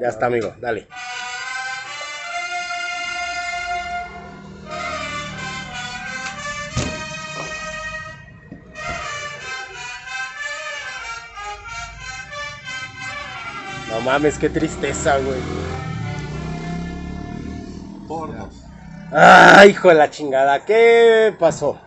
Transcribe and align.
Ya 0.00 0.08
está, 0.08 0.26
amigo, 0.26 0.52
dale. 0.60 0.86
No 13.90 14.00
mames, 14.02 14.38
qué 14.38 14.48
tristeza, 14.48 15.18
güey. 15.18 15.40
Por 18.06 18.36
dos. 18.36 18.54
Ay, 19.10 19.70
hijo 19.70 19.88
de 19.88 19.94
la 19.94 20.10
chingada, 20.10 20.64
¿qué 20.64 21.34
pasó? 21.38 21.80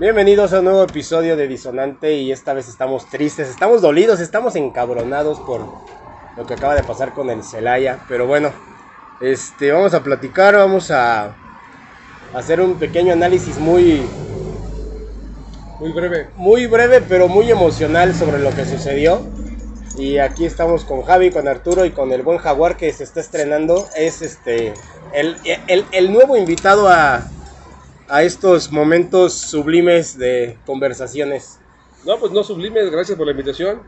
Bienvenidos 0.00 0.52
a 0.52 0.58
un 0.58 0.64
nuevo 0.64 0.82
episodio 0.82 1.36
de 1.36 1.46
Disonante 1.46 2.14
y 2.14 2.32
esta 2.32 2.52
vez 2.52 2.68
estamos 2.68 3.08
tristes, 3.10 3.48
estamos 3.48 3.80
dolidos, 3.80 4.18
estamos 4.18 4.56
encabronados 4.56 5.38
por 5.40 5.60
lo 6.36 6.46
que 6.46 6.54
acaba 6.54 6.74
de 6.74 6.82
pasar 6.82 7.12
con 7.12 7.30
el 7.30 7.42
Celaya, 7.42 8.04
pero 8.08 8.26
bueno, 8.26 8.52
este 9.20 9.72
vamos 9.72 9.94
a 9.94 10.02
platicar, 10.02 10.56
vamos 10.56 10.90
a 10.90 11.36
hacer 12.34 12.60
un 12.60 12.74
pequeño 12.78 13.12
análisis 13.12 13.58
muy 13.58 14.02
Muy 15.78 15.92
breve. 15.92 16.30
muy 16.36 16.66
breve 16.66 17.00
pero 17.08 17.28
muy 17.28 17.50
emocional 17.50 18.14
sobre 18.14 18.38
lo 18.38 18.50
que 18.50 18.64
sucedió. 18.64 19.20
Y 19.96 20.18
aquí 20.18 20.44
estamos 20.44 20.84
con 20.84 21.02
Javi, 21.02 21.30
con 21.30 21.46
Arturo 21.46 21.84
y 21.84 21.90
con 21.92 22.10
el 22.12 22.22
buen 22.22 22.38
Jaguar 22.38 22.76
que 22.76 22.92
se 22.92 23.04
está 23.04 23.20
estrenando. 23.20 23.86
Es 23.96 24.22
este 24.22 24.74
el, 25.12 25.36
el- 25.68 25.84
el 25.92 26.12
nuevo 26.12 26.36
invitado 26.36 26.88
a, 26.88 27.28
a 28.08 28.22
estos 28.24 28.72
momentos 28.72 29.34
sublimes 29.34 30.18
de 30.18 30.58
conversaciones. 30.66 31.60
No, 32.04 32.18
pues 32.18 32.32
no 32.32 32.42
sublimes, 32.42 32.90
gracias 32.90 33.16
por 33.16 33.26
la 33.26 33.30
invitación. 33.32 33.82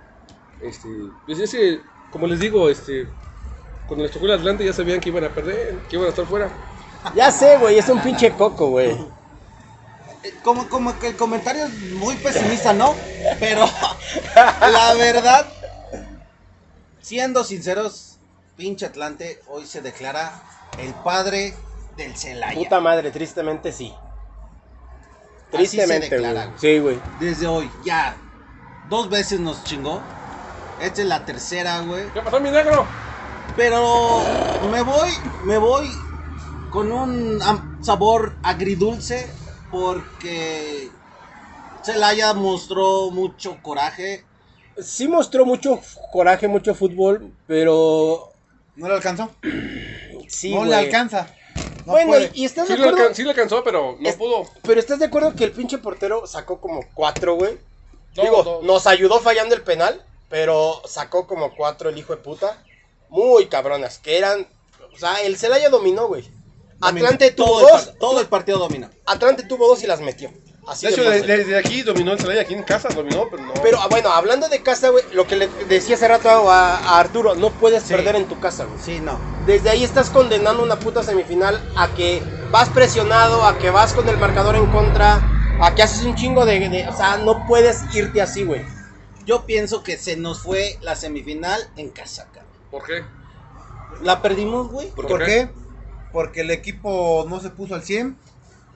Este, 0.63 0.89
pues 1.27 1.41
ese, 1.41 1.81
como 2.11 2.27
les 2.27 2.41
digo, 2.41 2.69
este, 2.69 3.09
cuando 3.87 4.05
les 4.05 4.13
tocó 4.13 4.27
el 4.27 4.33
Atlante 4.33 4.65
ya 4.65 4.73
sabían 4.73 5.01
que 5.01 5.09
iban 5.11 5.25
a 5.25 5.31
perder, 5.31 5.79
que 5.89 5.97
iban 5.97 6.07
a 6.07 6.11
estar 6.11 6.27
fuera. 6.27 6.51
Ya 7.15 7.31
sé, 7.31 7.57
güey, 7.59 7.79
es 7.79 7.89
un 7.89 8.01
pinche 8.01 8.33
coco, 8.33 8.69
güey. 8.71 8.91
Eh, 10.23 10.35
Como, 10.43 10.69
como 10.69 10.99
que 10.99 11.09
el 11.09 11.17
comentario 11.17 11.67
es 11.67 11.93
muy 11.93 12.17
pesimista, 12.17 12.73
¿no? 12.73 12.95
Pero 13.39 13.65
la 14.35 14.95
verdad, 14.95 15.47
siendo 17.01 17.45
sinceros, 17.45 18.19
pinche 18.57 18.87
Atlante 18.87 19.41
hoy 19.49 19.67
se 19.67 19.83
declara 19.83 20.43
el 20.79 20.93
padre 20.95 21.55
del 21.97 22.17
Celaya. 22.17 22.59
Puta 22.59 22.81
madre, 22.81 23.11
tristemente 23.11 23.73
sí. 23.73 23.95
Tristemente, 25.51 26.19
güey. 26.19 26.37
Sí, 26.59 26.79
güey. 26.81 26.99
Desde 27.21 27.47
hoy, 27.47 27.71
ya. 27.85 28.17
Dos 28.89 29.09
veces 29.09 29.41
nos 29.41 29.63
chingó. 29.65 30.03
Esta 30.81 31.03
es 31.03 31.09
la 31.09 31.25
tercera, 31.25 31.81
güey. 31.81 32.11
¿Qué 32.13 32.21
pasó, 32.23 32.41
mi 32.41 32.51
negro? 32.51 32.87
Pero 33.57 34.23
me 34.71 34.83
voy, 34.83 35.11
me 35.45 35.59
voy 35.59 35.89
con 36.71 36.93
un 36.93 37.41
sabor 37.81 38.35
agridulce 38.43 39.27
porque 39.71 40.91
Celaya 41.83 42.35
mostró 42.35 43.11
mucho 43.11 43.57
coraje. 43.63 44.25
Sí 44.79 45.09
mostró 45.09 45.47
mucho 45.47 45.81
coraje, 46.13 46.49
mucho 46.49 46.75
fútbol, 46.75 47.33
pero 47.47 48.31
No 48.75 48.89
le 48.89 48.95
alcanzó. 48.95 49.31
sí, 50.29 50.51
no 50.53 50.59
güey. 50.59 50.71
le 50.71 50.77
alcanza. 50.77 51.31
No 51.87 51.93
bueno, 51.93 52.09
puede. 52.11 52.31
y 52.35 52.45
estás 52.45 52.67
Sí 52.67 52.73
de 52.75 52.79
le, 52.81 52.85
acuerdo. 52.89 53.09
alcan- 53.09 53.15
sí 53.15 53.23
le 53.23 53.31
alcanzó, 53.31 53.65
pero 53.65 53.97
no 53.99 54.09
Es- 54.09 54.17
pudo. 54.17 54.43
Pero 54.65 54.81
estás 54.81 54.99
de 54.99 55.07
acuerdo 55.07 55.35
que 55.35 55.45
el 55.45 55.53
pinche 55.53 55.79
portero 55.79 56.27
sacó 56.27 56.61
como 56.61 56.85
cuatro, 56.93 57.37
güey. 57.37 57.57
No, 58.17 58.23
Digo, 58.23 58.43
no. 58.45 58.67
nos 58.67 58.87
ayudó 58.87 59.21
fallando 59.21 59.55
el 59.55 59.63
penal, 59.63 60.05
pero 60.29 60.83
sacó 60.87 61.27
como 61.27 61.55
cuatro 61.55 61.89
el 61.91 61.99
hijo 61.99 62.15
de 62.15 62.23
puta. 62.23 62.63
Muy 63.09 63.47
cabronas, 63.47 63.99
que 63.99 64.19
eran. 64.19 64.47
O 64.95 64.99
sea, 64.99 65.23
el 65.23 65.37
Celaya 65.37 65.69
dominó, 65.69 66.09
güey. 66.09 66.23
Dominó. 66.79 67.07
Atlante 67.07 67.31
tuvo 67.31 67.47
todo 67.61 67.69
el, 67.69 67.73
dos. 67.75 67.85
par- 67.87 67.95
todo 67.99 68.21
el 68.21 68.27
partido 68.27 68.59
dominó. 68.59 68.91
Atlante 69.07 69.45
tuvo 69.45 69.69
dos 69.69 69.83
y 69.83 69.87
las 69.87 70.01
metió. 70.01 70.31
Así 70.67 70.85
De 70.87 70.93
hecho, 70.93 71.09
desde 71.09 71.57
aquí 71.57 71.83
dominó 71.83 72.13
el 72.13 72.19
Celaya, 72.19 72.41
aquí 72.41 72.53
en 72.55 72.65
casa 72.65 72.89
dominó, 72.89 73.29
pero 73.31 73.45
no. 73.45 73.55
Pero 73.63 73.79
ah, 73.81 73.87
bueno, 73.89 74.11
hablando 74.11 74.49
de 74.49 74.63
casa, 74.65 74.89
güey, 74.89 75.05
lo 75.13 75.25
que 75.27 75.37
le 75.37 75.47
decía 75.69 75.95
hace 75.95 76.09
rato 76.09 76.29
a, 76.51 76.77
a 76.77 76.99
Arturo, 76.99 77.37
no 77.37 77.51
puedes 77.51 77.85
Sí. 77.85 77.95
perder 77.95 78.17
en 78.17 78.27
tu 78.27 78.41
casa, 78.41 78.65
güey. 78.65 78.79
Sí, 78.83 78.99
no. 79.01 79.17
Desde 79.47 79.71
ahí 79.71 79.85
estás 79.85 80.11
condenando 80.11 80.65
una 80.65 80.77
puta 80.81 81.05
semifinal 81.05 81.63
a 81.77 81.95
que 81.95 82.21
vas 82.51 82.69
presionado, 82.71 83.45
a 83.45 83.57
que 83.59 83.71
vas 83.71 83.93
con 83.93 84.09
el 84.09 84.17
marcador 84.19 84.57
en 84.57 84.67
contra, 84.73 85.23
a 85.63 85.73
que 85.77 85.83
haces 85.85 86.03
un 86.05 86.17
chingo 86.17 86.45
de... 86.45 86.69
de- 86.69 86.89
o 86.89 86.97
sea, 86.97 87.17
no 87.19 87.47
puedes 87.47 87.83
irte 87.95 88.21
así, 88.21 88.43
güey. 88.43 88.65
Yo 89.27 89.45
pienso 89.45 89.83
que 89.83 89.99
se 89.99 90.17
nos 90.17 90.41
fue 90.41 90.79
la 90.83 90.95
semifinal 90.95 91.61
en 91.77 91.91
casa, 91.91 92.29
cabrón. 92.33 92.53
¿Por 92.71 92.85
qué? 92.85 93.05
La 94.03 94.23
perdimos, 94.23 94.69
güey. 94.69 94.89
¿Por 94.93 95.07
¿Por 95.09 95.19
qué? 95.19 95.25
qué? 95.27 95.49
Porque 96.13 96.41
el 96.43 96.51
equipo 96.51 97.27
no 97.29 97.41
se 97.41 97.51
puso 97.51 97.75
al 97.75 97.83
100 97.83 98.17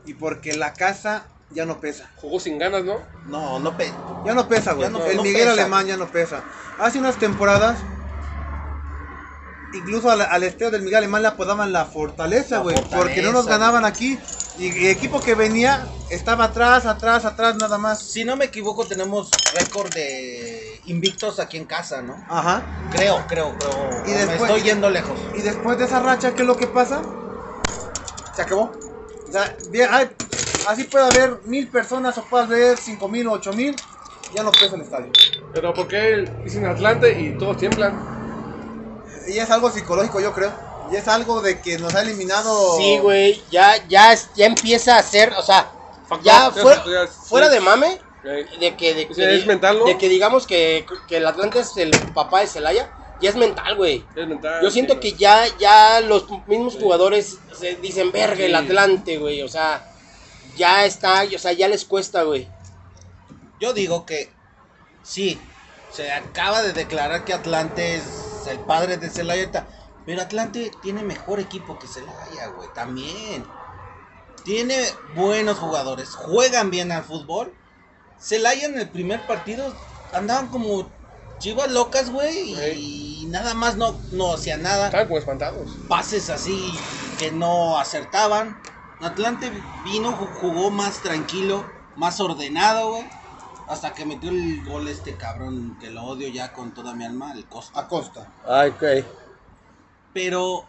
y 0.06 0.14
porque 0.14 0.56
la 0.56 0.72
casa 0.72 1.26
ya 1.50 1.66
no 1.66 1.80
pesa. 1.80 2.10
Jugó 2.16 2.40
sin 2.40 2.58
ganas, 2.58 2.84
¿no? 2.84 2.98
No, 3.26 3.58
no 3.60 3.76
pe 3.76 3.92
Ya 4.26 4.34
no 4.34 4.48
pesa, 4.48 4.72
güey. 4.72 4.90
No- 4.90 5.04
el 5.06 5.16
no 5.16 5.22
Miguel 5.22 5.48
pesa. 5.48 5.52
Alemán 5.52 5.86
ya 5.86 5.96
no 5.96 6.06
pesa. 6.08 6.42
Hace 6.78 6.98
unas 6.98 7.16
temporadas, 7.16 7.78
incluso 9.74 10.10
al, 10.10 10.20
al 10.22 10.42
estero 10.42 10.70
del 10.70 10.82
Miguel 10.82 10.98
Alemán 10.98 11.22
le 11.22 11.28
apodaban 11.28 11.72
la 11.72 11.84
fortaleza, 11.86 12.58
güey. 12.58 12.76
Porque 12.90 13.22
no 13.22 13.32
nos 13.32 13.46
ganaban 13.46 13.84
aquí. 13.84 14.18
Y 14.58 14.68
el 14.68 14.86
equipo 14.88 15.20
que 15.20 15.34
venía 15.34 15.86
estaba 16.10 16.44
atrás, 16.44 16.84
atrás, 16.84 17.24
atrás, 17.24 17.56
nada 17.56 17.78
más. 17.78 18.02
Si 18.02 18.24
no 18.24 18.36
me 18.36 18.46
equivoco, 18.46 18.84
tenemos 18.86 19.30
récord 19.54 19.92
de 19.94 20.80
invictos 20.86 21.38
aquí 21.40 21.56
en 21.56 21.64
casa, 21.64 22.02
¿no? 22.02 22.14
Ajá. 22.28 22.62
Creo, 22.92 23.24
creo, 23.26 23.56
creo. 23.58 24.02
Y 24.06 24.10
me 24.10 24.16
después- 24.26 24.42
estoy 24.50 24.62
yendo 24.62 24.90
lejos. 24.90 25.18
Y 25.34 25.42
después 25.42 25.78
de 25.78 25.84
esa 25.84 26.00
racha, 26.00 26.34
¿qué 26.34 26.42
es 26.42 26.48
lo 26.48 26.56
que 26.56 26.66
pasa? 26.66 27.00
Se 28.34 28.42
acabó. 28.42 28.72
O 29.28 29.32
sea, 29.32 29.56
bien, 29.70 29.88
ay, 29.92 30.10
así 30.68 30.84
puede 30.84 31.04
haber 31.06 31.40
mil 31.44 31.68
personas 31.68 32.18
o 32.18 32.24
puede 32.24 32.44
haber 32.44 32.76
cinco 32.76 33.08
mil 33.08 33.28
o 33.28 33.32
ocho 33.32 33.52
mil. 33.52 33.74
Ya 34.34 34.42
no 34.42 34.50
pesa 34.52 34.74
el 34.76 34.82
estadio. 34.82 35.10
Pero 35.54 35.72
¿por 35.72 35.88
qué 35.88 36.28
dicen 36.44 36.66
Atlante 36.66 37.18
y 37.18 37.36
todos 37.38 37.56
tiemblan? 37.56 38.19
Y 39.26 39.38
es 39.38 39.50
algo 39.50 39.70
psicológico, 39.70 40.20
yo 40.20 40.32
creo. 40.32 40.52
Y 40.90 40.96
es 40.96 41.06
algo 41.08 41.40
de 41.40 41.60
que 41.60 41.78
nos 41.78 41.94
ha 41.94 42.02
eliminado. 42.02 42.76
Sí, 42.76 42.98
güey, 42.98 43.42
ya, 43.50 43.76
ya, 43.88 44.12
es- 44.12 44.28
ya 44.34 44.46
empieza 44.46 44.96
a 44.98 45.02
ser, 45.02 45.32
o 45.36 45.42
sea, 45.42 45.70
Factor, 46.08 46.24
ya 46.24 46.50
fuera, 46.50 46.84
ya- 46.84 47.06
fuera 47.06 47.46
sí. 47.48 47.52
de 47.54 47.60
mame, 47.60 48.00
de 48.22 48.76
que, 48.76 48.94
de, 48.94 49.06
que- 49.08 49.36
es 49.36 49.46
mental, 49.46 49.78
¿no? 49.78 49.84
de 49.84 49.96
que 49.96 50.08
digamos 50.08 50.46
que, 50.46 50.84
que 51.06 51.18
el 51.18 51.26
Atlante 51.26 51.60
es 51.60 51.76
el 51.76 51.90
papá 52.12 52.40
de 52.40 52.48
Celaya, 52.48 52.90
ya 53.20 53.30
es 53.30 53.36
mental, 53.36 53.76
güey. 53.76 54.04
Es 54.16 54.26
mental, 54.26 54.60
Yo 54.62 54.70
siento 54.70 54.94
sí, 54.94 55.00
que 55.00 55.12
ya, 55.12 55.44
ya 55.58 56.00
los 56.00 56.24
mismos 56.48 56.74
jugadores 56.76 57.38
se 57.58 57.76
dicen, 57.76 58.10
verga, 58.10 58.44
el. 58.44 58.54
Atlante, 58.54 59.18
güey. 59.18 59.42
O 59.42 59.48
sea, 59.48 59.86
ya 60.56 60.84
está, 60.86 61.24
o 61.34 61.38
sea, 61.38 61.52
ya 61.52 61.68
les 61.68 61.84
cuesta, 61.84 62.22
güey. 62.24 62.48
Yo 63.60 63.72
digo 63.74 64.06
que 64.06 64.32
sí, 65.04 65.38
se 65.92 66.10
acaba 66.10 66.62
de 66.62 66.72
declarar 66.72 67.24
que 67.24 67.34
Atlante 67.34 67.96
es 67.96 68.02
el 68.46 68.60
padre 68.60 68.96
de 68.96 69.10
Celaya, 69.10 69.68
pero 70.04 70.22
Atlante 70.22 70.70
tiene 70.70 71.02
mejor 71.02 71.40
equipo 71.40 71.78
que 71.78 71.86
Celaya, 71.86 72.48
güey, 72.48 72.68
también. 72.72 73.44
Tiene 74.44 74.76
buenos 75.14 75.58
jugadores, 75.58 76.14
juegan 76.14 76.70
bien 76.70 76.92
al 76.92 77.04
fútbol. 77.04 77.54
Celaya 78.18 78.66
en 78.66 78.78
el 78.78 78.90
primer 78.90 79.26
partido 79.26 79.74
andaban 80.12 80.48
como 80.48 80.90
chivas 81.38 81.70
locas, 81.70 82.10
güey, 82.10 82.54
y 83.22 83.26
nada 83.26 83.54
más 83.54 83.76
no, 83.76 84.00
no 84.10 84.32
hacía 84.34 84.56
nada. 84.56 84.86
Estaban 84.86 85.06
como 85.06 85.18
espantados. 85.18 85.70
pases 85.88 86.30
así 86.30 86.72
que 87.18 87.30
no 87.32 87.78
acertaban. 87.78 88.60
Atlante 89.00 89.50
vino, 89.84 90.12
ju- 90.12 90.34
jugó 90.40 90.70
más 90.70 91.00
tranquilo, 91.00 91.64
más 91.96 92.20
ordenado, 92.20 92.90
güey. 92.92 93.08
Hasta 93.70 93.94
que 93.94 94.04
metió 94.04 94.30
el 94.30 94.64
gol 94.64 94.88
este 94.88 95.16
cabrón 95.16 95.78
que 95.80 95.90
lo 95.90 96.02
odio 96.02 96.28
ya 96.28 96.52
con 96.52 96.74
toda 96.74 96.92
mi 96.94 97.04
alma, 97.04 97.32
el 97.32 97.44
Costa. 97.46 97.78
A 97.78 97.86
costa. 97.88 98.32
Ay, 98.46 98.70
ok. 98.70 98.82
Pero 100.12 100.66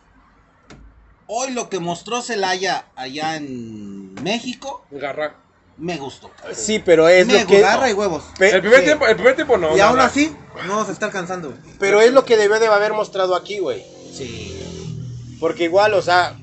hoy 1.25 1.51
lo 1.51 1.67
que 1.67 1.79
mostró 1.79 2.21
Celaya 2.21 2.85
allá 2.95 3.37
en 3.37 4.13
México 4.21 4.85
Garra. 4.91 5.35
me 5.77 5.97
gustó. 5.97 6.29
Sí, 6.53 6.77
pero 6.77 7.07
es 7.09 7.25
Me 7.25 7.41
lo 7.41 7.47
que. 7.47 7.59
Garra 7.61 7.89
y 7.89 7.93
huevos. 7.93 8.23
pe- 8.37 8.51
El 8.51 8.61
primer 8.61 8.79
sí. 8.81 8.85
tiempo, 8.85 9.07
el 9.07 9.15
primer 9.15 9.35
tiempo 9.35 9.57
no. 9.57 9.75
y 9.75 9.79
aún 9.79 9.99
así, 9.99 10.35
no 10.67 10.75
nos 10.75 10.89
está 10.89 11.07
alcanzando. 11.07 11.53
pero 11.79 12.01
es 12.01 12.13
lo 12.13 12.23
que 12.23 12.37
debió 12.37 12.59
de 12.59 12.67
haber 12.67 12.93
mostrado 12.93 13.35
aquí, 13.35 13.57
güey. 13.57 13.83
Sí. 14.13 15.37
Porque 15.39 15.63
igual, 15.63 15.95
o 15.95 16.03
sea, 16.03 16.37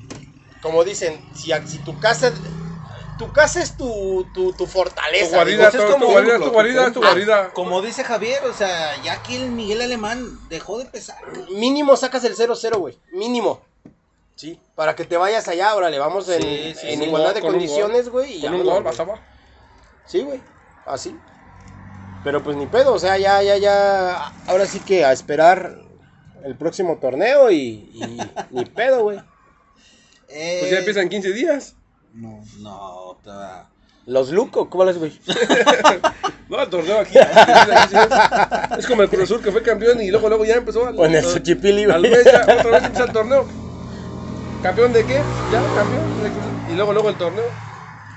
como 0.61 0.83
dicen, 0.83 1.23
si, 1.33 1.51
si 1.67 1.77
tu 1.79 1.97
casa. 2.01 2.33
Tu 3.19 3.31
casa 3.33 3.61
es 3.61 3.75
tu, 3.77 4.25
tu, 4.33 4.51
tu 4.53 4.57
Tu 4.59 4.65
fortaleza. 4.65 5.35
guarida, 5.35 5.69
digo. 5.69 5.83
es 5.83 5.85
tu, 5.87 5.91
como 5.93 6.05
tu 6.05 6.11
guarida, 6.11 6.35
un- 6.37 6.43
tu 6.43 6.51
guarida, 6.51 6.91
tu 6.93 7.03
Ah. 7.03 7.49
Como 7.53 7.81
dice 7.81 8.03
Javier, 8.03 8.43
o 8.45 8.53
sea, 8.53 8.95
ya 9.03 9.13
aquí 9.13 9.35
el 9.35 9.51
Miguel 9.51 9.81
Alemán 9.81 10.25
dejó 10.49 10.79
de 10.79 10.85
pesar. 10.85 11.17
Mínimo 11.51 11.95
sacas 11.97 12.23
el 12.23 12.35
0-0, 12.35 12.77
güey. 12.79 12.97
Mínimo. 13.11 13.61
Sí. 14.35 14.57
Para 14.75 14.95
que 14.95 15.03
te 15.03 15.17
vayas 15.17 15.49
allá, 15.49 15.75
órale, 15.75 15.99
vamos 15.99 16.29
en, 16.29 16.41
Sí, 16.41 16.73
sí, 16.79 16.87
en 16.89 16.99
sí. 16.99 17.05
igualdad 17.05 17.33
de 17.35 17.41
condiciones, 17.41 18.07
güey. 18.09 18.37
y 18.37 18.41
Con 18.41 18.53
un 18.55 18.63
gol, 18.65 18.83
pasaba. 18.83 19.19
Sí, 20.05 20.21
güey. 20.21 20.39
Así. 20.85 21.13
Pero 22.23 22.41
pues 22.41 22.55
ni 22.55 22.65
pedo, 22.67 22.93
o 22.93 22.99
sea, 22.99 23.17
ya, 23.17 23.43
ya, 23.43 23.57
ya. 23.57 24.31
Ahora 24.47 24.65
sí 24.65 24.79
que 24.79 25.03
a 25.03 25.11
esperar 25.11 25.75
el 26.45 26.55
próximo 26.55 26.97
torneo 26.99 27.51
y, 27.51 27.89
y 27.93 28.17
ni 28.51 28.63
pedo, 28.65 29.03
güey. 29.03 29.19
Eh, 30.29 30.57
Pues 30.61 30.71
ya 30.71 30.79
empiezan 30.79 31.09
15 31.09 31.33
días. 31.33 31.75
No. 32.13 32.39
No, 32.59 33.17
ta- 33.23 33.69
Los 34.05 34.31
Luco, 34.31 34.69
¿cómo 34.69 34.85
les, 34.85 34.97
güey? 34.97 35.19
No, 36.49 36.59
el 36.59 36.67
torneo 36.69 36.99
aquí. 37.01 37.15
empieza 37.15 37.87
15 37.87 37.97
días. 37.99 38.79
Es 38.79 38.87
como 38.87 39.03
el 39.03 39.09
Cruz 39.09 39.23
Azul 39.25 39.39
que 39.41 39.51
fue 39.51 39.61
campeón 39.61 40.01
y 40.01 40.09
luego, 40.09 40.29
luego 40.29 40.45
ya 40.45 40.55
empezó. 40.55 40.87
al- 40.87 40.99
en 40.99 41.11
el 41.15 41.17
al- 41.23 41.31
Xochipilli, 41.31 41.83
Al 41.83 41.99
güey. 41.99 42.11
mes 42.11 42.23
ya, 42.25 42.41
otra 42.41 42.63
vez 42.71 42.83
empieza 42.85 43.03
el 43.03 43.11
torneo. 43.13 43.45
¿Campeón 44.63 44.91
de 44.93 45.05
qué? 45.05 45.21
Ya, 45.51 45.61
campeón. 45.75 46.01
Y 46.71 46.75
luego, 46.75 46.93
luego 46.93 47.09
el 47.09 47.15
torneo. 47.15 47.45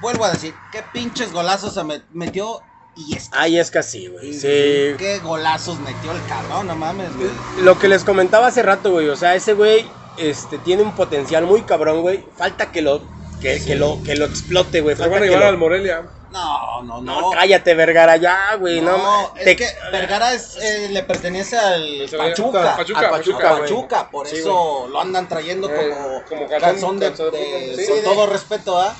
Vuelvo 0.00 0.24
a 0.24 0.30
decir, 0.32 0.54
qué 0.72 0.82
pinches 0.92 1.30
golazos 1.32 1.74
se 1.74 1.84
me- 1.84 2.02
metió 2.12 2.60
y 2.96 3.14
es 3.14 3.28
Ay, 3.32 3.58
es 3.58 3.70
que 3.70 3.78
así, 3.80 4.08
güey. 4.08 4.32
Sí. 4.32 4.96
Qué 4.98 5.20
golazos 5.22 5.78
metió 5.80 6.12
el 6.12 6.24
cabrón, 6.26 6.66
no 6.68 6.74
mames, 6.74 7.14
güey. 7.16 7.28
Lo 7.62 7.78
que 7.78 7.88
les 7.88 8.02
comentaba 8.02 8.46
hace 8.46 8.62
rato, 8.62 8.90
güey. 8.92 9.08
O 9.10 9.16
sea, 9.16 9.34
ese 9.34 9.52
güey 9.52 9.86
este, 10.16 10.56
tiene 10.58 10.82
un 10.82 10.92
potencial 10.92 11.44
muy 11.44 11.62
cabrón, 11.62 12.00
güey. 12.00 12.24
Falta 12.36 12.72
que 12.72 12.80
lo, 12.82 13.02
que, 13.42 13.62
que 13.64 13.74
lo, 13.74 14.02
que 14.02 14.14
lo 14.14 14.24
explote, 14.26 14.80
güey. 14.80 14.96
Falta 14.96 15.12
van 15.12 15.22
a 15.22 15.26
llevar 15.26 15.40
lo- 15.42 15.48
al 15.48 15.58
Morelia. 15.58 16.02
No, 16.30 16.82
no, 16.82 17.02
no. 17.02 17.20
No, 17.20 17.30
cállate, 17.30 17.74
Vergara, 17.74 18.16
ya, 18.16 18.54
güey. 18.58 18.80
No, 18.80 18.96
No, 18.96 19.36
es 19.36 19.44
te- 19.44 19.56
que 19.56 19.66
Vergara 19.90 20.32
es, 20.32 20.56
eh, 20.56 20.88
le 20.90 21.02
pertenece 21.02 21.58
al 21.58 22.06
Pachuca. 22.16 22.76
Pachuca, 22.76 23.00
al 23.00 23.10
Pachuca, 23.10 23.58
Pachuca, 23.58 24.10
por 24.10 24.26
Sí, 24.26 24.36
eso 24.38 24.86
lo 24.88 24.98
andan 25.00 25.28
trayendo 25.28 25.68
Eh, 25.68 25.74
como, 25.74 26.22
como 26.24 26.48
calzón, 26.48 26.98
calzón- 26.98 26.98
de, 27.00 27.06
calzón 27.08 27.30
de 27.32 27.38
de- 27.38 27.66
punta, 27.76 27.82
sí. 27.82 27.88
con 27.92 28.02
todo 28.14 28.26
respeto, 28.28 28.78
¿ah? 28.80 28.96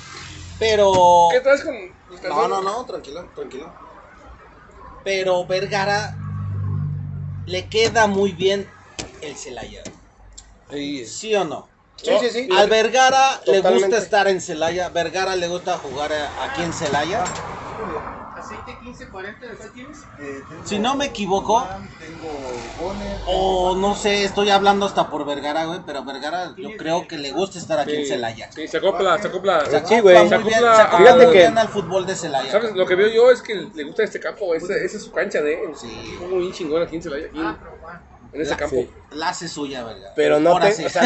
Pero 0.59 0.93
¿Qué 1.31 1.39
traes 1.41 1.63
con 1.63 1.75
no, 2.29 2.47
no, 2.47 2.61
no, 2.61 2.85
tranquilo, 2.85 3.27
tranquilo. 3.33 3.73
Pero 5.03 5.45
Vergara 5.47 6.15
le 7.47 7.67
queda 7.67 8.05
muy 8.07 8.31
bien 8.33 8.69
el 9.21 9.35
Celaya. 9.35 9.81
Sí. 10.71 11.05
¿Sí 11.07 11.35
o 11.35 11.43
no? 11.43 11.67
Sí, 12.03 12.11
sí, 12.21 12.29
sí. 12.29 12.49
Al 12.55 12.69
Vergara 12.69 13.39
le 13.45 13.57
Totalmente. 13.57 13.87
gusta 13.87 13.97
estar 14.03 14.27
en 14.27 14.41
Celaya. 14.41 14.89
Vergara 14.89 15.35
le 15.35 15.47
gusta 15.47 15.77
jugar 15.77 16.11
eh, 16.11 16.15
aquí 16.41 16.61
en 16.63 16.73
Celaya. 16.73 17.23
Aceite 18.35 18.77
1540 18.81 19.45
de 19.47 19.55
cuál 19.55 19.71
tienes? 19.71 19.99
Eh, 20.19 20.43
Si 20.65 20.79
no 20.79 20.95
me 20.95 21.05
equivoco, 21.05 21.65
Tengo 21.99 23.21
o 23.27 23.75
no 23.75 23.95
sé, 23.95 24.23
estoy 24.25 24.49
hablando 24.49 24.85
hasta 24.85 25.09
por 25.09 25.23
Vergara, 25.25 25.65
güey, 25.65 25.79
pero 25.85 26.03
Vergara 26.03 26.53
yo 26.57 26.69
creo 26.77 27.07
que 27.07 27.17
le 27.17 27.31
gusta 27.31 27.59
estar 27.59 27.79
aquí 27.79 27.95
en 27.95 28.01
Sí, 28.03 28.07
Celaya. 28.09 28.51
Sí, 28.51 28.67
se 28.67 28.77
acopla, 28.77 29.17
se 29.21 29.27
acopla. 29.27 29.63
Se 29.65 29.71
Sí, 29.71 29.75
acopla 29.77 30.01
güey. 30.01 30.17
muy 30.19 30.29
Se 30.29 30.37
bien, 30.39 30.53
acopla 30.55 30.75
se 30.75 30.81
acopla 30.81 30.97
Fíjate 31.13 31.25
que- 31.31 31.37
bien 31.37 31.57
al 31.57 31.67
fútbol 31.69 32.05
de 32.05 32.15
Celaya. 32.15 32.51
¿Sabes? 32.51 32.75
Lo 32.75 32.85
que 32.85 32.95
veo 32.95 33.07
yo 33.07 33.31
es 33.31 33.41
que 33.41 33.55
le 33.73 33.83
gusta 33.83 34.03
este 34.03 34.19
campo, 34.19 34.45
güey. 34.47 34.57
Esa, 34.61 34.75
esa 34.75 34.97
es 34.97 35.03
su 35.03 35.11
cancha 35.11 35.41
de 35.41 35.53
él. 35.63 35.69
Sí. 35.75 36.17
Muy 36.19 36.39
bien 36.39 36.51
chingón 36.53 36.81
aquí 36.81 36.95
en 36.97 37.03
Celaya, 37.03 37.27
aquí 37.27 37.39
Ah, 37.41 37.55
pero. 37.59 37.73
En 38.33 38.41
ese 38.41 38.51
La- 38.51 38.57
campo. 38.57 38.75
Sí. 38.77 38.89
La 39.11 39.29
hace 39.29 39.47
suya, 39.47 39.83
Vergara. 39.83 40.11
Pero 40.15 40.39
no 40.39 40.59
te, 40.59 40.71
sí. 40.73 40.83
o 40.85 40.89
sea, 40.89 41.03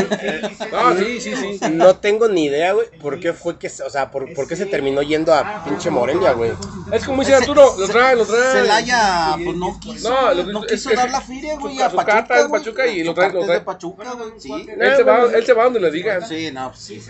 Ah, 0.74 0.94
sí, 0.97 1.19
sí, 1.19 1.35
sí. 1.35 1.59
no 1.74 1.97
tengo 1.97 2.29
ni 2.29 2.45
idea, 2.45 2.71
güey, 2.71 2.88
por 3.01 3.19
qué 3.19 3.33
fue 3.33 3.59
que, 3.59 3.68
se- 3.69 3.83
o 3.83 3.89
sea, 3.89 4.12
por, 4.12 4.33
por 4.33 4.47
qué 4.47 4.56
se 4.56 4.65
terminó 4.65 5.01
yendo 5.01 5.33
a 5.33 5.65
pinche 5.65 5.89
Morelia, 5.89 6.31
güey. 6.31 6.53
Es 6.94 7.03
como 7.03 7.21
dice 7.21 7.35
Arturo, 7.35 7.75
lo 7.77 7.85
trae, 7.89 8.15
lo 8.15 8.25
trae. 8.25 8.62
Celaya, 8.62 9.35
pues 9.44 9.57
no 9.57 9.77
quiso, 9.77 10.09
No, 10.09 10.33
lo 10.33 10.45
que- 10.45 10.53
no 10.53 10.63
es 10.63 10.71
quiso 10.71 10.89
que 10.89 10.95
dar 10.95 11.09
la 11.12 11.19
feria, 11.19 11.57
güey, 11.57 11.81
a 11.81 11.89
su 11.89 11.97
Pachuca, 11.97 12.13
carta 12.13 12.39
es. 12.39 12.47
Pachuca 12.47 12.88
y 12.88 13.03
lo 13.03 13.13
trae- 13.13 13.33
lo 13.33 13.39
es 13.41 13.45
trae. 13.45 13.59
de 13.59 13.65
Pachuca, 13.65 14.13
güey, 14.13 14.31
sí. 14.39 14.53
Él 14.80 14.95
se, 14.95 15.03
va, 15.03 15.23
él 15.23 15.45
se 15.45 15.53
va 15.53 15.63
donde 15.65 15.80
le 15.81 15.91
digan. 15.91 16.25
Sí, 16.25 16.50
no, 16.53 16.69
pues 16.69 16.81
sí. 16.81 17.01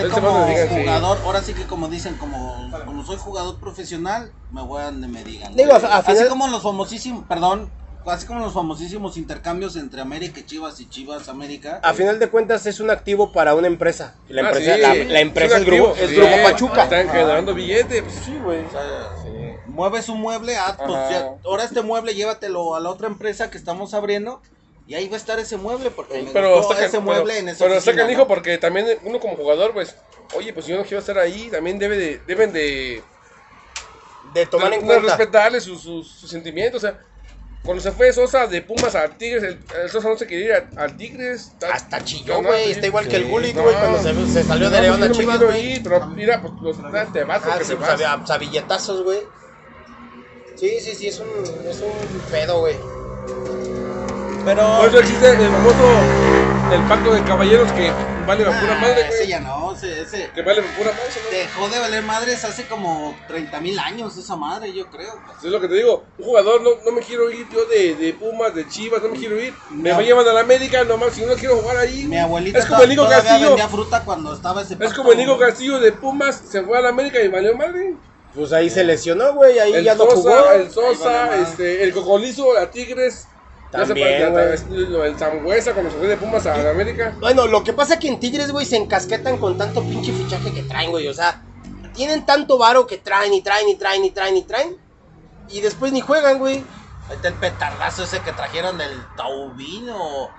Él 0.00 0.10
como 0.10 0.46
jugador, 0.68 1.18
ahora 1.24 1.42
sí 1.42 1.52
que 1.52 1.64
como 1.66 1.88
dicen, 1.88 2.14
como, 2.16 2.70
como 2.86 3.04
soy 3.04 3.16
jugador 3.18 3.60
profesional, 3.60 4.32
me 4.50 4.62
voy 4.62 4.80
a 4.80 4.86
donde 4.86 5.08
me 5.08 5.22
digan. 5.24 5.54
Digo, 5.54 5.72
a- 5.74 5.76
a 5.76 5.98
así 5.98 6.12
final- 6.12 6.28
como 6.30 6.48
los 6.48 6.62
famosísimos, 6.62 7.24
perdón, 7.28 7.70
así 8.14 8.26
como 8.26 8.40
los 8.40 8.52
famosísimos 8.52 9.16
intercambios 9.16 9.76
entre 9.76 10.00
América 10.00 10.40
y 10.40 10.44
Chivas 10.46 10.80
y 10.80 10.88
Chivas 10.88 11.28
América. 11.28 11.80
A 11.82 11.92
final 11.94 12.18
de 12.18 12.28
cuentas 12.28 12.64
es 12.66 12.80
un 12.80 12.90
activo 12.90 13.32
para 13.32 13.54
una 13.54 13.66
empresa. 13.66 14.14
La 14.28 14.42
Ah, 14.42 14.46
empresa, 14.50 14.74
sí. 14.74 14.80
la, 14.80 14.94
la 14.94 15.20
empresa 15.20 15.56
un 15.56 15.60
es, 15.62 15.66
grupo, 15.66 15.94
es 15.96 16.10
Sí. 16.10 16.16
Grupo 16.16 16.32
Pachuca. 16.44 16.84
Están 16.84 17.08
generando 17.08 17.54
billetes. 17.54 18.02
pues, 18.02 18.14
Sí, 18.24 18.36
güey. 18.42 18.64
O 18.64 18.70
sea, 18.70 19.10
mueve 19.66 20.02
su 20.02 20.14
mueble, 20.14 20.56
ah, 20.56 20.76
pues 20.78 20.90
ya, 21.10 21.30
ahora 21.44 21.64
este 21.64 21.82
mueble 21.82 22.14
llévatelo 22.14 22.74
a 22.76 22.80
la 22.80 22.88
otra 22.90 23.08
empresa 23.08 23.50
que 23.50 23.58
estamos 23.58 23.92
abriendo 23.92 24.40
y 24.86 24.94
ahí 24.94 25.06
va 25.08 25.14
a 25.14 25.18
estar 25.18 25.38
ese 25.38 25.56
mueble 25.58 25.90
porque 25.90 26.22
me 26.22 26.30
Pero 26.30 26.56
gustó 26.56 26.72
está, 26.72 26.86
ese 26.86 26.96
can- 26.96 27.04
mueble 27.04 27.24
pero, 27.34 27.38
en 27.40 27.48
esa 27.50 27.58
pero 27.64 27.74
está 27.74 27.90
oficina, 27.90 28.02
canijo 28.04 28.20
¿no? 28.22 28.28
porque 28.28 28.56
también 28.56 28.86
uno 29.04 29.20
como 29.20 29.36
jugador, 29.36 29.72
pues, 29.74 29.94
oye, 30.34 30.52
pues 30.54 30.64
si 30.64 30.72
yo 30.72 30.78
no 30.78 30.84
quiero 30.84 31.00
estar 31.00 31.18
ahí, 31.18 31.48
también 31.50 31.78
debe 31.78 31.98
de, 31.98 32.20
deben 32.26 32.52
de, 32.52 33.02
De 34.32 34.46
tomar 34.46 34.72
en 34.72 34.80
de 34.80 34.86
cuenta. 34.86 35.08
respetarle 35.08 35.60
sus, 35.60 35.82
sus, 35.82 36.08
sus 36.08 36.30
sentimientos. 36.30 36.82
O 36.82 36.86
sea, 36.86 36.98
cuando 37.66 37.82
se 37.82 37.92
fue 37.92 38.10
Sosa 38.12 38.46
de 38.46 38.62
Pumas 38.62 38.94
a 38.94 39.06
Tigres, 39.08 39.42
el, 39.42 39.58
el 39.82 39.90
Sosa 39.90 40.08
no 40.08 40.16
se 40.16 40.26
quería 40.26 40.46
ir 40.46 40.52
a- 40.78 40.82
al 40.84 40.96
Tigres. 40.96 41.52
Hasta 41.70 42.02
chilló, 42.04 42.42
güey. 42.42 42.70
Está 42.70 42.86
igual 42.86 43.06
que 43.08 43.16
el 43.16 43.24
Sí. 43.24 43.28
Gullit, 43.30 43.54
No. 43.56 43.62
güey, 43.64 43.74
cuando 43.74 44.02
se, 44.02 44.32
se 44.32 44.44
salió 44.44 44.70
de 44.70 44.80
León 44.80 45.02
a 45.02 45.10
Chivas, 45.10 45.40
güey. 45.42 45.82
pero 45.82 46.06
mira, 46.06 46.40
pues 46.40 46.54
los 46.62 46.76
te 47.12 47.24
vas 47.24 47.42
Ah, 47.44 47.58
sí, 47.62 47.74
pues 47.74 48.00
vas. 48.00 48.30
a, 48.30 48.34
a 48.34 48.38
billetazos, 48.38 49.02
güey. 49.02 49.18
Sí, 50.54 50.80
sí, 50.80 50.94
sí, 50.94 51.08
es 51.08 51.18
un, 51.20 51.28
es 51.68 51.80
un 51.82 52.20
pedo, 52.30 52.60
güey. 52.60 52.76
Pero 54.44 54.78
Por 54.78 54.88
eso 54.88 55.00
existe 55.00 55.30
el 55.32 55.50
famoso 55.50 55.76
el 56.72 56.82
pacto 56.88 57.12
de 57.14 57.22
caballeros 57.22 57.70
que 57.72 57.90
vale 58.26 58.44
la 58.44 58.60
pura 58.60 58.74
Ah, 58.76 58.80
madre, 58.80 59.08
ese 59.08 59.26
ya 59.28 59.38
no, 59.40 59.72
ese, 59.72 60.00
ese 60.02 60.30
Que 60.34 60.42
vale 60.42 60.62
la 60.62 60.68
pura 60.76 60.90
madre, 60.90 61.04
¿no? 61.24 61.30
dejó 61.30 61.68
de 61.68 61.78
valer 61.78 62.02
madres 62.02 62.44
hace 62.44 62.66
como 62.66 63.16
30 63.28 63.60
mil 63.60 63.78
años 63.78 64.16
esa 64.16 64.34
madre, 64.36 64.72
yo 64.72 64.86
creo. 64.86 65.14
Es 65.38 65.44
lo 65.44 65.60
que 65.60 65.68
te 65.68 65.74
digo, 65.74 66.04
un 66.18 66.24
jugador 66.24 66.62
no, 66.62 66.70
no 66.84 66.92
me 66.92 67.02
quiero 67.02 67.30
ir 67.30 67.46
yo 67.52 67.64
de, 67.66 67.94
de 67.94 68.12
Pumas, 68.14 68.54
de 68.54 68.68
Chivas, 68.68 69.00
no 69.02 69.10
me 69.10 69.16
quiero 69.18 69.40
ir. 69.40 69.54
Me 69.70 69.90
No. 69.90 69.96
va 69.96 70.00
a 70.02 70.04
llevar 70.04 70.28
a 70.28 70.32
la 70.32 70.40
América, 70.40 70.82
nomás 70.84 71.12
si 71.14 71.24
no 71.24 71.34
quiero 71.34 71.56
jugar 71.58 71.76
ahí. 71.76 72.04
Mi 72.06 72.18
abuelita 72.18 72.58
es 72.58 72.66
como 72.66 72.82
el 72.82 72.88
Nico 72.88 73.08
Castillo. 73.08 73.48
vendía 73.48 73.68
fruta 73.68 74.02
cuando 74.04 74.34
estaba 74.34 74.62
ese 74.62 74.76
Es 74.80 74.92
como 74.92 75.12
el 75.12 75.18
Nico. 75.18 75.38
Castillo 75.38 75.78
de 75.78 75.92
Pumas, 75.92 76.42
se 76.50 76.62
fue 76.62 76.76
a 76.78 76.80
la 76.80 76.88
América 76.88 77.20
y 77.22 77.28
valió 77.28 77.56
madre. 77.56 77.94
Pues 78.34 78.52
ahí 78.52 78.68
se 78.68 78.84
lesionó, 78.84 79.32
güey. 79.34 79.58
Ahí 79.58 79.72
El 79.72 79.84
ya 79.84 79.94
no 79.94 80.04
jugó. 80.06 80.30
Sosa, 80.30 80.54
el 80.56 80.70
Sosa, 80.70 81.26
vale 81.26 81.42
este, 81.42 81.84
el 81.84 81.92
Cocolizo, 81.92 82.58
a 82.58 82.70
Tigres. 82.70 83.28
También, 83.70 84.30
güey. 84.32 84.58
lo- 84.88 85.04
el 85.04 85.16
Zambuesa 85.18 85.72
cuando 85.72 85.90
se 85.90 85.98
fue 85.98 86.06
de 86.06 86.16
Pumas 86.16 86.46
a 86.46 86.70
América. 86.70 87.14
Bueno, 87.20 87.46
lo 87.46 87.62
que 87.64 87.72
pasa 87.72 87.94
es 87.94 88.00
que 88.00 88.08
en 88.08 88.20
Tigres, 88.20 88.50
güey, 88.52 88.64
se 88.64 88.76
encasquetan 88.76 89.38
con 89.38 89.58
tanto 89.58 89.82
pinche 89.82 90.12
fichaje 90.12 90.52
que 90.52 90.62
traen, 90.62 90.90
güey. 90.90 91.08
O 91.08 91.14
sea, 91.14 91.42
tienen 91.94 92.24
tanto 92.24 92.58
varo 92.58 92.86
que 92.86 92.98
traen 92.98 93.34
y 93.34 93.42
traen 93.42 93.68
y 93.68 93.74
traen 93.74 94.04
y 94.04 94.10
traen 94.10 94.36
y 94.36 94.42
traen. 94.42 94.76
Y 95.50 95.60
después 95.60 95.92
ni 95.92 96.00
juegan, 96.00 96.38
güey. 96.38 96.64
Ahí 97.08 97.16
está 97.16 97.28
el 97.28 97.34
petardazo 97.34 98.04
ese 98.04 98.20
que 98.20 98.32
trajeron 98.32 98.78
del 98.78 98.90
Taubino. 99.16 100.30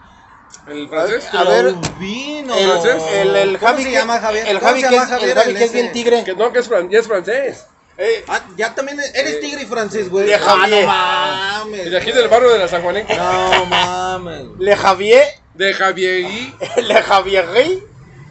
El 0.67 0.87
francés. 0.89 1.27
A 1.33 1.43
ver, 1.43 1.73
Taubino. 1.73 2.55
El, 2.55 2.69
¿Francés? 2.71 3.03
el, 3.13 3.35
el 3.35 3.57
¿Cómo 3.59 3.71
Javi 3.71 3.83
se 3.83 3.89
que- 3.89 3.95
llama, 3.95 4.19
Javier? 4.19 4.47
El 4.47 4.59
¿Cómo 4.59 4.67
Javi 4.69 4.81
se 4.81 4.87
que 4.87 4.93
llama, 4.95 5.03
es, 5.05 5.09
Javier, 5.11 5.29
el 5.29 5.35
Javi 5.37 5.51
el 5.51 5.57
que 5.57 5.63
es 5.63 5.71
bien 5.73 5.91
tigre. 5.91 6.23
Que 6.23 6.35
no, 6.35 6.51
que 6.51 6.59
es, 6.59 6.69
fran- 6.69 6.89
ya 6.89 6.99
es 6.99 7.07
francés. 7.07 7.65
Eh, 7.99 8.23
Ah, 8.27 8.41
ya 8.55 8.75
también 8.75 8.99
eres 8.99 9.33
Eh, 9.33 9.39
tigre 9.41 9.63
y 9.63 9.65
francés, 9.65 10.09
güey. 10.09 10.27
de 10.27 10.35
Ah, 10.35 10.39
Javier. 10.39 10.81
no 10.85 10.87
mames. 10.87 11.87
Y 11.87 11.89
de 11.89 11.97
aquí 11.97 12.11
del 12.11 12.27
barrio 12.27 12.49
de 12.51 12.59
la 12.59 12.67
San 12.67 12.81
Juanenco. 12.83 13.11
No 13.15 13.65
mames. 13.65 14.45
Le 14.59 14.75
Javier, 14.75 15.23
De 15.55 15.73
Javier 15.73 16.25
Le 16.77 17.01
Javier 17.01 17.47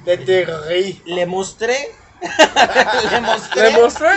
de 0.04 0.16
Tigre. 0.18 1.00
Le 1.06 1.26
mostré. 1.26 1.90
Le 3.10 3.20
mostré. 3.20 3.62
le 3.70 3.70
mostré. 3.82 4.08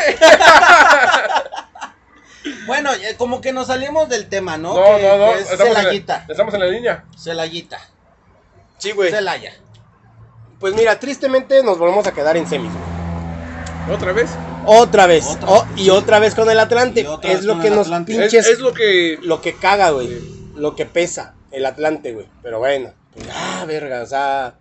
Bueno, 2.66 2.94
eh, 2.94 3.16
como 3.18 3.42
que 3.42 3.52
nos 3.52 3.68
salimos 3.68 4.08
del 4.10 4.30
tema, 4.30 4.58
¿no? 4.58 4.74
No, 4.76 4.98
Que- 4.98 5.04
no, 5.04 5.18
no. 5.18 5.34
que 5.34 5.40
es 5.40 5.52
Estamos 5.52 5.68
en, 5.68 5.76
Celayita. 5.82 6.18
la, 6.28 6.32
estamos 6.32 6.54
en 6.54 6.60
la 6.60 6.66
línea. 6.68 7.04
Celayita. 7.18 7.80
Sí, 8.78 8.92
güey. 8.92 9.10
Celaya. 9.12 9.54
Pues 10.60 10.74
mira, 10.76 11.00
tristemente 11.00 11.64
nos 11.64 11.78
volvemos 11.78 12.06
a 12.08 12.14
quedar 12.14 12.38
en 12.38 12.48
semis. 12.48 12.72
güey. 12.72 13.96
Otra 13.98 14.14
vez. 14.14 14.30
Otra 14.66 15.08
vez. 15.08 15.26
Otra 15.28 15.50
Oh, 15.50 15.64
vez, 15.66 15.72
y 15.78 15.84
sí. 15.86 15.90
otra 15.90 16.20
vez 16.20 16.36
con 16.36 16.50
el 16.50 16.60
Atlante. 16.60 17.08
Es 17.24 17.44
lo 17.44 17.60
que 17.60 17.70
nos 17.70 17.88
Atlante. 17.88 18.14
Pinches. 18.14 18.48
es 18.48 18.60
lo 18.60 18.74
que. 18.74 19.18
Lo 19.22 19.42
que 19.42 19.56
caga, 19.56 19.92
güey. 19.92 20.10
Lo 20.56 20.76
que 20.76 20.86
pesa. 20.86 21.36
El 21.52 21.66
Atlante, 21.66 22.14
güey. 22.14 22.28
Pero 22.44 22.60
bueno. 22.60 22.94
Pues, 23.14 23.28
ah, 23.34 23.64
verga. 23.68 24.02
O 24.04 24.06
sea. 24.06 24.56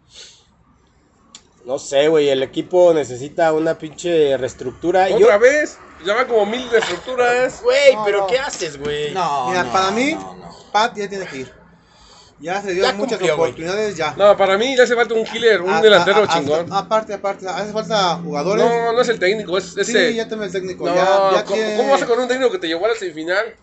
No 1.64 1.78
sé, 1.78 2.08
güey. 2.08 2.28
El 2.30 2.42
equipo 2.42 2.94
necesita 2.94 3.52
una 3.52 3.76
pinche 3.76 4.36
reestructura. 4.38 5.04
Otra 5.06 5.18
Yo, 5.18 5.38
vez. 5.38 5.78
Ya 6.06 6.14
van 6.14 6.26
como 6.28 6.46
mil 6.46 6.66
estructuras. 6.72 7.60
güey, 7.62 7.94
No, 7.94 8.04
pero 8.04 8.18
no. 8.20 8.26
¿qué 8.28 8.38
haces, 8.38 8.78
güey? 8.78 9.12
No, 9.12 9.48
Mira, 9.48 9.64
no, 9.64 9.72
para 9.72 9.90
mí, 9.90 10.14
no, 10.14 10.36
no. 10.36 10.48
Pat 10.72 10.96
ya 10.96 11.08
tiene 11.08 11.26
que 11.26 11.38
ir. 11.38 11.52
Ya 12.40 12.62
se 12.62 12.72
dio 12.72 12.84
Ya 12.84 12.92
muchas 12.92 13.18
cumplió, 13.18 13.34
oportunidades 13.34 13.96
ya. 13.96 14.14
No, 14.16 14.36
para 14.36 14.56
mí 14.56 14.76
le 14.76 14.82
hace 14.82 14.94
falta 14.94 15.12
un 15.14 15.24
killer, 15.24 15.60
un 15.60 15.70
A- 15.70 15.80
delantero 15.82 16.18
a- 16.20 16.24
a- 16.24 16.28
chingón. 16.28 16.72
Aparte, 16.72 17.14
aparte, 17.14 17.48
hace 17.48 17.72
falta 17.72 18.14
jugadores. 18.22 18.64
No, 18.64 18.92
no 18.92 19.00
es 19.00 19.08
el 19.08 19.18
técnico, 19.18 19.58
es 19.58 19.76
ese. 19.76 20.10
sí, 20.10 20.14
ya 20.16 20.28
tengo 20.28 20.44
el 20.44 20.52
técnico. 20.52 20.86
no, 20.86 20.94
ya, 20.94 21.30
ya 21.34 21.44
¿cómo, 21.44 21.62
cómo 21.76 21.90
vas 21.90 22.02
a 22.02 22.06
con 22.06 22.20
un 22.20 22.28
técnico 22.28 22.52
que 22.52 22.58
te 22.58 22.68
llevó 22.68 22.84
a 22.86 22.90
la 22.90 22.94
semifinal? 22.94 23.56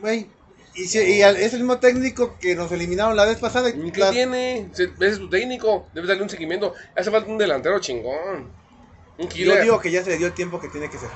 Güey, 0.00 0.28
y, 0.74 0.84
si- 0.84 1.00
y 1.02 1.22
al- 1.22 1.36
es 1.36 1.52
el 1.52 1.60
mismo 1.60 1.78
técnico 1.78 2.36
que 2.40 2.54
nos 2.54 2.70
eliminaron 2.70 3.16
la 3.16 3.24
vez 3.24 3.38
pasada. 3.38 3.70
y 3.70 3.90
¿Qué 3.90 4.00
la- 4.00 4.10
tiene? 4.12 4.68
Se- 4.72 4.84
Ese 4.84 5.06
es 5.08 5.18
tu 5.18 5.28
técnico, 5.28 5.88
debes 5.92 6.06
darle 6.08 6.22
un 6.22 6.30
seguimiento. 6.30 6.74
Hace 6.96 7.10
falta 7.10 7.28
un 7.28 7.38
delantero 7.38 7.80
chingón. 7.80 8.52
Un 9.18 9.28
Yo 9.28 9.28
killer. 9.28 9.62
digo 9.62 9.80
que 9.80 9.90
ya 9.90 10.04
se 10.04 10.10
le 10.10 10.18
dio 10.18 10.28
el 10.28 10.32
tiempo 10.32 10.60
que 10.60 10.68
tiene 10.68 10.88
que 10.88 10.96
ser. 10.98 11.08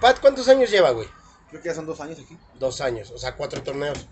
Pat, 0.00 0.20
¿cuántos 0.20 0.48
años 0.48 0.70
lleva, 0.70 0.90
güey? 0.90 1.08
Creo 1.50 1.60
que 1.60 1.68
ya 1.68 1.74
son 1.74 1.86
dos 1.86 2.00
años 2.00 2.18
aquí. 2.18 2.38
Dos 2.58 2.80
años, 2.80 3.10
o 3.10 3.18
sea, 3.18 3.34
cuatro 3.34 3.62
torneos. 3.62 4.06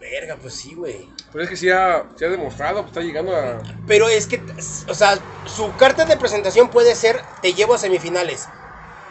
Verga, 0.00 0.36
pues 0.40 0.54
sí, 0.54 0.74
güey. 0.74 1.08
Pero 1.32 1.44
es 1.44 1.50
que 1.50 1.56
sí 1.56 1.70
ha, 1.70 2.04
sí 2.16 2.24
ha 2.24 2.28
demostrado, 2.28 2.82
pues 2.82 2.88
está 2.88 3.00
llegando 3.00 3.34
a. 3.34 3.60
Pero 3.86 4.08
es 4.08 4.26
que, 4.26 4.40
o 4.88 4.94
sea, 4.94 5.18
su 5.46 5.74
carta 5.76 6.04
de 6.04 6.16
presentación 6.16 6.70
puede 6.70 6.94
ser, 6.94 7.20
te 7.42 7.52
llevo 7.52 7.74
a 7.74 7.78
semifinales. 7.78 8.48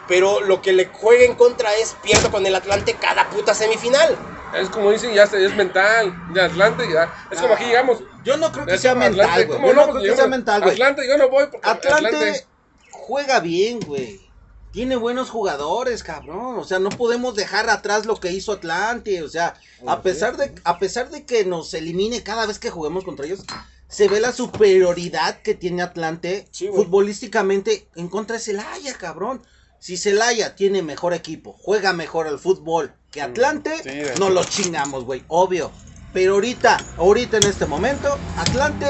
Pero 0.08 0.40
lo 0.40 0.62
que 0.62 0.72
le 0.72 0.86
juega 0.86 1.24
en 1.24 1.34
contra 1.34 1.74
es, 1.74 1.94
pierdo 2.02 2.30
con 2.30 2.46
el 2.46 2.54
Atlante 2.54 2.94
cada 2.94 3.28
puta 3.28 3.54
semifinal. 3.54 4.16
Es 4.54 4.70
como 4.70 4.90
dicen, 4.90 5.12
ya 5.12 5.24
es 5.24 5.54
mental. 5.54 6.32
De 6.32 6.40
Atlante, 6.40 6.90
ya. 6.90 7.12
Es 7.30 7.38
como 7.38 7.52
aquí 7.52 7.64
llegamos. 7.64 8.02
Yo 8.24 8.38
no 8.38 8.50
creo 8.50 8.64
que 8.64 8.78
sea 8.78 8.94
mental, 8.94 9.20
Atlante, 9.20 9.44
güey. 9.44 9.58
¿cómo 9.58 9.68
Yo 9.68 9.74
no 9.74 9.82
Pues 9.84 9.98
creo 9.98 10.14
que 10.14 10.16
sea 10.16 10.28
mental, 10.28 10.62
güey. 10.62 10.72
Atlante, 10.72 11.06
yo 11.06 11.18
no 11.18 11.28
voy 11.28 11.46
porque 11.52 11.68
Atlante 11.68 12.46
juega 12.90 13.40
bien, 13.40 13.80
güey. 13.80 14.27
Tiene 14.70 14.96
buenos 14.96 15.30
jugadores, 15.30 16.02
cabrón. 16.02 16.58
O 16.58 16.64
sea, 16.64 16.78
no 16.78 16.90
podemos 16.90 17.34
dejar 17.34 17.70
atrás 17.70 18.06
lo 18.06 18.20
que 18.20 18.32
hizo 18.32 18.52
Atlante. 18.52 19.22
O 19.22 19.28
sea, 19.28 19.54
a 19.86 20.02
pesar 20.02 20.36
de, 20.36 20.54
a 20.64 20.78
pesar 20.78 21.10
de 21.10 21.24
que 21.24 21.44
nos 21.44 21.72
elimine 21.74 22.22
cada 22.22 22.46
vez 22.46 22.58
que 22.58 22.70
juguemos 22.70 23.04
contra 23.04 23.26
ellos, 23.26 23.44
se 23.88 24.08
ve 24.08 24.20
la 24.20 24.32
superioridad 24.32 25.40
que 25.40 25.54
tiene 25.54 25.82
Atlante 25.82 26.48
Sí, 26.52 26.68
futbolísticamente 26.68 27.88
en 27.96 28.08
contra 28.08 28.34
de 28.36 28.40
Celaya, 28.42 28.94
cabrón. 28.94 29.42
Si 29.80 29.96
Celaya 29.96 30.54
tiene 30.54 30.82
mejor 30.82 31.14
equipo, 31.14 31.54
juega 31.58 31.92
mejor 31.92 32.26
al 32.26 32.38
fútbol 32.38 32.92
que 33.10 33.22
Atlante, 33.22 33.74
Sí, 33.82 33.88
de- 33.88 34.16
no 34.18 34.28
los 34.28 34.48
chingamos, 34.50 35.04
güey, 35.04 35.24
obvio. 35.28 35.72
Pero 36.12 36.34
ahorita, 36.34 36.84
ahorita 36.96 37.36
en 37.38 37.46
este 37.46 37.66
momento, 37.66 38.08
Atlante 38.36 38.86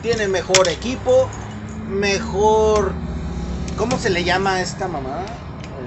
tiene 0.00 0.28
mejor 0.28 0.68
equipo, 0.68 1.28
mejor... 1.86 2.94
¿Cómo 3.80 3.98
se 3.98 4.10
le 4.10 4.22
llama 4.24 4.56
a 4.56 4.60
esta 4.60 4.86
mamá? 4.88 5.24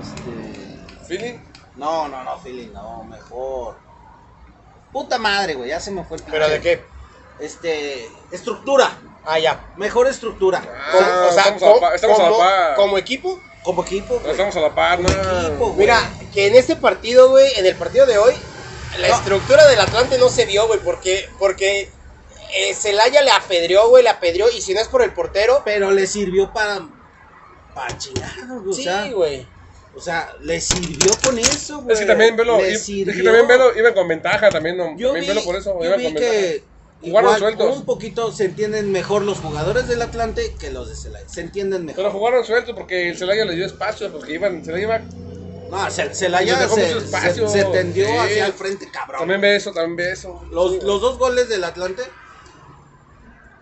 Este... 0.01 1.05
Feeling. 1.07 1.38
No, 1.75 2.07
no, 2.07 2.23
no, 2.23 2.39
Philly, 2.39 2.71
no, 2.73 3.03
mejor. 3.03 3.75
Puta 4.91 5.19
madre, 5.19 5.53
güey, 5.53 5.69
ya 5.69 5.79
se 5.79 5.91
me 5.91 6.03
fue 6.03 6.17
el 6.17 6.23
¿Pero 6.23 6.50
de 6.50 6.59
qué? 6.59 6.83
Este... 7.39 8.09
Estructura, 8.31 8.89
Ah, 9.23 9.38
ya. 9.38 9.71
mejor 9.77 10.07
estructura. 10.07 10.59
Como- 10.62 11.05
Ah, 11.05 11.27
o 11.29 11.33
sea, 11.33 11.43
estamos 11.43 11.62
a 11.62 11.69
la 11.69 11.79
par- 11.79 11.95
estamos 11.95 12.19
a 12.19 12.23
la 12.23 12.29
como, 12.29 12.39
par. 12.39 12.75
como 12.77 12.97
equipo. 12.97 13.39
Como 13.62 13.83
equipo, 13.83 14.19
güey. 14.19 14.31
Estamos 14.31 14.55
a 14.55 14.59
la 14.59 14.73
par, 14.73 15.00
¿no? 15.00 15.07
equipo, 15.09 15.65
güey. 15.67 15.77
Mira, 15.77 16.00
que 16.33 16.47
en 16.47 16.55
este 16.55 16.75
partido, 16.75 17.29
güey, 17.29 17.47
en 17.57 17.65
el 17.67 17.75
partido 17.75 18.07
de 18.07 18.17
hoy, 18.17 18.33
la 18.97 19.09
No. 19.09 19.15
estructura 19.17 19.67
del 19.67 19.79
Atlante 19.79 20.17
no 20.17 20.29
se 20.29 20.45
vio, 20.45 20.65
güey, 20.65 20.79
porque, 20.79 21.29
porque 21.38 21.91
eh, 22.55 22.73
Celaya 22.73 23.21
le 23.21 23.29
apedreó, 23.29 23.88
güey, 23.89 24.01
le 24.01 24.09
apedreó, 24.09 24.50
y 24.50 24.62
si 24.63 24.73
no 24.73 24.81
es 24.81 24.88
por 24.88 25.03
el 25.03 25.13
portero, 25.13 25.62
Pero 25.63 25.91
le 25.91 26.07
sirvió 26.07 26.51
para... 26.51 26.81
O 28.68 28.74
sí, 28.74 28.84
sea, 28.84 29.12
güey. 29.12 29.46
O 29.96 30.01
sea, 30.01 30.34
le 30.42 30.60
sirvió 30.60 31.12
con 31.24 31.38
eso, 31.38 31.82
güey. 31.82 31.94
Es 31.94 32.00
que 32.00 32.06
también 32.08 32.36
Velo, 32.36 32.58
Le 32.58 32.74
es 32.74 32.86
que 32.88 33.06
también 33.24 33.48
Velo 33.48 33.77
iba 33.77 33.94
con 33.94 34.08
ventaja 34.08 34.50
también, 34.50 34.75
no, 34.77 34.98
Yo 34.98 35.10
también 35.10 35.22
vi, 35.22 35.27
Velo 35.27 35.44
por 35.44 35.56
eso, 35.56 35.77
yo 35.80 35.86
iba 35.86 35.98
vi 35.98 36.03
con 36.06 36.13
ventaja. 36.15 36.32
que 36.32 36.63
Jugaron 37.01 37.36
igual, 37.36 37.39
sueltos. 37.39 37.77
un 37.77 37.86
poquito 37.86 38.32
se 38.32 38.46
entienden 38.46 38.92
mejor 38.92 39.24
los 39.24 39.39
jugadores 39.39 39.88
del 39.88 40.01
Atlante 40.01 40.56
que 40.58 40.72
los 40.72 40.88
de 40.89 40.96
Celaya. 40.96 41.27
Se 41.27 41.42
entienden 41.42 41.86
mejor. 41.86 42.03
Pero 42.06 42.12
jugaron 42.18 42.46
suelto 42.46 42.74
porque 42.74 43.10
el 43.10 43.18
Celaya 43.18 43.44
le 43.46 43.56
dio 43.56 43.65
espacio, 43.65 44.10
porque 44.12 44.34
iban, 44.34 44.63
Celaya 44.63 44.84
iba, 44.84 44.98
no, 45.70 45.86
dejó 46.62 46.75
se, 46.75 46.86
mucho 46.86 46.98
espacio. 47.00 47.48
se- 47.50 47.60
se 47.60 47.65
tendió 47.65 48.06
Sí. 48.08 48.13
hacia 48.18 48.46
el 48.46 48.53
frente, 48.53 48.89
cabrón. 48.92 49.20
también 49.20 49.42
ve 49.42 49.56
eso, 49.58 49.72
también 49.74 49.96
ve 49.98 50.12
eso. 50.12 50.44
Los, 50.50 50.82
los 50.84 51.01
dos 51.01 51.18
goles 51.18 51.50
del 51.50 51.63
Atlante. 51.65 52.03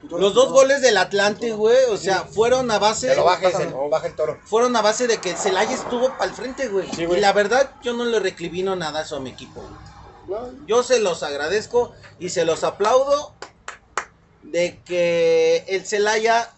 Los 0.10 0.34
dos 0.34 0.52
goles 0.52 0.82
del 0.82 0.98
Atlante, 0.98 1.52
güey, 1.52 1.78
o 1.90 1.96
sea, 1.98 2.24
fueron 2.24 2.72
a 2.72 2.80
base. 2.80 3.10
Que 3.10 3.16
lo 3.16 3.24
bajes, 3.24 3.54
el, 3.60 3.74
baja 3.90 4.08
el 4.08 4.16
toro. 4.16 4.40
Fueron 4.46 4.76
a 4.76 4.82
base 4.82 5.06
de 5.08 5.20
que 5.20 5.36
Celaya 5.36 5.74
estuvo 5.76 6.10
para 6.18 6.26
el 6.26 6.32
frente, 6.34 6.68
güey. 6.70 6.90
Sí, 6.96 7.04
y 7.04 7.20
la 7.20 7.34
verdad, 7.34 7.72
yo 7.84 7.94
no 7.94 8.06
le 8.06 8.20
recrimino 8.20 8.76
nada 8.76 9.00
a 9.00 9.02
eso 9.04 9.18
a 9.18 9.20
mi 9.20 9.30
equipo, 9.30 9.62
güey. 9.62 9.92
No, 10.42 10.66
Yo 10.66 10.82
se 10.84 11.00
los 11.00 11.22
agradezco 11.24 11.94
y 12.20 12.30
se 12.30 12.46
los 12.46 12.64
aplaudo 12.64 13.36
de 14.44 14.80
que 14.86 15.66
el 15.68 15.86
Celaya 15.86 16.52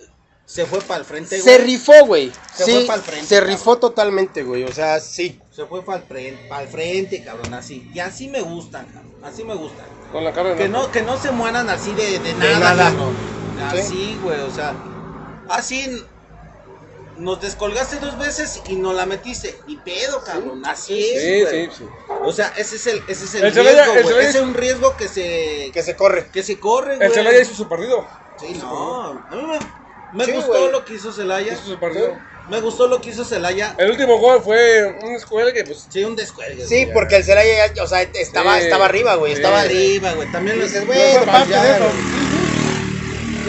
se 0.45 0.65
fue 0.65 0.79
para 0.81 0.99
el 0.99 1.05
frente, 1.05 1.39
Se 1.41 1.55
güey. 1.57 1.65
rifó, 1.67 2.05
güey. 2.05 2.31
Se 2.55 2.65
Sí, 2.65 2.71
fue 2.71 2.85
pa'l 2.85 3.01
frente, 3.01 3.25
se 3.27 3.35
cabrón. 3.35 3.53
rifó 3.53 3.77
totalmente, 3.77 4.43
güey. 4.43 4.63
O 4.63 4.71
sea, 4.71 4.99
sí. 4.99 5.39
Se 5.51 5.65
fue 5.65 5.83
para 5.83 5.99
el 5.99 6.03
frente, 6.05 6.47
pa'l 6.47 6.67
frente, 6.67 7.23
cabrón, 7.23 7.53
así. 7.53 7.89
Y 7.93 7.99
así 7.99 8.27
me 8.29 8.41
gustan, 8.41 8.85
cabrón. 8.85 9.13
Así 9.23 9.43
me 9.43 9.55
gustan. 9.55 9.85
Con 10.13 10.23
la 10.23 10.31
cara 10.31 10.55
Que 10.55 10.69
no, 10.69 10.89
que 10.91 11.01
no 11.01 11.17
se 11.17 11.31
mueran 11.31 11.69
así 11.69 11.91
de, 11.93 12.19
de 12.19 12.33
nada, 12.35 12.59
nada. 12.59 12.83
cabrón. 12.91 13.13
Sí. 13.71 13.77
Así, 13.79 14.19
güey, 14.23 14.39
o 14.39 14.49
sea. 14.51 14.73
Así 15.49 16.05
nos 17.17 17.41
descolgaste 17.41 17.97
dos 17.97 18.17
veces 18.17 18.61
y 18.67 18.75
nos 18.75 18.95
la 18.95 19.05
metiste. 19.05 19.59
Y 19.67 19.77
pedo, 19.77 20.23
cabrón. 20.23 20.63
Así 20.65 21.01
Sí, 21.01 21.15
es, 21.15 21.49
güey. 21.49 21.65
sí, 21.71 21.71
sí. 21.79 21.89
O 22.23 22.31
sea, 22.31 22.53
ese 22.57 22.75
es 22.77 22.87
el, 22.87 23.03
ese 23.07 23.25
es 23.25 23.35
el, 23.35 23.43
El 23.45 23.53
Celaya- 23.53 23.85
riesgo, 23.85 23.93
el. 23.99 24.05
Celaya- 24.05 24.29
Ese 24.29 24.37
es 24.37 24.43
un 24.43 24.53
riesgo 24.53 24.95
que 24.97 25.07
se, 25.07 25.71
Que 25.73 25.81
se 25.83 25.95
corre. 25.95 26.29
que 26.31 26.43
se 26.43 26.59
corre, 26.59 26.95
güey. 26.97 27.07
El 27.07 27.13
Celaya 27.13 27.41
hizo 27.41 27.53
su 27.55 27.67
partido. 27.67 28.07
Sí, 28.37 28.53
no. 28.61 29.25
A 29.29 29.35
mí 29.35 29.41
me, 29.47 29.59
me 30.11 30.25
Sí, 30.25 30.31
gustó 30.31 30.69
lo 30.69 30.85
que 30.85 30.93
hizo 30.93 31.11
Celaya. 31.11 31.53
Hizo 31.53 31.63
su 31.65 31.79
partido. 31.79 32.19
Me 32.49 32.59
gustó 32.59 32.87
lo 32.87 32.99
que 32.99 33.09
hizo 33.11 33.23
Celaya. 33.23 33.73
El 33.77 33.91
último 33.91 34.17
gol 34.19 34.41
fue 34.43 34.97
un 35.01 35.15
escuela 35.15 35.53
que 35.53 35.63
pues 35.63 35.87
Sí, 35.89 36.03
un 36.03 36.15
descuelgue. 36.15 36.65
Sí, 36.67 36.83
güey. 36.83 36.93
porque 36.93 37.15
el 37.17 37.23
Celaya, 37.23 37.73
ya, 37.73 37.83
o 37.83 37.87
sea, 37.87 38.01
estaba, 38.01 38.57
Sí. 38.57 38.65
estaba 38.65 38.85
arriba, 38.85 39.15
güey. 39.15 39.31
Sí. 39.33 39.37
Estaba 39.37 39.61
arriba. 39.61 40.11
güey. 40.13 40.29
También 40.31 40.59
lo 40.59 40.65
Dices, 40.65 40.85
güey, 40.85 40.99
Es 40.99 41.17
parte 41.19 41.49
de 41.53 41.71
eso. 41.75 41.85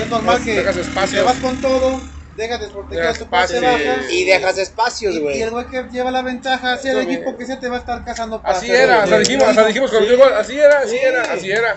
Es 0.00 0.08
normal 0.10 0.42
que 0.44 0.54
Dejas 0.54 0.76
espacio. 0.76 1.18
te 1.18 1.24
vas 1.24 1.36
con 1.38 1.60
todo, 1.60 2.00
dejas 2.36 2.60
de 2.60 2.66
proteger 2.68 2.98
Dejas 3.02 3.18
tu 3.18 3.24
espacio. 3.24 3.60
baja. 3.62 3.96
Y 4.10 4.24
dejas 4.24 4.58
espacios, 4.58 5.14
Y, 5.14 5.18
güey. 5.20 5.38
y 5.38 5.42
el 5.42 5.50
güey 5.50 5.66
que 5.66 5.84
lleva 5.92 6.10
la 6.10 6.22
ventaja, 6.22 6.76
sea 6.78 6.92
el 6.92 7.00
equipo 7.00 7.36
que 7.36 7.46
sea, 7.46 7.60
te 7.60 7.68
va 7.68 7.76
a 7.76 7.78
estar 7.80 8.04
cazando 8.04 8.40
así 8.44 8.70
era, 8.70 9.02
hasta 9.04 9.16
güey. 9.16 9.20
dijimos, 9.26 9.66
dijimos 9.66 9.92
el 9.92 10.08
Sí. 10.08 10.16
gol, 10.16 10.32
así 10.34 10.58
era, 10.58 10.78
así 10.80 10.90
Sí. 10.90 10.98
era, 11.02 11.22
así 11.32 11.50
era. 11.50 11.76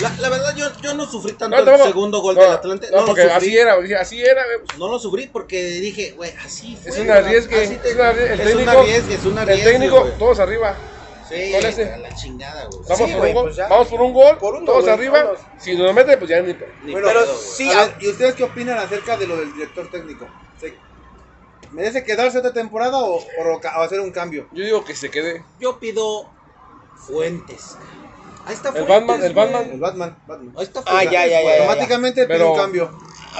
La, 0.00 0.10
la 0.18 0.28
verdad, 0.28 0.54
yo, 0.56 0.66
yo 0.80 0.94
no 0.94 1.10
sufrí 1.10 1.32
tanto 1.32 1.64
No, 1.64 1.72
el 1.74 1.82
segundo 1.82 2.20
gol 2.20 2.36
no, 2.36 2.42
del 2.42 2.52
Atlante. 2.52 2.86
No, 2.90 2.96
No, 2.96 3.00
lo 3.02 3.06
porque 3.08 3.22
sufrí. 3.22 3.36
así 3.36 3.58
era, 3.58 4.00
así 4.00 4.22
era, 4.22 4.42
pues, 4.64 4.78
No 4.78 4.88
lo 4.88 4.98
sufrí 4.98 5.26
porque 5.26 5.62
dije, 5.64 6.12
güey, 6.12 6.32
así 6.44 6.76
fue. 6.76 6.90
Es 6.90 6.98
una 6.98 7.14
güey, 7.20 7.26
arriesgue, 7.26 7.62
es 7.64 7.70
una 7.94 8.12
arrie- 8.12 8.30
el 8.32 8.40
es 8.40 8.46
técnico- 8.46 8.62
una 8.62 8.72
arriesgue, 8.80 9.14
El 9.14 9.38
arriesgue, 9.38 9.70
técnico, 9.70 10.04
todos 10.18 10.38
arriba. 10.40 10.76
Sí, 11.28 11.54
a 11.54 11.60
la 11.98 12.14
chingada, 12.14 12.64
güey. 12.66 12.80
Vamos 12.88 13.08
Sí, 13.10 13.14
por 13.14 13.26
un 13.26 13.34
gol, 13.34 13.44
pues 13.44 13.56
ya. 13.56 13.68
vamos 13.68 13.88
por 13.88 14.00
un 14.00 14.12
gol, 14.14 14.38
Por 14.38 14.54
uno, 14.54 14.64
todos 14.64 14.88
arriba. 14.88 15.32
Si 15.58 15.76
nos 15.76 15.92
mete, 15.94 16.16
pues 16.16 16.30
ya 16.30 16.40
ni. 16.40 16.54
Ni 16.84 16.94
Pero 16.94 17.06
pedo, 17.08 17.36
sí, 17.38 17.68
A 17.70 17.80
a- 17.82 17.84
ver, 17.86 17.96
¿Y 18.00 18.08
ustedes 18.08 18.34
qué 18.34 18.44
opinan 18.44 18.78
acerca 18.78 19.16
de 19.18 19.26
lo 19.26 19.36
del 19.36 19.52
director 19.52 19.90
técnico? 19.90 20.26
¿Se- 20.58 20.74
¿Merece 21.72 22.02
quedarse 22.02 22.38
otra 22.38 22.52
temporada 22.54 22.96
o, 22.98 23.16
o 23.16 23.22
o 23.42 23.82
hacer 23.82 24.00
un 24.00 24.10
cambio? 24.10 24.48
Yo 24.52 24.64
digo 24.64 24.84
que 24.86 24.94
se 24.94 25.10
quede. 25.10 25.44
Yo 25.60 25.78
pido 25.78 26.30
fuentes. 27.06 27.76
Ahí 28.48 28.54
está 28.54 28.70
El. 28.70 28.84
Batman, 28.86 29.22
el. 29.22 29.34
Batman. 29.34 29.70
El 29.72 29.78
Batman. 29.78 30.16
Batman. 30.26 30.54
Ahí 30.56 30.64
está 30.64 30.80
Ah, 30.80 30.90
Fuentes, 30.90 31.12
ya, 31.12 31.26
ya, 31.26 31.42
ya. 31.42 31.52
Automáticamente 31.56 32.24
pide 32.26 32.38
Pero- 32.38 32.52
un 32.52 32.58
cambio. 32.58 32.90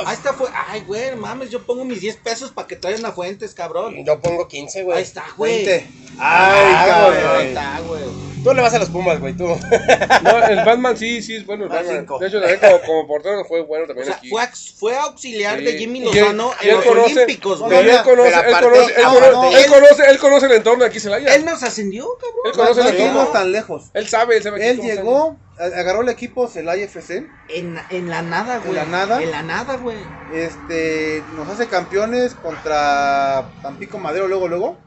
Ahí 0.06 0.14
está 0.14 0.32
fue. 0.32 0.48
Ay, 0.68 0.82
güey, 0.86 1.14
mames, 1.16 1.50
yo 1.50 1.62
pongo 1.62 1.84
mis 1.84 2.00
10 2.00 2.16
pesos 2.16 2.50
para 2.50 2.66
que 2.68 2.76
traigan 2.76 3.04
a 3.06 3.12
Fuentes, 3.12 3.54
cabrón. 3.54 4.04
Yo 4.04 4.20
pongo 4.20 4.46
15, 4.48 4.82
güey. 4.84 4.98
Ahí 4.98 5.02
está, 5.02 5.24
güey. 5.36 5.64
20. 5.66 5.74
Ay, 5.74 5.86
Ah, 6.20 7.04
güey, 7.06 7.20
cabrón. 7.20 7.40
Ahí 7.40 7.48
está, 7.48 7.80
güey. 7.80 8.28
Tú 8.44 8.54
le 8.54 8.62
vas 8.62 8.72
a 8.72 8.78
los 8.78 8.88
Pumas, 8.88 9.18
güey, 9.20 9.34
tú. 9.36 9.46
No, 9.48 10.44
el 10.46 10.64
Batman 10.64 10.96
sí, 10.96 11.20
sí 11.22 11.34
es 11.36 11.44
bueno. 11.44 11.64
El 11.64 11.70
Batman. 11.70 11.96
cinco. 11.98 12.18
De 12.20 12.28
hecho, 12.28 12.40
también 12.40 12.60
como, 12.60 12.80
como 12.82 13.06
portero 13.08 13.44
fue 13.44 13.62
bueno 13.62 13.84
O 13.84 13.86
también 13.88 14.06
sea, 14.06 14.16
aquí. 14.16 14.28
fue, 14.30 14.42
fue 14.78 14.96
auxiliar 14.96 15.58
Sí. 15.58 15.64
de 15.64 15.72
Jimmy 15.78 15.98
Y 15.98 16.02
él- 16.02 16.20
Lozano 16.20 16.52
y 16.60 16.64
en 16.64 16.70
él 16.70 16.76
los 16.76 16.84
conoce- 16.86 17.14
Olímpicos, 17.24 17.60
No, 17.60 17.68
Pero 17.68 17.82
güey. 17.82 17.96
él 17.96 18.02
conoce, 18.04 18.30
pero 18.30 18.48
él 18.48 18.62
conoce, 18.62 18.94
él 18.96 19.02
no, 19.02 19.12
conoce, 19.14 19.32
no, 19.32 19.50
él 19.50 19.56
él- 19.64 19.66
conoce, 19.72 20.10
él 20.10 20.18
conoce 20.18 20.46
el 20.46 20.52
entorno 20.52 20.84
de 20.84 20.90
aquí 20.90 21.00
Celaya. 21.00 21.34
Él 21.34 21.44
nos 21.44 21.62
ascendió, 21.64 22.06
cabrón. 22.16 22.40
Él 22.44 22.52
No, 22.52 22.56
conoce 22.62 22.80
no 22.80 22.88
el 22.88 22.96
entorno. 23.08 23.28
tan 23.32 23.52
lejos. 23.52 23.82
Él 23.92 24.08
sabe, 24.08 24.36
él 24.36 24.42
sabe 24.44 24.70
Él 24.70 24.80
llegó, 24.80 25.36
a- 25.42 25.47
agarró 25.58 26.02
el 26.02 26.08
equipo 26.08 26.48
Celaya 26.48 26.84
FC, 26.84 27.28
En, 27.48 27.78
en 27.90 28.08
la 28.08 28.22
nada, 28.22 28.58
güey. 28.58 28.74
la 28.74 28.84
nada? 28.86 29.22
En 29.22 29.30
la 29.30 29.42
nada, 29.42 29.76
güey. 29.76 29.98
este, 30.32 31.24
nos 31.34 31.48
hace 31.48 31.66
campeones 31.66 32.34
contra 32.34 33.50
Tampico 33.62 33.98
Madero 33.98 34.28
luego, 34.28 34.48
luego, 34.48 34.78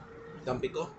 Tampico. 0.46 0.90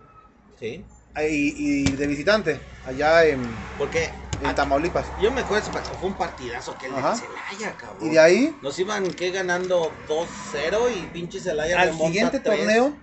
Sí. 0.58 0.84
y, 1.16 1.82
y 1.82 1.82
de 1.92 2.06
visitante, 2.06 2.60
allá 2.86 3.24
en, 3.26 3.42
Porque 3.76 4.10
en 4.40 4.46
a- 4.46 4.54
Tamaulipas. 4.54 5.06
yo 5.20 5.30
me 5.32 5.40
acuerdo, 5.40 5.70
fue 5.98 6.08
un 6.08 6.14
partidazo 6.14 6.76
que 6.78 6.86
el 6.86 6.92
de 6.92 6.98
Ajá. 6.98 7.16
Celaya, 7.16 7.76
cabrón. 7.76 8.06
Y 8.06 8.10
de 8.10 8.18
ahí, 8.20 8.56
Nos 8.62 8.78
iban 8.78 9.10
que 9.10 9.30
ganando 9.30 9.90
2-0 10.08 10.90
y 10.96 11.06
pinche 11.12 11.40
Celaya 11.40 11.80
al 11.80 11.96
siguiente 11.96 12.38
torneo, 12.40 12.96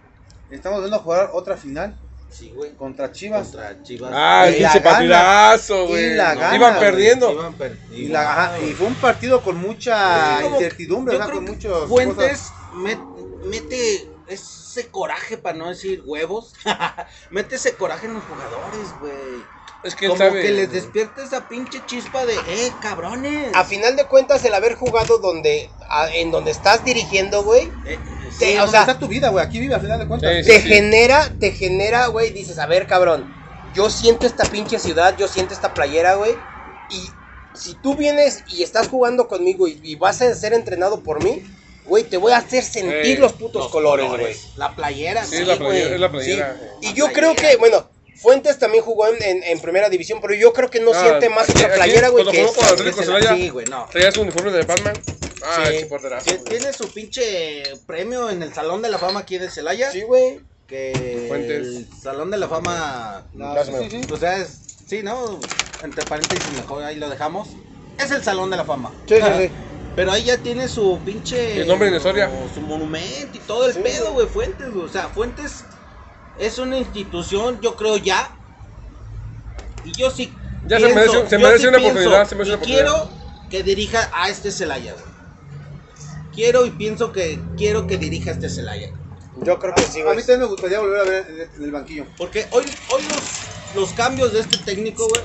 estamos 0.50 0.80
viendo 0.80 1.00
jugar 1.00 1.32
otra 1.34 1.58
final 1.58 1.98
Sí, 2.32 2.52
güey. 2.56 2.76
contra 2.76 3.12
Chivas. 3.12 3.48
Contra 3.50 3.82
Chivas. 3.84 4.12
Ah, 4.14 4.46
el 4.48 4.56
Y 4.56 4.60
la 4.60 4.72
pinche 4.72 4.90
partidazo, 4.90 5.84
Y 5.86 5.88
güey. 5.88 6.14
la 6.16 6.36
gana, 6.36 6.56
Iban 6.56 6.76
güey. 6.78 6.86
perdiendo. 6.86 7.32
Iban 7.32 7.54
per- 7.54 7.78
Y, 7.92 8.08
la- 8.08 8.32
ajá, 8.32 8.60
y 8.60 8.74
fue 8.74 8.88
un 8.88 8.96
partido 8.96 9.42
con 9.42 9.58
mucha 9.58 10.44
incertidumbre, 10.46 11.16
Yo 11.18 11.24
creo 11.24 11.36
con 11.36 11.46
que 11.46 11.52
muchos 11.52 11.90
Fuentes 11.90 12.52
met- 12.74 13.44
mete 13.46 14.12
ese 14.28 14.88
coraje, 14.90 15.38
para 15.38 15.58
no 15.58 15.70
decir 15.70 16.04
huevos, 16.06 16.54
mete 17.32 17.56
ese 17.56 17.74
coraje 17.76 18.06
en 18.06 18.14
los 18.14 18.24
jugadores, 18.24 18.94
güey. 19.00 19.44
Es 19.82 19.96
que 19.96 20.08
Como 20.08 20.18
sabe. 20.18 20.42
que 20.42 20.52
les 20.52 20.72
despierta 20.74 21.24
esa 21.24 21.48
pinche 21.48 21.82
chispa 21.86 22.26
de, 22.26 22.34
eh, 22.36 22.72
cabrones. 22.82 23.50
A 23.56 23.64
final 23.64 23.96
de 23.96 24.06
cuentas, 24.08 24.44
el 24.44 24.54
haber 24.54 24.76
jugado 24.76 25.20
donde, 25.20 25.70
a- 25.90 26.10
en 26.14 26.32
donde 26.32 26.52
estás 26.52 26.84
dirigiendo, 26.84 27.44
güey, 27.44 27.72
Eh, 27.86 27.98
Sí, 28.32 28.46
sí, 28.46 28.56
o 28.56 28.60
¿Dónde 28.62 28.72
sea- 28.72 28.82
está 28.82 29.00
tu 29.00 29.08
vida, 29.08 29.30
güey? 29.30 29.46
Aquí 29.46 29.60
vive 29.60 29.76
a 29.76 29.80
final 29.80 30.00
de 30.00 30.08
cuentas. 30.08 30.32
Sí, 30.38 30.44
sí. 30.44 30.50
te 30.52 30.60
genera, 30.62 31.34
te 31.40 31.52
genera, 31.52 32.08
güey, 32.08 32.32
dices, 32.32 32.60
a 32.60 32.66
ver, 32.66 32.88
cabrón, 32.88 33.34
yo 33.74 33.90
siento 33.90 34.26
esta 34.28 34.44
pinche 34.46 34.80
ciudad, 34.80 35.16
yo 35.18 35.28
siento 35.28 35.54
esta 35.54 35.74
playera, 35.74 36.16
güey, 36.16 36.34
y 36.90 37.10
si 37.58 37.76
tú 37.76 37.96
vienes 37.96 38.44
y 38.48 38.64
estás 38.64 38.88
jugando 38.88 39.28
conmigo 39.28 39.68
y, 39.68 39.80
y 39.84 39.96
vas 39.96 40.22
a 40.22 40.34
ser 40.36 40.54
entrenado 40.54 41.02
por 41.02 41.24
mí, 41.24 41.44
güey, 41.86 42.04
te 42.04 42.18
voy 42.18 42.32
a 42.32 42.38
hacer 42.38 42.64
sentir 42.64 43.16
Sí, 43.16 43.18
los 43.18 43.34
putos 43.34 43.64
Los 43.64 43.72
colores, 43.72 44.08
güey. 44.10 44.36
La 44.56 44.76
playera, 44.76 45.26
Sí, 45.26 45.44
la 45.44 45.58
playera, 45.58 45.98
la 45.98 46.12
playera. 46.12 46.58
sí. 46.82 46.88
Y 46.90 46.94
yo 46.94 47.12
creo 47.12 47.36
que, 47.36 47.56
bueno, 47.58 47.90
Fuentes 48.22 48.60
también 48.60 48.84
jugó 48.84 49.08
en, 49.08 49.16
en- 49.24 49.44
en 49.44 49.60
primera 49.62 49.88
división, 49.90 50.20
pero 50.22 50.34
yo 50.34 50.52
creo 50.52 50.70
que 50.70 50.82
no 50.82 50.92
Ah, 50.94 51.02
siente 51.02 51.30
más 51.30 51.50
aquí, 51.50 51.64
playera, 51.74 52.10
güey, 52.10 52.26
cuando 52.26 52.42
jugó 52.42 52.54
con 52.54 52.64
esta, 52.66 52.74
Atlético 52.76 52.96
güey. 52.98 53.06
Celaya, 53.24 53.36
Sí, 53.42 53.50
güey, 53.50 53.66
no. 53.68 53.86
traía 53.90 54.12
su 54.12 54.22
uniforme 54.22 54.52
de 54.52 54.64
Batman. 54.64 54.94
Ah, 55.44 55.66
Sí. 55.70 55.86
porterazo. 55.86 56.26
Güey. 56.26 56.44
tiene 56.44 56.74
su 56.74 56.92
pinche 56.92 57.64
premio 57.86 58.30
en 58.30 58.44
el 58.44 58.54
Salón 58.54 58.82
de 58.82 58.90
la 58.90 58.98
Fama 58.98 59.22
aquí 59.22 59.38
de 59.38 59.50
Celaya. 59.50 59.92
Sí, 59.92 60.02
güey. 60.02 60.42
Que 60.68 61.26
Fuentes. 61.28 61.68
el 61.68 61.88
Salón 62.02 62.30
de 62.32 62.38
la 62.38 62.48
Fama. 62.48 63.26
La- 63.36 63.64
sí, 63.66 63.72
sí, 63.90 63.90
sí. 64.04 64.14
O 64.14 64.18
sea, 64.18 64.38
es. 64.38 64.60
Sí, 64.88 65.02
¿no? 65.04 65.40
Entre 65.84 66.04
paréntesis, 66.06 66.52
mejor 66.54 66.84
ahí 66.84 66.96
lo 66.98 67.10
dejamos. 67.10 67.50
Es 67.98 68.12
el 68.12 68.24
Salón 68.24 68.50
de 68.50 68.58
la 68.58 68.66
Fama. 68.66 68.92
Sí, 69.08 69.16
sí, 69.16 69.22
sí. 69.38 69.52
Pero 69.96 70.12
ahí 70.12 70.24
ya 70.24 70.38
tiene 70.38 70.68
su 70.68 71.00
pinche. 71.04 71.62
El 71.62 71.68
nombre 71.68 71.90
la 71.92 71.98
historia. 71.98 72.30
Su 72.54 72.62
monumento 72.62 73.36
y 73.36 73.40
todo 73.40 73.66
el 73.68 73.74
Sí, 73.74 73.80
pedo, 73.82 74.14
güey. 74.14 74.28
Fuentes, 74.28 74.72
güey. 74.72 74.86
O 74.86 74.90
sea, 74.90 75.10
Fuentes 75.10 75.64
es 76.38 76.58
una 76.60 76.78
institución, 76.78 77.60
yo 77.62 77.76
creo 77.76 77.98
ya. 77.98 78.30
Y 79.84 79.92
yo 79.94 80.10
sí. 80.12 80.34
Ya 80.68 80.80
se 80.80 80.94
merece- 80.94 81.28
se 81.28 81.38
merece 81.38 81.68
una 81.68 81.78
oportunidad, 81.80 82.28
se 82.28 82.36
merece 82.36 82.52
y 82.52 82.54
una 82.54 82.56
oportunidad. 82.56 82.64
quiero 82.64 83.50
que 83.50 83.64
dirija 83.64 84.10
a 84.14 84.30
este 84.30 84.52
Celaya, 84.52 84.94
güey. 84.94 85.09
Quiero 86.40 86.66
y 86.66 86.70
pienso 86.72 87.12
que 87.12 87.38
quiero 87.58 87.86
que 87.86 87.98
dirija 87.98 88.30
a 88.30 88.34
este 88.34 88.50
Celaya. 88.50 88.88
Yo 89.44 89.60
creo 89.60 89.76
que 89.76 89.82
sí, 89.82 90.00
A 90.00 90.06
güey. 90.06 90.16
mí 90.16 90.22
también 90.22 90.40
me 90.40 90.46
gustaría 90.46 90.80
volver 90.80 91.02
a 91.02 91.04
ver 91.04 91.26
en- 91.30 91.56
en 91.58 91.64
el 91.66 91.72
banquillo. 91.74 92.06
Porque 92.18 92.48
hoy, 92.52 92.64
hoy 92.88 93.04
los, 93.10 93.76
los 93.76 93.92
cambios 93.92 94.32
de 94.32 94.40
este 94.40 94.56
técnico, 94.60 95.06
güey, 95.10 95.22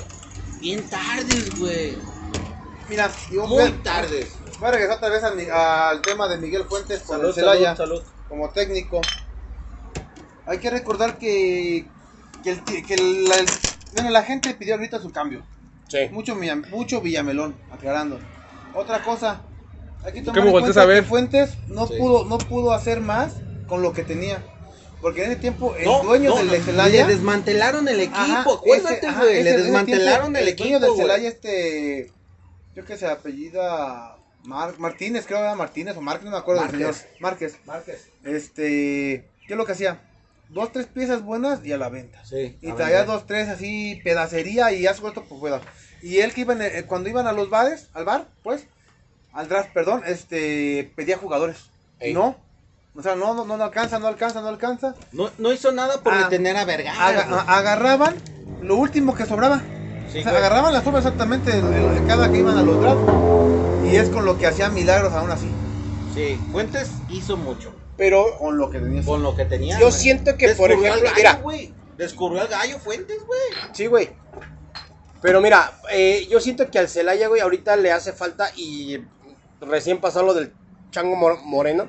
bien 0.59 0.83
tardes, 0.90 1.56
güey. 1.56 1.99
Mira, 2.88 3.14
yo 3.30 3.47
Muy 3.47 3.62
voy, 3.62 3.71
tardes. 3.85 4.40
voy 4.59 4.68
a 4.68 4.73
regresar 4.73 4.97
otra 4.97 5.09
vez 5.09 5.23
a 5.23 5.30
mi- 5.37 5.47
al 5.49 6.02
tema 6.02 6.26
de 6.26 6.38
Miguel 6.38 6.64
Fuentes 6.64 7.02
con 7.02 7.18
Salud, 7.18 7.28
el 7.28 7.35
Celaya 7.37 7.76
salud, 7.76 7.99
salud. 8.00 8.11
como 8.28 8.50
técnico. 8.50 9.00
Hay 10.47 10.59
que 10.59 10.68
recordar 10.68 11.16
que, 11.21 11.87
que, 12.42 12.50
el, 12.50 12.64
que 12.64 12.94
el- 12.94 13.28
la, 13.28 13.37
el- 13.38 13.47
bueno, 13.94 14.11
la 14.11 14.25
gente 14.25 14.52
pidió 14.54 14.75
ahorita 14.75 14.99
su 15.00 15.12
cambio. 15.12 15.47
Sí. 15.87 16.09
Mucho, 16.11 16.37
mucho 16.71 17.00
Villamelón, 17.00 17.54
aclarando. 17.71 18.18
Otra 18.75 19.00
cosa, 19.04 19.44
¿Qué 20.12 20.23
tomar 20.23 20.40
me 20.42 20.46
en 20.50 20.52
cuenta 20.52 20.82
a 20.82 20.87
ver? 20.87 21.02
que 21.02 21.08
Fuentes 21.08 21.50
no 21.68 21.87
Sí. 21.87 21.94
pudo 21.99 22.25
no 22.25 22.38
pudo 22.38 22.73
hacer 22.73 23.00
más 23.00 23.34
con 23.66 23.82
lo 23.82 23.92
que 23.92 24.02
tenía. 24.04 24.42
Porque 25.00 25.25
en 25.25 25.32
ese 25.32 25.40
tiempo 25.40 25.75
el 25.76 25.84
No, 25.84 26.02
dueño 26.02 26.30
no, 26.30 26.37
del 26.38 26.46
no, 26.46 26.52
de 26.54 26.61
Celaya... 26.62 27.06
Le 27.06 27.12
desmantelaron 27.14 27.87
el 27.88 28.00
equipo, 28.00 28.16
Ajá, 28.18 28.40
acuérdate, 28.54 28.96
ese- 28.99 29.06
ajá, 29.06 29.20
güey. 29.23 29.34
ese- 29.34 29.44
Le 29.44 29.56
desmantelaron 29.58 30.32
tiempo, 30.32 30.38
el, 30.38 30.49
El 30.49 30.56
dueño 30.56 30.76
equipo, 30.78 30.92
del. 30.94 31.02
Celaya, 31.02 31.28
este... 31.28 32.11
Creo 32.73 32.87
que 32.87 32.96
se 32.96 33.06
apellida... 33.06 34.16
Mar- 34.44 34.78
Martínez, 34.78 35.26
creo 35.26 35.38
que 35.38 35.44
era 35.44 35.54
Martínez 35.54 35.96
o 35.96 36.00
Márquez, 36.00 36.25
no 36.25 36.30
me 36.30 36.38
acuerdo 36.38 36.62
del 36.62 36.70
señor. 36.70 36.94
Márquez. 37.20 37.20
Márquez. 37.20 37.58
Márquez. 37.66 38.08
Este... 38.25 39.28
¿Qué 39.46 39.52
es 39.52 39.56
lo 39.58 39.66
que 39.66 39.73
hacía? 39.73 40.00
Dos, 40.49 40.73
tres 40.73 40.87
piezas 40.87 41.23
buenas 41.23 41.64
y 41.66 41.73
a 41.73 41.76
la 41.78 41.90
venta. 41.90 42.25
Sí. 42.25 42.56
Y 42.62 42.73
traía 42.73 43.04
dos, 43.04 43.26
tres 43.26 43.49
así, 43.50 44.00
pedacería 44.04 44.73
y 44.73 44.82
ya 44.82 44.94
suelto 44.94 45.25
por 45.25 45.38
fuera. 45.38 45.61
Y 46.02 46.18
él 46.20 46.32
que 46.32 46.42
iba 46.42 46.54
en 46.54 46.62
el- 46.62 46.87
cuando 46.87 47.11
iban 47.11 47.26
a 47.26 47.32
los 47.32 47.50
bares, 47.50 47.88
al 47.92 48.06
bar, 48.06 48.28
pues, 48.42 48.66
al 49.34 49.48
draft, 49.48 49.70
perdón, 49.74 50.02
este, 50.06 50.90
pedía 50.94 51.18
jugadores. 51.18 51.56
Ey. 52.00 52.14
No. 52.14 52.36
O 52.96 53.02
sea, 53.02 53.16
no, 53.16 53.34
no, 53.34 53.44
no 53.44 53.62
alcanza, 53.64 53.98
no 53.98 54.06
alcanza, 54.06 54.40
no 54.40 54.48
alcanza. 54.48 54.94
No, 55.12 55.28
no 55.38 55.52
hizo 55.52 55.72
nada 55.72 56.00
por 56.00 56.14
Ah, 56.14 56.18
detener 56.24 56.56
a 56.56 56.64
Vergara. 56.64 57.06
Aga- 57.08 57.40
agarraban 57.48 58.14
lo 58.62 58.76
último 58.76 59.14
que 59.14 59.26
sobraba. 59.26 59.60
Sí, 60.12 60.20
o 60.20 60.22
sea, 60.22 60.30
güey. 60.30 60.36
agarraban 60.44 60.72
las 60.72 60.84
sobras 60.84 61.04
exactamente 61.04 61.50
de, 61.60 62.06
cada 62.06 62.30
que 62.30 62.38
iban 62.38 62.56
a 62.56 62.62
los 62.62 62.80
drafts. 62.80 63.92
Y 63.92 63.96
es 63.96 64.08
con 64.10 64.24
lo 64.24 64.38
que 64.38 64.46
hacían 64.46 64.72
milagros 64.74 65.12
aún 65.12 65.30
así. 65.32 65.50
Sí, 66.14 66.38
Fuentes 66.52 66.90
hizo 67.10 67.36
mucho. 67.36 67.75
Pero 67.97 68.38
Con 68.38 68.58
lo 68.58 68.70
que 68.70 68.78
tenía. 68.78 69.02
Con 69.04 69.23
lo 69.25 69.34
que 69.34 69.44
tenía. 69.44 69.78
Yo 69.80 69.90
siento 69.90 70.36
que, 70.36 70.50
por 70.54 70.70
ejemplo, 70.70 71.02
gallo, 71.02 71.12
mira. 71.16 71.42
Descubrió 71.97 72.42
al 72.42 72.49
gallo 72.49 72.78
Fuentes, 72.78 73.18
güey. 73.26 73.40
Sí, 73.73 73.86
güey. 73.86 74.10
Pero 75.20 75.40
mira, 75.40 75.73
eh, 75.90 76.26
yo 76.30 76.38
siento 76.40 76.70
que 76.70 76.78
al 76.78 76.88
Celaya, 76.88 77.28
güey, 77.28 77.40
ahorita 77.40 77.76
le 77.76 77.90
hace 77.92 78.12
falta 78.12 78.50
y 78.56 78.99
recién 79.64 80.00
pasó 80.00 80.22
lo 80.22 80.34
del 80.34 80.52
Chango 80.90 81.16
Mor- 81.16 81.42
Moreno. 81.44 81.88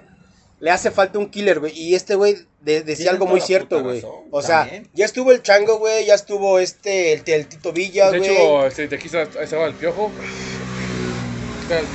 Le 0.60 0.72
hace 0.72 0.90
falta 0.90 1.20
un 1.20 1.30
killer, 1.30 1.60
güey. 1.60 1.78
Y 1.78 1.96
este, 1.96 2.16
güey, 2.16 2.38
de- 2.62 2.82
decía 2.82 3.12
algo 3.12 3.26
muy 3.28 3.42
cierto, 3.42 3.84
güey. 3.84 4.04
O 4.32 4.42
sea, 4.42 4.62
también. 4.62 4.90
ya 4.94 5.06
estuvo 5.06 5.32
el 5.32 5.42
Chango, 5.44 5.78
güey. 5.80 6.06
Ya 6.06 6.16
estuvo 6.16 6.60
este, 6.60 7.14
el, 7.14 7.24
el 7.26 7.48
Tito 7.48 7.74
Villa, 7.74 8.10
De 8.10 8.20
güey. 8.20 8.32
hecho, 8.32 8.66
este, 8.66 8.88
de 8.88 8.96
aquí 8.96 9.08
está- 9.08 9.24
ahí 9.38 9.44
estaba 9.44 9.66
el 9.66 9.74
piojo. 9.74 10.12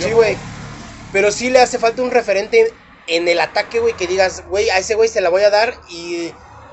Sí, 0.01 0.11
güey. 0.13 0.37
Pero 1.13 1.31
sí 1.33 1.51
le 1.51 1.61
hace 1.61 1.79
falta 1.79 2.03
un 2.03 2.11
referente 2.11 2.73
en 3.07 3.27
el 3.29 3.41
ataque, 3.41 3.81
güey, 3.81 3.95
que 3.97 4.07
digas, 4.07 4.45
güey, 4.49 4.71
a 4.71 4.79
ese 4.79 4.95
güey 4.95 5.09
se 5.09 5.21
la 5.21 5.31
voy 5.31 5.43
a 5.43 5.51
dar 5.51 5.75
y 5.89 6.31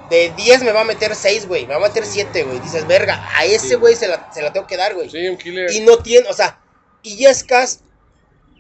de 0.10 0.32
10 0.36 0.64
me 0.64 0.72
va 0.72 0.82
a 0.82 0.86
meter 0.86 1.16
6, 1.16 1.48
güey. 1.48 1.66
Me 1.66 1.74
va 1.74 1.86
a 1.86 1.88
meter 1.88 2.06
7, 2.06 2.44
güey. 2.44 2.60
Dices, 2.60 2.86
verga, 2.88 3.28
a 3.36 3.46
ese 3.46 3.70
Sí. 3.70 3.76
güey 3.76 3.96
se 3.96 4.08
la, 4.08 4.32
se 4.34 4.42
la 4.42 4.54
tengo 4.54 4.68
que 4.68 4.78
dar, 4.78 4.94
güey. 4.94 5.10
Sí, 5.10 5.28
un 5.28 5.38
killer. 5.38 5.72
Y 5.72 5.80
no 5.82 5.98
tiene, 6.00 6.28
o 6.30 6.34
sea, 6.34 6.60
y 7.02 7.16
Yescas 7.16 7.82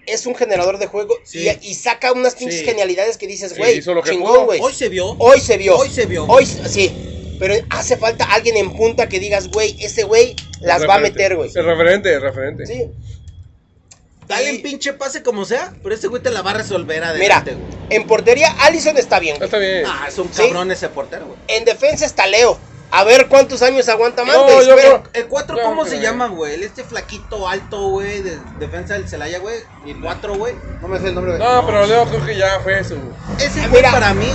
es 0.07 0.25
un 0.25 0.35
generador 0.35 0.79
de 0.79 0.87
juego 0.87 1.15
Sí. 1.23 1.47
y, 1.61 1.69
y 1.71 1.75
saca 1.75 2.11
unas 2.13 2.35
pinches 2.35 2.59
Sí. 2.61 2.65
genialidades 2.65 3.17
que 3.17 3.27
dices, 3.27 3.51
Sí, 3.51 3.57
güey, 3.59 3.77
hizo 3.77 3.93
lo 3.93 4.01
que 4.01 4.11
chingón, 4.11 4.45
güey. 4.45 4.59
Hoy 4.61 4.73
se 4.73 4.89
vio. 4.89 5.15
Hoy 5.19 5.39
se 5.39 5.57
vio. 5.57 5.77
Hoy 5.77 5.89
se 5.89 6.05
vio. 6.05 6.25
Hoy, 6.25 6.45
sí. 6.45 7.35
Pero 7.39 7.53
hace 7.69 7.97
falta 7.97 8.25
alguien 8.25 8.57
en 8.57 8.73
punta 8.75 9.07
que 9.07 9.19
digas, 9.19 9.49
güey, 9.49 9.75
ese 9.83 10.03
güey 10.03 10.35
las 10.61 10.87
va 10.89 10.95
a 10.95 10.99
meter, 10.99 11.35
güey. 11.35 11.51
El 11.53 11.65
referente, 11.65 12.11
el 12.13 12.21
referente. 12.21 12.65
Sí. 12.65 12.85
Dale 14.27 14.49
en 14.49 14.61
pinche 14.61 14.91
pase 14.93 15.23
como 15.23 15.45
sea, 15.45 15.73
pero 15.81 15.95
ese 15.95 16.07
güey 16.07 16.21
te 16.21 16.29
la 16.31 16.41
va 16.41 16.51
a 16.51 16.55
resolver 16.55 16.97
Mira, 16.99 17.09
adelante, 17.11 17.51
güey. 17.53 17.65
en 17.91 18.07
portería, 18.07 18.53
Allison 18.59 18.97
está 18.97 19.19
bien, 19.19 19.37
güey. 19.37 19.45
Está 19.45 19.57
bien. 19.57 19.83
Ah, 19.87 20.05
es 20.09 20.17
un 20.17 20.27
Sí. 20.33 20.41
cabrón 20.41 20.69
ese 20.71 20.89
portero, 20.89 21.27
güey. 21.27 21.37
En 21.47 21.63
defensa 21.63 22.05
está 22.05 22.27
Leo. 22.27 22.57
A 22.89 23.03
ver 23.03 23.27
cuántos 23.27 23.61
años 23.61 23.87
aguanta 23.89 24.23
más, 24.23 24.35
No, 24.37 24.61
yo 24.61 24.75
creo- 24.75 25.03
El 25.13 25.27
4, 25.27 25.57
No, 25.57 25.63
¿cómo 25.63 25.85
se 25.85 25.99
llama, 25.99 26.27
güey? 26.27 26.53
El 26.55 26.63
Este 26.63 26.83
flaquito 26.83 27.47
alto, 27.47 27.89
güey, 27.89 28.21
de 28.21 28.37
defensa 28.59 28.93
del 28.93 29.09
Celaya, 29.09 29.39
güey. 29.39 29.57
Y 29.85 29.91
el 29.91 30.01
4, 30.01 30.35
güey. 30.35 30.55
No 30.81 30.87
me 30.87 30.97
sé 30.99 31.09
el 31.09 31.15
nombre 31.15 31.33
de 31.33 31.39
No, 31.39 31.65
pero 31.65 31.85
Leo 31.85 32.05
creo 32.05 32.25
que 32.25 32.37
ya 32.37 32.59
fue 32.61 32.81
su. 32.83 32.95
Ese 33.39 33.61
Ah, 33.61 33.67
güey 33.67 33.81
mira. 33.81 33.91
para 33.91 34.13
mí 34.13 34.27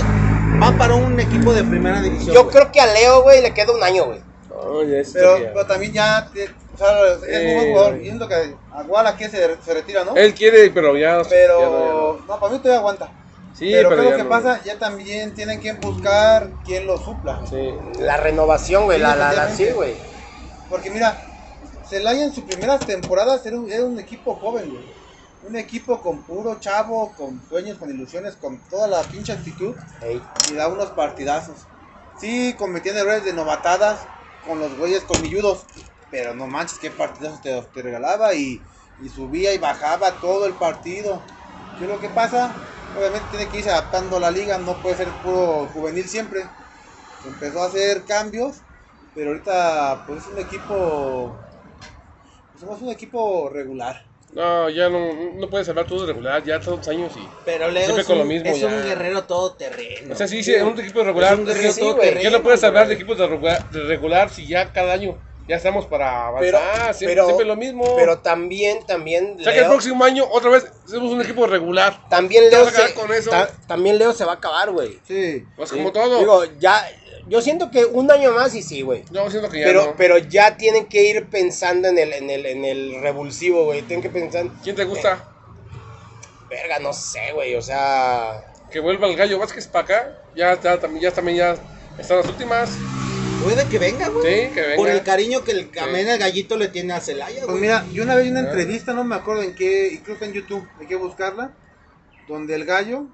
va 0.61 0.71
para 0.77 0.93
un 0.93 1.19
equipo 1.19 1.51
de 1.53 1.63
primera 1.63 1.99
división. 2.01 2.33
Yo 2.33 2.43
güey. 2.43 2.55
creo 2.55 2.71
que 2.71 2.79
a 2.79 2.85
Leo, 2.85 3.23
güey, 3.23 3.41
le 3.41 3.53
queda 3.53 3.71
un 3.73 3.83
año, 3.83 4.05
güey. 4.05 4.21
No, 4.49 4.83
ya 4.83 4.99
es 4.99 5.11
Pero, 5.13 5.35
pero 5.37 5.65
también 5.65 5.91
ya, 5.93 6.29
te- 6.31 6.45
o 6.75 6.77
sea, 6.77 6.89
es 7.13 7.19
muy 7.19 7.27
Eh, 7.29 7.55
buen 7.55 7.69
jugador. 7.73 8.01
Y 8.01 8.09
es 8.09 8.15
lo 8.15 8.27
que 8.27 8.55
Agual 8.71 9.07
aquí 9.07 9.23
se, 9.25 9.57
se 9.63 9.73
retira, 9.73 10.03
¿no? 10.05 10.15
Él 10.15 10.33
quiere, 10.35 10.69
pero 10.69 10.95
ya. 10.95 11.21
ya 11.23 11.29
Pero, 11.29 11.59
no, 11.59 12.17
ya 12.19 12.25
no, 12.27 12.39
para 12.39 12.53
mí 12.53 12.59
todavía 12.59 12.79
aguanta. 12.79 13.09
Sí, 13.53 13.71
pero, 13.71 13.89
pero, 13.89 14.01
¿qué 14.01 14.07
es 14.07 14.11
ya 14.11 14.17
lo 14.17 14.23
que 14.23 14.29
pasa? 14.29 14.63
Ya 14.63 14.79
también 14.79 15.33
tienen 15.33 15.59
que 15.59 15.73
buscar 15.73 16.49
quien 16.65 16.87
lo 16.87 16.97
supla. 16.97 17.41
Sí. 17.47 17.73
La 17.99 18.17
renovación, 18.17 18.85
güey. 18.85 18.97
Sí, 18.97 19.03
La, 19.03 19.15
la, 19.15 19.33
la, 19.33 19.49
sí, 19.49 19.69
güey. 19.71 19.95
Porque 20.69 20.89
mira, 20.89 21.21
Celaya 21.87 22.23
en 22.23 22.33
sus 22.33 22.43
primeras 22.45 22.85
temporadas 22.85 23.45
era 23.45 23.57
un, 23.57 23.71
era 23.71 23.85
un 23.85 23.99
equipo 23.99 24.35
joven, 24.35 24.69
güey. 24.71 24.83
Un 25.47 25.55
equipo 25.55 26.01
con 26.01 26.23
puro 26.23 26.59
chavo, 26.59 27.13
con 27.15 27.39
sueños, 27.47 27.77
con 27.77 27.89
ilusiones, 27.89 28.35
con 28.35 28.57
toda 28.69 28.87
la 28.87 29.01
pinche 29.03 29.33
actitud. 29.33 29.75
Y 30.49 30.53
da 30.55 30.67
unos 30.69 30.89
partidazos. 30.91 31.67
Sí, 32.17 32.55
cometían 32.57 32.97
errores 32.97 33.25
de 33.25 33.33
novatadas 33.33 33.99
con 34.47 34.59
los 34.59 34.75
güeyes 34.77 35.03
colmilludos. 35.03 35.65
Pero 36.09 36.33
no 36.33 36.47
manches, 36.47 36.79
qué 36.79 36.91
partidazos 36.91 37.41
te, 37.41 37.61
te 37.61 37.81
regalaba 37.81 38.33
y, 38.33 38.63
y 39.01 39.09
subía 39.09 39.53
y 39.53 39.57
bajaba 39.57 40.11
todo 40.21 40.45
el 40.45 40.53
partido. 40.53 41.21
¿Qué 41.77 41.85
es 41.85 41.89
lo 41.89 41.99
que 41.99 42.09
pasa? 42.09 42.53
Obviamente 42.95 43.29
tiene 43.29 43.49
que 43.49 43.57
irse 43.57 43.69
adaptando 43.69 44.17
a 44.17 44.19
la 44.19 44.31
liga, 44.31 44.57
no 44.57 44.81
puede 44.81 44.97
ser 44.97 45.09
puro 45.21 45.67
juvenil 45.67 46.07
siempre. 46.07 46.41
Empezó 47.25 47.61
a 47.63 47.67
hacer 47.67 48.05
cambios, 48.05 48.61
pero 49.15 49.31
ahorita 49.31 50.03
pues 50.05 50.23
es 50.23 50.29
un 50.29 50.39
equipo... 50.39 51.37
pues, 52.51 52.61
somos 52.61 52.81
un 52.81 52.91
equipo 52.91 53.49
regular. 53.49 54.01
No, 54.33 54.67
ya 54.69 54.89
no, 54.89 54.99
no 55.35 55.49
puedes 55.49 55.69
hablar 55.69 55.85
todo 55.85 56.01
de 56.01 56.07
regular, 56.07 56.43
ya 56.43 56.59
tantos 56.59 56.87
años 56.87 57.15
y. 57.15 57.27
Pero 57.45 57.69
Leo 57.69 57.83
Siempre 57.83 58.01
es, 58.01 58.07
con 58.07 58.15
un, 58.17 58.23
lo 58.23 58.25
mismo, 58.25 58.49
es 58.49 58.61
ya. 58.61 58.67
un 58.67 58.83
guerrero 58.83 59.23
todoterreno. 59.25 60.13
O 60.13 60.17
sea, 60.17 60.27
sí, 60.27 60.43
sí, 60.43 60.53
es 60.53 60.63
un 60.63 60.79
equipo 60.79 61.03
regular. 61.03 61.33
Es 61.33 61.39
un 61.39 61.45
guerrero 61.45 61.71
Sí, 61.71 61.79
todoterreno. 61.81 62.21
¿Qué 62.21 62.31
no 62.31 62.43
puedes 62.43 62.63
hablar 62.63 62.87
de 62.87 62.95
equipos 62.95 63.17
de 63.17 63.27
regular, 63.27 63.69
de 63.69 63.83
regular 63.85 64.29
si 64.29 64.47
ya 64.47 64.71
cada 64.71 64.93
año 64.93 65.19
ya 65.47 65.57
estamos 65.57 65.85
para 65.87 66.31
Pero, 66.39 66.57
avanzar? 66.57 66.93
siempre, 66.93 67.15
pero, 67.15 67.25
siempre 67.25 67.45
lo 67.45 67.55
mismo. 67.55 67.95
pero 67.95 68.19
también, 68.19 68.85
también. 68.85 69.37
o 69.39 69.43
sea 69.43 69.53
que 69.53 69.59
el 69.59 69.65
próximo 69.67 70.03
año 70.05 70.25
otra 70.31 70.49
vez 70.51 70.65
somos 70.85 71.11
un 71.11 71.21
equipo 71.21 71.45
regular. 71.47 72.07
También 72.09 72.45
¿Te 72.45 72.51
Leo, 72.51 72.69
se, 72.69 72.93
con 72.93 73.11
eso? 73.13 73.29
ta- 73.29 73.49
también 73.67 73.97
Leo 73.97 74.13
se 74.13 74.23
va 74.25 74.33
a 74.33 74.35
acabar, 74.35 74.71
güey. 74.71 74.99
Sí. 75.07 75.45
Pues 75.55 75.69
Sí. 75.69 75.75
como 75.75 75.91
todo. 75.91 76.19
Digo, 76.19 76.43
ya, 76.59 76.85
yo 77.27 77.41
siento 77.41 77.71
que 77.71 77.85
un 77.85 78.09
año 78.11 78.31
más 78.31 78.55
y 78.55 78.61
sí, 78.63 78.81
güey. 78.83 79.03
Yo 79.11 79.29
siento 79.29 79.49
que 79.49 79.59
ya 79.59 79.65
Pero, 79.65 79.85
no. 79.87 79.93
pero 79.97 80.17
ya 80.17 80.55
tienen 80.57 80.85
que 80.85 81.03
ir 81.03 81.27
pensando 81.29 81.87
en 81.89 81.97
el, 81.97 82.13
en 82.13 82.29
el, 82.29 82.45
en 82.45 82.63
el 82.65 83.01
revulsivo, 83.01 83.65
güey. 83.65 83.81
Tienen 83.81 84.01
que 84.01 84.09
pensar, 84.09 84.45
¿Quién 84.63 84.75
te 84.75 84.85
gusta? 84.85 85.29
verga, 86.49 86.79
no 86.79 86.93
sé, 86.93 87.31
güey. 87.33 87.55
O 87.55 87.61
sea, 87.61 88.45
Que 88.71 88.79
vuelva 88.79 89.07
el 89.07 89.15
gallo 89.15 89.39
Vázquez 89.39 89.67
para 89.67 89.83
acá. 89.83 90.17
Ya, 90.35 90.59
ya, 90.61 90.79
también, 90.79 91.01
ya 91.03 91.11
también 91.11 91.37
ya 91.37 91.55
están 91.97 92.17
las 92.17 92.27
últimas. 92.27 92.69
Puede 93.41 93.67
que 93.67 93.79
venga, 93.79 94.07
güey. 94.09 94.47
Sí, 94.47 94.53
que 94.53 94.61
venga. 94.61 94.75
Por 94.75 94.89
el 94.89 95.03
cariño 95.03 95.43
que 95.43 95.51
el 95.51 95.69
también 95.71 96.07
el 96.07 96.17
gallito 96.17 96.55
le 96.57 96.67
tiene 96.69 96.93
a 96.93 97.01
Celaya, 97.01 97.35
güey. 97.41 97.47
Pues 97.47 97.61
mira, 97.61 97.85
yo 97.91 98.03
una 98.03 98.15
vez 98.15 98.25
vi 98.25 98.31
una 98.31 98.41
Ah. 98.41 98.43
entrevista, 98.43 98.93
no 98.93 99.03
me 99.03 99.15
acuerdo 99.15 99.43
en 99.43 99.53
qué, 99.55 99.89
incluso 99.93 100.23
en 100.25 100.33
YouTube, 100.33 100.67
hay 100.79 100.87
que 100.87 100.95
buscarla, 100.95 101.51
donde 102.27 102.55
el 102.55 102.65
gallo 102.65 103.07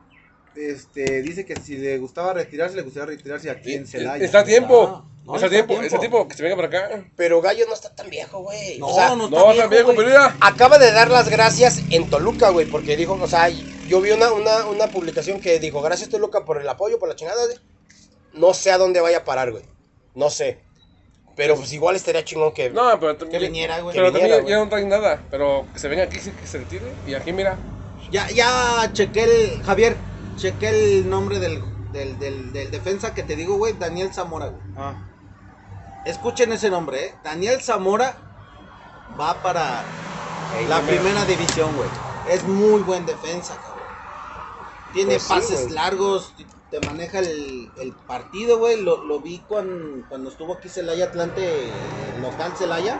este, 0.55 1.21
dice 1.21 1.45
que 1.45 1.55
si 1.55 1.77
le 1.77 1.97
gustaba 1.99 2.33
retirarse, 2.33 2.75
le 2.75 2.81
gustaría 2.81 3.15
retirarse 3.15 3.49
aquí 3.49 3.73
en 3.75 3.87
Celaya. 3.87 4.23
Está 4.23 4.39
a 4.39 4.43
tiempo. 4.43 5.03
Ah, 5.03 5.03
no, 5.25 5.35
está 5.35 5.45
a 5.45 5.49
está 5.49 5.49
tiempo. 5.49 5.67
tiempo. 5.73 5.85
Está 5.85 5.97
a 5.97 5.99
tiempo 5.99 6.27
que 6.27 6.35
se 6.35 6.43
venga 6.43 6.55
para 6.55 6.67
acá. 6.67 7.03
Pero 7.15 7.41
Gallo 7.41 7.65
no 7.67 7.73
está 7.73 7.95
tan 7.95 8.09
viejo, 8.09 8.39
güey. 8.39 8.77
No, 8.79 8.87
O 8.87 8.95
sea, 8.95 9.15
no 9.15 9.25
está 9.25 9.37
No, 9.37 9.53
viejo, 9.53 9.67
güey. 9.85 9.95
pero 9.97 10.07
mira. 10.09 10.35
acaba 10.41 10.77
de 10.79 10.91
dar 10.91 11.09
las 11.09 11.29
gracias 11.29 11.81
en 11.91 12.09
Toluca, 12.09 12.49
güey, 12.49 12.65
porque 12.65 12.97
dijo, 12.97 13.13
o 13.13 13.27
sea, 13.27 13.47
yo 13.87 14.01
vi 14.01 14.11
una, 14.11 14.31
una, 14.33 14.65
una 14.67 14.87
publicación 14.87 15.39
que 15.39 15.59
dijo, 15.59 15.81
gracias 15.81 16.09
Toluca 16.09 16.43
por 16.45 16.59
el 16.61 16.67
apoyo, 16.67 16.99
por 16.99 17.07
la 17.09 17.15
chingada, 17.15 17.45
güey. 17.45 17.57
No 18.33 18.53
sé 18.53 18.71
a 18.71 18.77
dónde 18.77 18.99
vaya 19.01 19.19
a 19.19 19.23
parar, 19.23 19.51
güey. 19.51 19.63
No 20.15 20.29
sé. 20.29 20.59
Pero 21.35 21.55
pues 21.55 21.71
igual 21.71 21.95
estaría 21.95 22.23
chingón 22.25 22.51
que... 22.53 22.69
No, 22.69 22.99
pero 22.99 23.13
Que 23.13 23.19
también. 23.19 23.43
viniera, 23.43 23.79
güey. 23.79 23.95
Pero 23.95 24.11
Que 24.11 24.17
viniera, 24.17 24.37
también 24.37 24.57
ya 24.57 24.57
güey. 24.57 24.65
no 24.65 24.69
traen 24.69 24.89
nada. 24.89 25.21
Pero 25.31 25.65
que 25.73 25.79
se 25.79 25.87
venga 25.87 26.03
aquí, 26.03 26.19
sí, 26.19 26.31
que 26.31 26.45
se 26.47 26.57
retire. 26.57 26.91
Y 27.07 27.13
aquí, 27.13 27.31
mira. 27.31 27.57
Ya, 28.11 28.29
ya 28.29 28.89
chequé 28.91 29.23
el. 29.23 29.63
Javier, 29.63 29.95
chequé 30.35 30.69
el 30.69 31.09
nombre 31.09 31.39
del, 31.39 31.61
del, 31.93 32.19
del, 32.19 32.51
del 32.51 32.71
defensa 32.71 33.13
que 33.13 33.23
te 33.23 33.35
digo, 33.37 33.55
güey. 33.55 33.73
Daniel 33.73 34.13
Zamora, 34.13 34.47
güey. 34.47 34.61
Ah, 34.75 34.95
Escuchen 36.05 36.51
ese 36.51 36.69
nombre, 36.69 37.05
¿eh? 37.05 37.15
Daniel 37.23 37.61
Zamora 37.61 38.17
va 39.19 39.41
para 39.41 39.83
Ey, 40.59 40.65
la 40.65 40.81
primera 40.81 41.23
división, 41.25 41.75
güey. 41.77 41.89
Es 42.29 42.43
muy 42.43 42.81
buen 42.81 43.05
defensa, 43.05 43.55
cabrón. 43.55 43.79
Tiene 44.93 45.11
Pues 45.13 45.23
sí, 45.23 45.29
pases 45.29 45.61
güey. 45.63 45.73
largos, 45.73 46.33
te 46.71 46.79
maneja 46.81 47.19
el, 47.19 47.71
el 47.79 47.93
partido, 48.07 48.59
güey. 48.59 48.81
Lo, 48.81 49.03
lo 49.03 49.19
vi 49.19 49.39
cuando, 49.47 50.05
cuando 50.07 50.29
estuvo 50.29 50.53
aquí 50.53 50.69
Celaya 50.69 51.05
Atlante, 51.05 51.43
el 52.15 52.21
local 52.21 52.53
Celaya. 52.57 52.99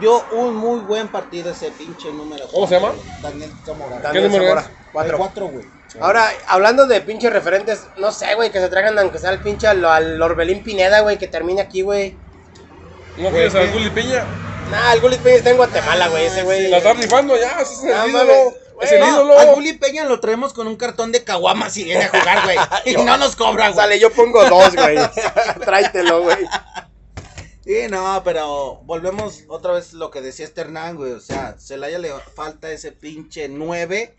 Dio 0.00 0.24
un 0.32 0.56
muy 0.56 0.80
buen 0.80 1.08
partido 1.08 1.52
ese 1.52 1.70
pinche 1.70 2.12
número. 2.12 2.46
¿Cómo 2.52 2.66
se 2.66 2.74
llama? 2.74 2.92
Daniel 3.22 3.50
Zamora. 3.64 3.98
Daniel 4.00 4.24
número 4.24 4.44
Zamora, 4.44 4.60
es? 4.62 4.68
cuatro. 4.92 5.18
Cuatro, 5.18 5.46
güey. 5.48 5.64
Ahora, 6.00 6.28
hablando 6.48 6.86
de 6.86 7.00
pinches 7.00 7.32
referentes, 7.32 7.86
no 7.98 8.10
sé, 8.10 8.34
güey, 8.34 8.50
que 8.50 8.58
se 8.58 8.68
traigan 8.68 8.98
aunque 8.98 9.20
sea 9.20 9.30
el 9.30 9.38
pinche 9.38 9.68
al, 9.68 9.84
al 9.84 10.20
Orbelín 10.20 10.64
Pineda, 10.64 11.00
güey, 11.00 11.18
que 11.18 11.28
termine 11.28 11.60
aquí, 11.60 11.82
güey. 11.82 12.16
¿No 13.16 13.30
quieres 13.30 13.54
a 13.54 13.64
Gulli 13.66 13.90
Piña? 13.90 14.24
Nah, 14.70 14.94
el 14.94 15.00
Gulit 15.00 15.20
Peña 15.20 15.36
está 15.36 15.50
en 15.50 15.56
Guatemala, 15.56 16.08
güey, 16.08 16.24
ese 16.24 16.42
güey. 16.42 16.68
La 16.68 16.78
está 16.78 16.94
rifando 16.94 17.36
ya. 17.36 17.60
ese 17.60 17.74
Es 17.74 17.84
el 17.84 17.90
No, 17.90 18.08
ídolo. 18.08 18.54
Es 18.80 18.92
el 18.92 18.98
güey. 18.98 19.10
ídolo. 19.10 19.38
Al 19.38 19.48
Juli 19.54 19.72
Peña 19.74 20.04
lo 20.04 20.20
traemos 20.20 20.52
con 20.52 20.66
un 20.66 20.76
cartón 20.76 21.12
de 21.12 21.22
caguamas 21.24 21.72
si 21.72 21.84
viene 21.84 22.04
a 22.04 22.08
jugar, 22.08 22.42
güey. 22.44 22.56
y 22.84 22.96
no 23.04 23.16
nos 23.16 23.36
cobra, 23.36 23.68
güey. 23.70 23.76
Sale, 23.76 23.98
yo 23.98 24.10
pongo 24.12 24.44
dos, 24.48 24.74
güey. 24.74 24.96
Tráetelo, 25.64 26.22
güey. 26.22 26.38
Sí, 27.64 27.74
no, 27.88 28.20
pero 28.24 28.80
volvemos 28.84 29.44
otra 29.48 29.72
vez 29.72 29.94
lo 29.94 30.10
que 30.10 30.20
decía 30.20 30.44
este 30.44 30.60
Hernán, 30.62 30.96
güey. 30.96 31.12
O 31.12 31.20
sea, 31.20 31.56
Celaya 31.58 31.98
le 31.98 32.10
falta 32.34 32.70
ese 32.70 32.92
pinche 32.92 33.48
9. 33.48 34.16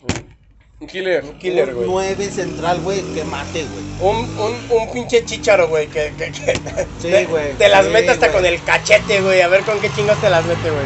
Un 0.80 0.88
killer. 0.88 1.24
Killer, 1.38 1.74
güey. 1.74 1.88
9 1.88 2.30
central, 2.32 2.82
güey, 2.82 3.02
que 3.14 3.24
mate, 3.24 3.66
güey. 3.66 4.12
Un, 4.16 4.38
un, 4.40 4.68
un 4.72 4.92
pinche 4.92 5.24
chícharo, 5.24 5.68
güey, 5.70 5.88
que, 5.88 6.12
que, 6.18 6.32
que 6.32 6.54
Sí, 7.00 7.10
te, 7.12 7.26
güey. 7.26 7.54
te 7.54 7.70
las 7.70 7.86
Sí, 7.86 7.92
mete 7.92 8.10
hasta 8.12 8.28
güey. 8.30 8.38
con 8.38 8.46
el 8.46 8.64
cachete, 8.64 9.22
güey. 9.22 9.42
A 9.42 9.48
ver 9.48 9.62
con 9.62 9.80
qué 9.80 9.92
chingos 9.94 10.20
te 10.20 10.30
las 10.30 10.44
mete, 10.46 10.70
güey. 10.72 10.86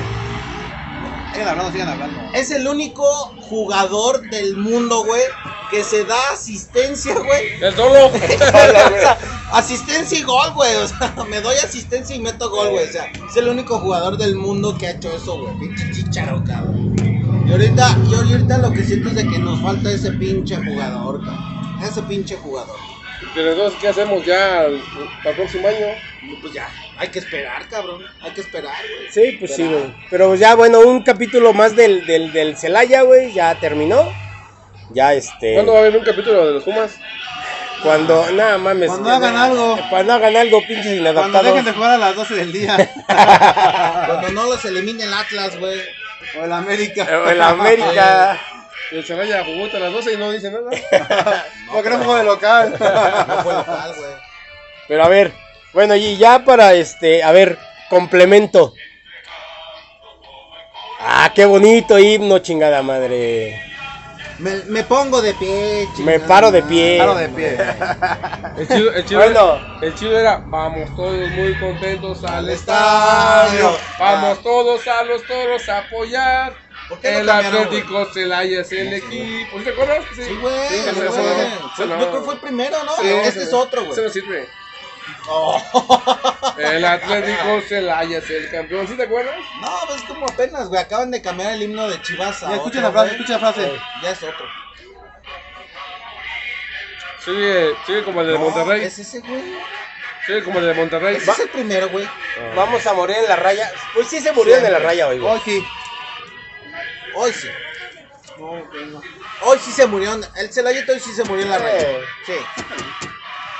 Sigan 1.33 1.47
hablando, 1.49 1.71
sigan 1.71 1.89
hablando. 1.89 2.19
Es 2.33 2.51
el 2.51 2.67
único 2.67 3.03
jugador 3.41 4.21
del 4.29 4.57
mundo, 4.57 5.03
güey, 5.05 5.21
que 5.71 5.83
se 5.83 6.03
da 6.05 6.17
asistencia, 6.33 7.13
güey. 7.15 7.61
El 7.61 7.75
solo. 7.75 8.07
O 8.11 8.17
sea, 9.01 9.17
asistencia 9.51 10.17
y 10.19 10.23
gol, 10.23 10.51
güey. 10.53 10.75
O 10.75 10.87
sea, 10.87 11.13
me 11.29 11.41
doy 11.41 11.55
asistencia 11.55 12.15
y 12.15 12.19
meto 12.19 12.49
gol, 12.49 12.69
güey. 12.69 12.87
O 12.87 12.91
sea, 12.91 13.05
es 13.29 13.35
el 13.37 13.47
único 13.47 13.79
jugador 13.79 14.17
del 14.17 14.35
mundo 14.35 14.77
que 14.77 14.87
ha 14.87 14.91
hecho 14.91 15.11
eso, 15.15 15.39
güey. 15.39 15.57
Pinche 15.59 15.91
chicharo, 15.91 16.43
cabrón. 16.43 16.95
Y 17.47 17.51
ahorita, 17.51 17.97
y 18.09 18.13
ahorita 18.31 18.57
lo 18.59 18.71
que 18.71 18.83
siento 18.83 19.09
es 19.09 19.15
de 19.15 19.27
que 19.27 19.39
nos 19.39 19.61
falta 19.61 19.89
ese 19.91 20.11
pinche 20.11 20.55
jugador, 20.57 21.23
cabrón. 21.23 21.79
Ese 21.83 22.01
pinche 22.03 22.35
jugador. 22.37 22.75
Pero 23.33 23.51
entonces, 23.51 23.79
¿qué 23.81 23.87
hacemos 23.87 24.25
ya 24.25 24.61
al- 24.61 24.81
para 25.23 25.29
el 25.31 25.35
próximo 25.35 25.67
año? 25.67 25.87
Pues 26.41 26.53
ya, 26.53 26.67
hay 26.99 27.07
que 27.07 27.19
esperar, 27.19 27.65
cabrón. 27.69 28.05
Hay 28.21 28.31
que 28.31 28.41
esperar, 28.41 28.75
güey. 28.75 29.09
Sí, 29.09 29.38
pues 29.39 29.55
sí, 29.55 29.65
güey. 29.65 29.95
Pero 30.09 30.35
ya, 30.35 30.53
bueno, 30.55 30.81
un 30.81 31.01
capítulo 31.01 31.53
más 31.53 31.73
del, 31.73 32.05
del, 32.05 32.33
del 32.33 32.57
Celaya, 32.57 33.03
güey, 33.03 33.31
ya 33.31 33.55
terminó. 33.55 34.13
Ya, 34.91 35.13
este. 35.13 35.53
¿Cuándo 35.53 35.71
va 35.71 35.79
a 35.79 35.81
haber 35.81 35.95
un 35.97 36.03
capítulo 36.03 36.45
de 36.45 36.53
los 36.53 36.63
Pumas? 36.63 36.97
Cuando, 37.81 38.29
nada 38.33 38.57
mames. 38.57 38.89
Cuando 38.89 39.09
hagan 39.12 39.38
algo. 39.38 39.79
Cuando 39.89 40.13
hagan 40.13 40.35
algo, 40.35 40.59
pinches 40.59 40.99
Cuando 40.99 40.99
inadaptados. 40.99 41.45
dejen 41.45 41.65
de 41.65 41.71
jugar 41.71 41.91
a 41.91 41.97
las 41.97 42.15
12 42.15 42.35
del 42.35 42.51
día. 42.51 42.91
Cuando 43.07 44.29
no 44.33 44.47
los 44.47 44.65
elimine 44.65 45.05
el 45.05 45.13
Atlas, 45.13 45.57
güey. 45.57 45.79
o 46.38 46.43
el 46.43 46.51
América. 46.51 47.07
O 47.25 47.29
el 47.29 47.41
América. 47.41 48.38
Y 48.91 48.97
el 48.97 49.05
Celaya 49.05 49.45
jugó 49.45 49.67
hasta 49.67 49.79
las 49.79 49.93
12 49.93 50.13
y 50.13 50.17
no 50.17 50.31
dice 50.31 50.51
nada. 50.51 51.45
Porque 51.71 51.89
no 51.91 51.99
jugó 51.99 52.17
de 52.17 52.23
local. 52.25 52.71
No 52.71 53.43
fue 53.43 53.53
local, 53.53 53.93
güey. 53.95 54.12
Pero 54.89 55.03
a 55.03 55.07
ver, 55.07 55.31
bueno, 55.73 55.95
y 55.95 56.17
ya 56.17 56.43
para 56.45 56.73
este, 56.73 57.23
a 57.23 57.32
ver, 57.32 57.58
complemento. 57.89 58.73
Ah, 61.01 61.32
qué 61.34 61.45
bonito 61.45 61.97
himno, 61.97 62.39
chingada 62.39 62.82
madre. 62.82 63.62
Me, 64.39 64.55
me 64.67 64.84
pongo 64.84 65.21
de 65.21 65.34
pie, 65.34 65.86
Me 65.99 66.13
chingada 66.15 66.27
paro 66.27 66.51
de 66.51 66.62
pie. 66.63 66.95
Claro 66.97 67.15
de 67.15 67.29
pie. 67.29 67.58
El 68.58 68.67
chido, 68.67 68.93
el 68.93 69.05
chido, 69.05 69.19
Bueno. 69.21 69.77
el 69.82 69.95
chido 69.95 70.17
era, 70.19 70.38
vamos 70.45 70.95
todos 70.95 71.29
muy 71.32 71.58
contentos 71.60 72.23
al 72.23 72.49
estadio. 72.49 73.77
Vamos 73.99 74.41
todos 74.41 74.88
a 74.88 75.03
los 75.03 75.23
toros 75.25 75.67
a 75.69 75.79
apoyar. 75.79 76.53
¿Por 76.88 76.99
qué 76.99 77.12
lo 77.12 77.19
El 77.19 77.29
Atlético 77.29 78.05
Celaya 78.13 78.62
es 78.62 78.71
el 78.71 78.93
equipo. 78.93 79.60
¿Sí 79.60 79.63
¿Te 79.65 79.69
acuerdas? 79.71 79.99
Sí, 80.15 80.36
güey. 80.41 80.53
Sí, 80.69 80.75
Sí, 80.75 80.89
sí, 80.89 80.95
güey. 80.95 81.10
sí, 81.10 81.15
sí. 81.15 81.58
Fue- 81.75 81.86
Sí, 81.86 81.89
no. 81.89 81.99
Yo 81.99 82.10
creo 82.10 82.12
que 82.19 82.25
fue 82.25 82.34
el 82.34 82.39
primero, 82.39 82.84
¿no? 82.84 82.95
Sí, 82.97 83.08
este 83.10 83.32
sí. 83.41 83.47
es 83.47 83.53
otro, 83.53 83.86
güey. 83.86 84.01
No 84.01 84.10
sirve. 84.10 84.47
Oh. 85.28 85.62
El 86.58 86.84
Atlético 86.86 87.62
Celaya 87.67 88.17
es 88.17 88.30
el 88.30 88.50
campeón. 88.50 88.88
¿Sí 88.88 88.95
te 88.95 89.04
acuerdas? 89.04 89.36
No, 89.62 89.72
pues 89.88 90.02
es 90.02 90.08
como 90.08 90.26
apenas, 90.26 90.67
güey. 90.67 90.82
Acaban 90.82 91.12
de 91.12 91.22
cambiar 91.22 91.54
el 91.54 91.63
himno 91.63 91.88
de 91.88 92.02
Chivas. 92.02 92.41
a 92.43 92.50
Ya, 92.50 92.56
escuchen 92.56 92.84
otro, 92.84 92.91
la 92.91 92.91
frase, 92.91 93.08
güey. 93.10 93.22
escuchen 93.22 93.41
la 93.41 93.54
frase. 93.54 93.80
Ya 94.04 94.10
es 94.12 94.24
otro. 94.24 94.45
Sigue, 97.24 97.74
sigue 97.86 98.04
como 98.04 98.22
el 98.22 98.28
de 98.28 98.34
No, 98.34 98.39
Monterrey. 98.39 98.84
Es 98.84 98.98
ese, 99.00 99.19
güey. 99.19 99.41
Sigue 100.26 100.43
como 100.43 100.60
el 100.60 100.65
de 100.67 100.74
Monterrey. 100.74 101.15
Ese 101.17 101.32
es 101.32 101.39
el 101.39 101.50
primero, 101.50 101.89
güey. 101.89 102.08
Vamos 102.56 102.86
a 102.88 102.93
morir 102.93 103.17
en 103.17 103.28
la 103.30 103.36
raya. 103.36 103.72
Pues 103.93 104.08
sí 104.08 104.19
se 104.19 104.32
murieron 104.32 104.65
en 104.65 104.72
la 104.74 104.80
raya 104.80 105.08
hoy, 105.08 105.19
güey. 105.19 105.32
Hoy 105.34 105.41
sí. 105.43 105.65
Hoy 107.15 107.34
sí. 107.34 107.48
Hoy 109.41 109.60
sí 109.60 109.72
se 109.72 109.86
murieron. 109.86 110.26
El 110.38 110.52
Celayito 110.52 110.93
hoy 110.93 111.00
sí 111.00 111.12
se 111.13 111.24
murió 111.26 111.43
en 111.43 111.52
la 111.52 111.58
Sí. 111.58 111.63
raya. 111.63 111.88
Sí. 112.26 112.34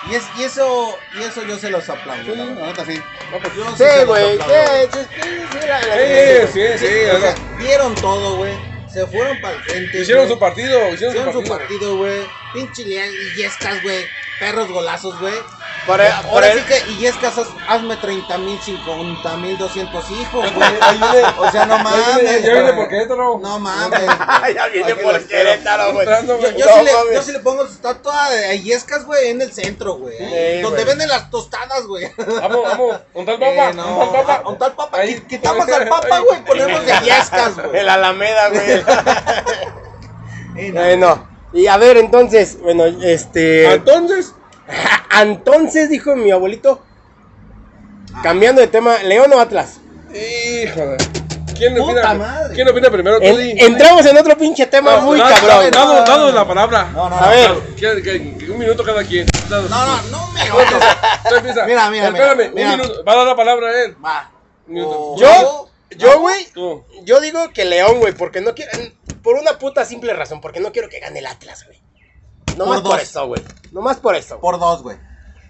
Y, 0.08 0.16
es, 0.16 0.24
y 0.38 0.44
eso 0.44 0.98
y 1.14 1.24
eso 1.24 1.44
yo 1.44 1.58
se 1.58 1.70
los 1.70 1.88
aplaudo. 1.90 2.24
Sí, 2.34 2.38
la 2.38 2.68
neta 2.68 2.86
sí. 2.86 3.02
No, 3.32 3.40
pues, 3.40 3.54
Yo 3.56 3.76
Sí, 3.76 4.06
güey. 4.06 4.38
Sí, 4.38 4.44
sí, 4.94 5.00
sí, 5.12 5.20
sí, 5.52 5.68
la- 5.68 5.82
la- 5.82 6.48
Sí, 6.48 6.54
sí, 6.54 6.88
sí. 6.88 7.06
O 7.12 7.18
o 7.18 7.20
sea, 7.20 7.32
sea, 7.36 7.58
dieron 7.60 7.96
todo, 7.96 8.38
güey. 8.38 8.54
Se 8.92 9.06
fueron 9.08 9.40
para 9.42 9.56
el 9.56 9.64
frente. 9.64 10.02
Hicieron 10.02 10.28
su 10.28 10.40
partido. 10.40 10.80
Hicieron 10.94 11.16
Hicieron 11.16 11.34
su 11.34 11.44
partido. 11.50 11.98
güey. 11.98 12.26
Pinche 12.54 12.82
Illescas, 12.84 13.84
güey. 13.84 14.06
Perros 14.40 14.70
golazos, 14.70 15.20
güey. 15.20 15.36
Ahora 15.88 16.20
el- 16.20 16.28
por 16.28 16.44
el- 16.44 16.60
sí 16.60 16.66
que 16.66 16.92
Illescas, 16.92 17.38
haz- 17.38 17.48
hazme 17.68 17.96
30 17.98 18.38
mil, 18.38 18.60
50 18.62 19.38
mil, 19.38 19.58
200 19.58 20.12
hijos, 20.12 20.54
güey. 20.54 20.70
O 21.40 21.52
sea, 21.52 21.66
no 21.66 21.78
mames. 21.80 22.44
Ya 22.44 22.54
viene 22.54 22.74
por 22.74 22.88
Querétaro. 22.90 23.40
No 23.40 23.60
mames. 23.60 24.00
ya 24.56 24.68
viene 24.68 24.96
por. 24.96 25.28
Querétaro, 25.28 25.94
güey. 25.94 26.06
Yo, 26.06 26.38
yo 26.52 26.66
No 26.66 26.74
sí 26.76 26.84
le, 26.86 27.16
yo 27.16 27.22
sí 27.24 27.32
le 27.32 27.40
pongo 27.40 27.66
su 27.66 27.74
estatua 27.74 28.30
de 28.30 28.56
Illescas, 28.56 29.06
güey, 29.06 29.30
en 29.30 29.42
el 29.42 29.52
centro, 29.52 29.96
güey. 29.96 30.18
Sí, 30.18 30.62
donde 30.62 30.84
venden 30.86 31.08
las 31.10 31.30
tostadas, 31.32 31.84
güey. 31.88 32.12
Vamos, 32.18 32.64
vamos. 32.64 33.00
Un 33.14 33.26
tal 33.26 33.40
papa. 33.40 33.70
Eh, 33.70 33.74
no, 33.74 33.98
Un 34.00 34.12
tal 34.12 34.22
papa. 34.26 34.42
a- 34.46 34.50
un 34.50 34.58
tal 34.58 34.74
papa. 34.74 34.98
Ahí. 35.00 35.16
Qui- 35.16 35.28
Quitamos 35.28 35.68
al 35.70 35.88
papa, 35.90 36.20
güey, 36.20 36.44
ponemos 36.46 36.86
de 36.86 36.94
Illescas, 37.02 37.56
güey. 37.56 37.80
El 37.80 37.90
Alameda, 37.90 38.50
güey. 38.50 38.84
Eh, 40.58 40.98
no. 40.98 41.28
y 41.54 41.68
a 41.68 41.78
ver, 41.78 41.98
entonces, 41.98 42.60
bueno, 42.62 42.86
este. 42.86 43.74
Entonces, 43.74 44.34
Entonces, 45.22 45.90
dijo 45.90 46.16
mi 46.16 46.32
abuelito, 46.32 46.84
cambiando 48.24 48.62
de 48.62 48.68
tema, 48.68 48.98
¿León 49.04 49.32
o 49.34 49.40
Atlas? 49.40 49.80
híjole. 50.14 50.98
¿Quién 51.58 51.76
Puta 51.76 51.92
opina, 51.92 52.14
madre. 52.14 52.56
¿Quién 52.56 52.70
opina 52.70 52.90
primero? 52.90 53.22
En- 53.22 53.36
Tony? 53.36 53.52
entramos 53.58 54.06
en 54.06 54.18
otro 54.18 54.38
pinche 54.38 54.66
tema 54.68 54.96
No, 54.96 55.02
muy 55.02 55.20
cabrón. 55.20 55.70
Dado, 55.72 56.06
dado 56.06 56.32
la 56.32 56.48
palabra. 56.48 56.90
No, 56.94 57.10
no, 57.10 57.18
A 57.18 57.22
no. 57.22 57.30
ver, 57.30 57.52
que 57.76 58.50
un 58.50 58.58
minuto 58.58 58.82
cada 58.82 59.04
quien. 59.04 59.28
Dado. 59.50 59.68
No, 59.68 59.86
no, 59.86 60.02
no 60.10 60.28
me 60.32 60.40
empieza. 61.38 61.66
Mira, 61.66 61.90
mira, 61.90 62.08
Espérame, 62.08 62.38
mira, 62.38 62.48
un 62.50 62.56
mira. 62.56 62.78
minuto. 62.78 63.04
Va 63.04 63.12
a 63.12 63.16
dar 63.18 63.28
la 63.28 63.36
palabra 63.36 63.68
a 63.68 63.84
él. 63.84 63.98
Va. 64.04 64.32
Un 64.68 64.74
minuto. 64.74 64.92
O- 64.98 65.18
yo, 65.20 65.70
yo, 65.98 66.20
güey, 66.22 66.48
yo 67.04 67.20
digo 67.20 67.50
que 67.54 67.66
León, 67.66 68.00
güey, 68.00 68.14
porque 68.14 68.40
no 68.40 68.56
quiero, 68.56 68.72
por 69.22 69.36
una 69.36 69.60
puta 69.60 69.84
simple 69.84 70.14
razón, 70.14 70.40
porque 70.40 70.62
no 70.62 70.72
quiero 70.72 70.88
que 70.88 71.02
gane 71.02 71.20
el 71.20 71.28
Atlas, 71.28 71.66
güey. 71.66 71.79
No 72.58 72.66
Por 72.66 72.74
más 72.76 72.82
por 72.82 73.00
eso, 73.00 73.28
güey. 73.28 73.42
No 73.72 73.82
más 73.82 73.98
por 73.98 74.16
eso. 74.16 74.40
Por 74.40 74.60
dos, 74.60 74.84
güey. 74.84 74.98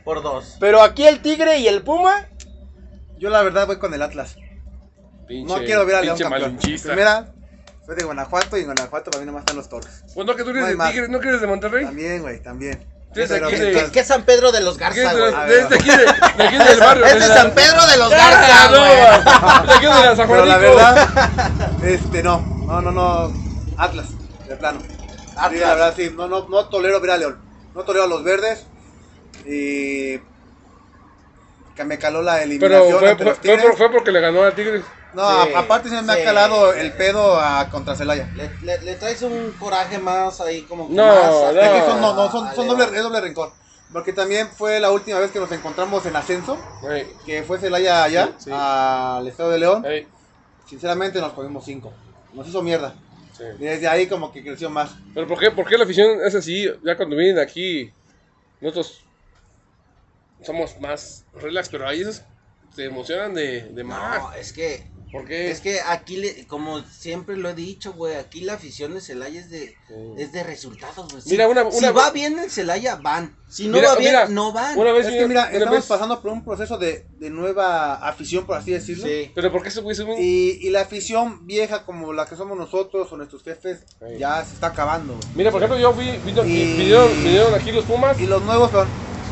por 0.04 0.22
dos. 0.22 0.58
Pero 0.60 0.82
aquí 0.82 1.06
el 1.06 1.22
Tigre 1.22 1.60
y 1.60 1.68
el 1.68 1.82
Puma. 1.84 2.28
Yo 3.18 3.30
la 3.30 3.42
verdad 3.44 3.68
voy 3.68 3.78
con 3.80 3.94
el 3.94 4.02
Atlas. 4.02 4.36
Pinche, 5.28 5.54
No 5.54 5.60
quiero 5.64 5.86
ver 5.86 5.96
a 5.98 6.02
León 6.02 6.18
campeón. 6.18 6.58
Primera, 6.58 7.34
soy 7.86 7.96
de 7.96 8.04
Guanajuato 8.04 8.58
y 8.58 8.62
en 8.62 8.66
Guanajuato 8.68 9.12
para 9.12 9.22
mí 9.22 9.26
nomás 9.28 9.42
están 9.42 9.58
los 9.58 9.70
toros. 9.70 9.90
Pues 10.14 10.26
no, 10.26 10.36
que 10.36 10.44
tú 10.44 10.54
No 10.54 10.66
eres 10.66 10.78
de. 10.78 10.86
Tigre, 10.92 11.08
¿no 11.10 11.20
que 11.20 11.28
eres 11.30 11.42
de 11.42 11.48
Monterrey? 11.48 11.86
También, 11.86 12.22
güey, 12.22 12.42
también. 12.42 12.86
De 13.14 13.24
aquí 13.24 13.56
de- 13.56 13.90
¿Qué 13.92 14.00
es 14.02 14.08
San 14.08 14.22
Pedro 14.24 14.52
de 14.52 14.62
los 14.62 14.78
¿Qué 14.78 14.84
Garza, 14.84 15.16
de, 15.16 15.20
güey? 15.20 15.50
De, 15.50 15.66
de 15.66 15.76
aquí, 15.76 15.90
de, 15.90 15.98
de 15.98 16.44
aquí 16.48 16.58
del 16.58 16.80
barrio? 16.80 17.06
Es 17.06 17.14
de 17.16 17.28
la- 17.28 17.36
San 17.36 17.52
Pedro 17.52 17.86
de 17.88 17.98
los 17.98 18.14
Ah, 18.14 18.18
Garza, 18.18 18.72
no, 18.72 18.78
güey. 18.78 19.68
De 19.68 19.74
aquí 19.74 19.86
de 19.86 20.06
la 20.10 20.16
San 20.16 20.28
Pero 20.30 20.46
la 20.46 20.58
verdad, 20.58 21.10
este, 21.84 22.24
no, 22.24 22.40
no, 22.68 22.82
no, 22.82 22.92
no, 22.92 23.34
Atlas, 23.78 24.08
de 24.48 24.56
plano. 24.56 24.80
Atlas. 25.40 25.52
Sí, 25.54 25.60
la 25.60 25.70
verdad, 25.74 25.94
sí, 25.96 26.12
no, 26.16 26.28
no, 26.28 26.48
no 26.50 26.66
tolero 26.66 27.00
ver 27.02 27.12
a 27.12 27.18
León. 27.18 27.40
No 27.74 27.84
tolero 27.84 28.06
a 28.06 28.08
los 28.08 28.24
verdes. 28.24 28.66
Y 29.46 30.18
que 31.76 31.84
me 31.86 31.98
caló 31.98 32.22
la 32.22 32.44
eliminación. 32.44 32.82
Pero 32.88 33.00
fue, 33.00 33.10
ante 33.10 33.24
fue, 33.24 33.32
los 33.32 33.38
fue, 33.40 33.44
Tigres. 33.44 33.64
por- 33.64 33.78
fue 33.78 33.92
porque 33.92 34.12
le 34.12 34.20
ganó 34.20 34.44
a 34.44 34.52
Tigres. 34.52 34.84
No, 35.14 35.44
Sí, 35.46 35.54
aparte 35.56 35.90
se 35.90 36.02
me 36.02 36.14
sí. 36.14 36.20
ha 36.22 36.24
calado 36.24 36.74
el 36.74 36.92
pedo 36.94 37.40
a 37.40 37.68
contra 37.70 37.96
Celaya. 37.96 38.30
Le, 38.36 38.52
le- 38.62 38.82
le 38.82 38.96
traes 38.96 39.22
un 39.24 39.52
coraje 39.54 39.98
más 39.98 40.40
ahí 40.42 40.62
como 40.64 40.88
que 40.88 40.94
No, 40.94 41.06
más 41.06 41.26
no. 41.26 41.50
Es 41.50 41.70
que 41.70 41.90
son, 41.90 42.02
no, 42.02 42.14
no, 42.14 42.32
son, 42.32 42.68
doble, 42.68 42.84
es 42.84 43.02
doble 43.04 43.22
rencor. 43.22 43.54
Porque 43.92 44.14
también 44.14 44.50
fue 44.56 44.80
la 44.80 44.92
última 44.92 45.18
vez 45.18 45.32
que 45.32 45.40
nos 45.40 45.52
encontramos 45.52 46.06
en 46.06 46.16
ascenso, 46.16 46.60
que 47.26 47.42
fue 47.44 47.58
Celaya 47.60 48.04
allá, 48.04 48.28
Sí, 48.38 48.46
sí. 48.46 48.52
al 48.54 49.28
estado 49.28 49.50
de 49.50 49.58
León. 49.60 49.86
Sinceramente 50.68 51.20
nos 51.20 51.34
comimos 51.34 51.66
cinco. 51.66 51.92
Nos 52.34 52.48
hizo 52.48 52.62
mierda. 52.62 52.94
Sí. 53.40 53.44
Y 53.60 53.64
desde 53.64 53.88
ahí 53.88 54.06
como 54.06 54.32
que 54.32 54.44
creció 54.44 54.70
más. 54.70 54.92
Pero 55.16 55.28
¿por 55.28 55.40
qué, 55.40 55.50
¿por 55.50 55.68
qué 55.68 55.78
la 55.78 55.86
afición 55.86 56.20
es 56.24 56.36
así? 56.36 56.70
Ya 56.84 56.96
cuando 56.96 57.16
vienen 57.16 57.40
aquí, 57.40 57.92
nosotros 58.62 59.04
somos 60.44 60.80
más 60.80 61.26
relax, 61.34 61.70
pero 61.70 61.88
ahí 61.88 62.02
esos 62.02 62.22
se 62.76 62.86
emocionan 62.86 63.34
de, 63.34 63.64
de 63.64 63.84
más. 63.84 64.22
No, 64.22 64.34
es 64.34 64.54
que 64.54 64.84
¿Por 65.12 65.26
qué? 65.26 65.50
es 65.52 65.60
que 65.62 65.80
aquí 65.82 66.18
le, 66.18 66.46
como 66.48 66.82
siempre 66.84 67.36
lo 67.38 67.50
he 67.50 67.56
dicho, 67.56 67.94
güey, 67.94 68.16
aquí 68.16 68.42
la 68.42 68.54
afición 68.54 68.94
de 68.94 69.02
Celaya 69.02 69.40
es 69.40 69.50
de 69.50 69.76
Sí. 69.90 69.96
es 70.18 70.32
de 70.32 70.44
resultados, 70.44 71.10
güey. 71.12 71.22
Si- 71.24 71.32
Mira, 71.32 71.48
una- 71.48 71.70
si 71.72 71.78
una- 71.80 71.92
va 71.92 72.12
bien 72.12 72.38
en 72.38 72.50
Celaya 72.50 72.96
van. 72.96 73.36
Si 73.50 73.68
no 73.68 73.78
Mira, 73.78 73.90
va 73.90 73.96
bien, 73.96 74.12
mira, 74.12 74.28
no 74.28 74.52
van. 74.54 74.78
Una 74.78 74.92
vez, 74.92 75.08
Es 75.08 75.14
que 75.14 75.28
mira, 75.28 75.48
una 75.48 75.52
estamos 75.58 75.78
vez- 75.80 75.86
pasando 75.88 76.22
por 76.22 76.32
un 76.32 76.44
proceso 76.46 76.78
de, 76.78 77.08
de 77.18 77.30
nueva 77.32 77.96
afición, 77.96 78.46
por 78.46 78.58
así 78.58 78.70
decirlo. 78.72 79.06
Sí. 79.08 79.32
Pero 79.34 79.52
¿por 79.52 79.64
qué 79.64 79.72
se 79.72 79.82
puede 79.82 80.04
un... 80.04 80.12
Y, 80.20 80.60
y 80.62 80.70
la 80.70 80.82
afición 80.82 81.48
vieja 81.48 81.84
como 81.86 82.14
la 82.14 82.28
que 82.28 82.36
somos 82.36 82.56
nosotros 82.56 83.12
o 83.12 83.18
nuestros 83.18 83.42
jefes 83.42 83.80
Sí. 84.00 84.20
ya 84.20 84.46
se 84.46 84.54
está 84.54 84.68
acabando. 84.68 85.20
Mira, 85.34 85.50
por 85.50 85.60
ejemplo, 85.64 85.80
yo 85.80 85.92
fui, 85.94 86.18
vino, 86.24 86.46
Y- 86.46 86.74
vinieron, 86.78 87.12
vinieron 87.24 87.56
aquí 87.56 87.72
los 87.72 87.86
Pumas. 87.86 88.20
Y 88.20 88.28
los 88.28 88.44
nuevos, 88.44 88.70
perdón, 88.70 88.88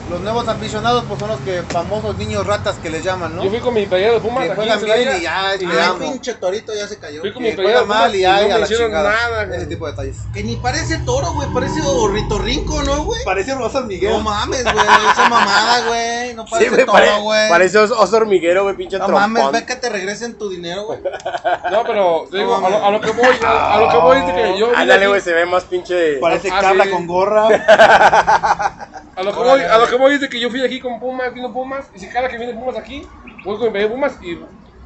los 0.10 0.22
nuevos 0.22 0.48
aficionados 0.48 1.04
pues 1.08 1.20
son 1.20 1.30
los 1.30 1.40
que 1.42 1.64
famosos 1.64 2.18
niños 2.18 2.46
ratas 2.48 2.76
que 2.82 2.90
les 2.90 3.04
llaman, 3.04 3.36
¿no? 3.36 3.44
Yo 3.44 3.50
fui 3.50 3.60
con 3.60 3.74
mi 3.74 3.86
playera 3.86 4.14
de 4.14 4.20
Pumas 4.20 4.48
que 4.48 4.56
juegan 4.56 4.82
bien 4.84 5.00
y 5.18 5.22
ya 5.22 5.56
y 5.60 5.66
Ay, 5.66 5.78
amo. 5.86 6.00
pinche 6.00 6.34
torito 6.36 6.74
ya 6.74 6.88
se 6.88 6.98
cayó. 6.98 7.22
Fui 7.22 7.34
con 7.34 7.44
mi 7.44 7.50
Que 7.50 7.56
playera 7.56 7.80
de 7.82 7.86
juega 7.86 8.00
mal 8.02 8.16
y 8.16 8.22
ya, 8.22 8.42
no 8.48 8.56
me 8.58 8.62
hicieron 8.62 8.88
chingada. 8.88 9.10
nada. 9.12 9.44
Ese 9.44 9.56
güey. 9.58 9.68
tipo 9.70 9.86
de 9.86 9.92
detalles. 9.92 10.18
Que 10.34 10.44
ni 10.44 10.56
parece 10.58 10.98
toro, 11.00 11.34
güey, 11.34 11.50
parece 11.54 11.82
ornitorrinco, 11.86 12.84
¿no, 12.84 13.04
güey? 13.04 13.20
Parece 13.26 13.54
Rosa 13.56 13.82
Miguel. 13.82 14.12
No 14.12 14.20
mames, 14.22 14.64
güey, 14.64 14.76
esa 15.12 15.30
mamada, 15.30 15.88
güey, 15.88 16.34
no 16.36 16.46
parece 16.46 16.70
Sí, 16.70 16.76
güey, 16.76 16.86
toro, 16.86 16.94
pare- 16.98 17.20
güey. 17.22 17.50
parece 17.50 17.78
os- 17.80 17.92
oso 17.92 18.16
hormiguero, 18.18 18.64
güey, 18.64 18.76
pinche 18.76 18.98
No 18.98 19.06
trompón. 19.08 19.32
mames, 19.34 19.52
ve 19.52 19.66
que 19.66 19.76
te 19.76 19.90
regresen 19.90 20.38
tu 20.38 20.50
dinero, 20.50 20.86
güey. 20.86 21.00
No, 21.72 21.84
pero 21.86 22.26
te 22.32 22.38
digo, 22.38 22.58
No, 22.60 22.66
a, 22.66 22.70
lo, 22.70 22.86
a 22.86 22.92
lo 22.92 23.02
que 23.02 23.12
voy, 23.12 23.28
a, 23.46 23.74
a 23.76 23.80
lo 23.82 23.90
que 23.90 23.98
voy 23.98 24.18
es 24.20 24.28
de 24.28 24.34
que 24.36 24.58
yo. 24.60 24.70
Ándale, 24.76 25.08
güey, 25.08 25.20
se 25.22 25.34
ve 25.34 25.46
más 25.46 25.66
pinche. 25.66 26.14
Parece 26.20 26.50
Ah, 26.52 26.60
cabra 26.62 26.90
con 26.90 27.06
gorra. 27.08 27.48
A 29.18 29.24
lo 29.24 29.34
que 29.34 29.40
voy, 29.40 29.62
a 29.62 29.78
lo 29.80 29.88
que 29.88 29.96
voy 29.96 30.14
es 30.14 30.22
de 30.22 30.30
que 30.30 30.40
yo 30.40 30.50
fui 30.52 30.64
aquí 30.64 30.80
con 30.80 31.00
Pumas, 31.00 31.34
vino 31.34 31.52
Pumas, 31.52 31.88
y 31.96 32.00
si 32.00 32.08
cada 32.08 32.28
que 32.30 32.38
viene 32.38 32.54
Pumas 32.54 32.78
aquí, 32.78 33.02
voy 33.44 33.58
con 33.58 33.74
mi 33.74 33.86
Pumas 33.88 34.14
y. 34.22 34.34
y 34.34 34.40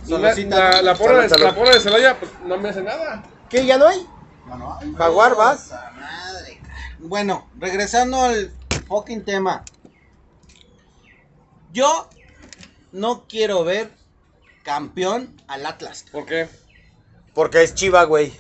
la, 0.08 0.34
la, 0.34 0.82
la 0.82 0.96
porra 0.96 1.28
de, 1.28 1.38
la 1.38 1.54
porra 1.54 1.72
de 1.74 1.80
Celaya, 1.82 2.18
pues 2.18 2.32
no 2.46 2.58
me 2.58 2.70
hace 2.70 2.82
nada. 2.82 3.24
¿Qué? 3.50 3.66
¿Ya 3.66 3.78
no 3.78 3.88
hay? 3.88 4.08
No, 4.48 4.56
no. 4.58 4.80
Jaguar, 4.98 5.36
vas. 5.36 5.64
Puta 5.66 5.92
madre. 5.96 6.62
Bueno, 7.00 7.50
regresando 7.60 8.22
al 8.22 8.52
fucking 8.88 9.26
tema. 9.26 9.64
Yo 11.74 12.08
no 12.94 13.26
quiero 13.28 13.64
ver 13.66 13.90
campeón 14.64 15.36
al 15.48 15.66
Atlas. 15.66 16.06
¿Por 16.12 16.26
qué? 16.26 16.48
Porque 17.34 17.64
es 17.64 17.76
chiva, 17.76 18.04
güey. 18.06 18.34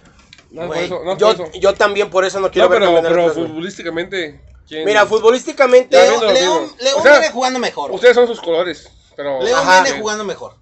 No, 0.52 0.68
Güey, 0.68 0.90
por 0.90 0.98
eso, 1.00 1.06
no, 1.06 1.18
Yo, 1.18 1.36
por 1.38 1.48
eso. 1.48 1.60
yo 1.60 1.74
también 1.74 2.10
por 2.10 2.26
eso 2.26 2.40
no 2.42 2.52
quiero 2.52 2.68
No, 2.68 2.72
ver 2.72 2.80
pero, 2.82 2.92
campeón 2.94 3.06
al 3.06 3.12
pero 3.14 3.32
Atlas, 3.32 3.48
futbolísticamente. 3.48 4.42
¿Quién? 4.72 4.86
Mira, 4.86 5.06
futbolísticamente. 5.06 5.96
Ya 5.96 6.04
León, 6.04 6.20
viendo, 6.22 6.40
León, 6.40 6.60
viendo. 6.60 6.84
León 6.84 7.00
O 7.00 7.04
sea, 7.04 7.12
viene 7.20 7.34
jugando 7.34 7.60
mejor. 7.60 7.92
Ustedes 7.92 8.16
son 8.16 8.28
sus 8.28 8.40
colores, 8.40 8.90
pero. 9.16 9.42
León 9.42 9.60
Ajá. 9.60 9.84
viene 9.84 10.00
jugando 10.00 10.24
mejor. 10.24 10.56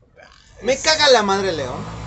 Me 0.61 0.77
caga 0.77 1.09
la 1.09 1.23
madre 1.23 1.51
León. 1.51 1.99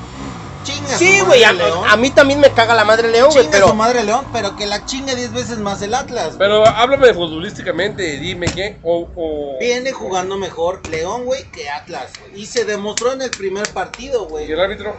Chinga 0.64 0.96
Sí, 0.96 1.20
güey, 1.22 1.42
a, 1.42 1.96
mí 1.96 2.10
también 2.10 2.38
me 2.38 2.52
caga 2.52 2.74
la 2.74 2.84
madre 2.84 3.08
León, 3.10 3.30
güey, 3.32 3.44
Chinga 3.44 3.50
pero. 3.56 3.68
su 3.68 3.74
madre 3.74 4.04
León, 4.04 4.26
pero 4.32 4.54
que 4.54 4.66
la 4.66 4.84
chingue 4.84 5.16
10 5.16 5.32
veces 5.32 5.58
más 5.58 5.82
el 5.82 5.92
Atlas. 5.94 6.34
Pero 6.38 6.64
háblame 6.66 7.08
de 7.08 7.14
futbolísticamente, 7.14 8.18
dime 8.18 8.46
qué. 8.46 8.78
O, 8.82 9.08
o... 9.16 9.58
Viene 9.58 9.90
jugando 9.90 10.36
mejor 10.36 10.86
León, 10.88 11.24
güey, 11.24 11.50
que 11.50 11.68
Atlas. 11.68 12.12
Y 12.34 12.46
se 12.46 12.64
demostró 12.64 13.12
en 13.12 13.22
el 13.22 13.30
primer 13.30 13.68
partido, 13.70 14.26
güey. 14.26 14.48
¿Y 14.48 14.52
el 14.52 14.60
árbitro? 14.60 14.94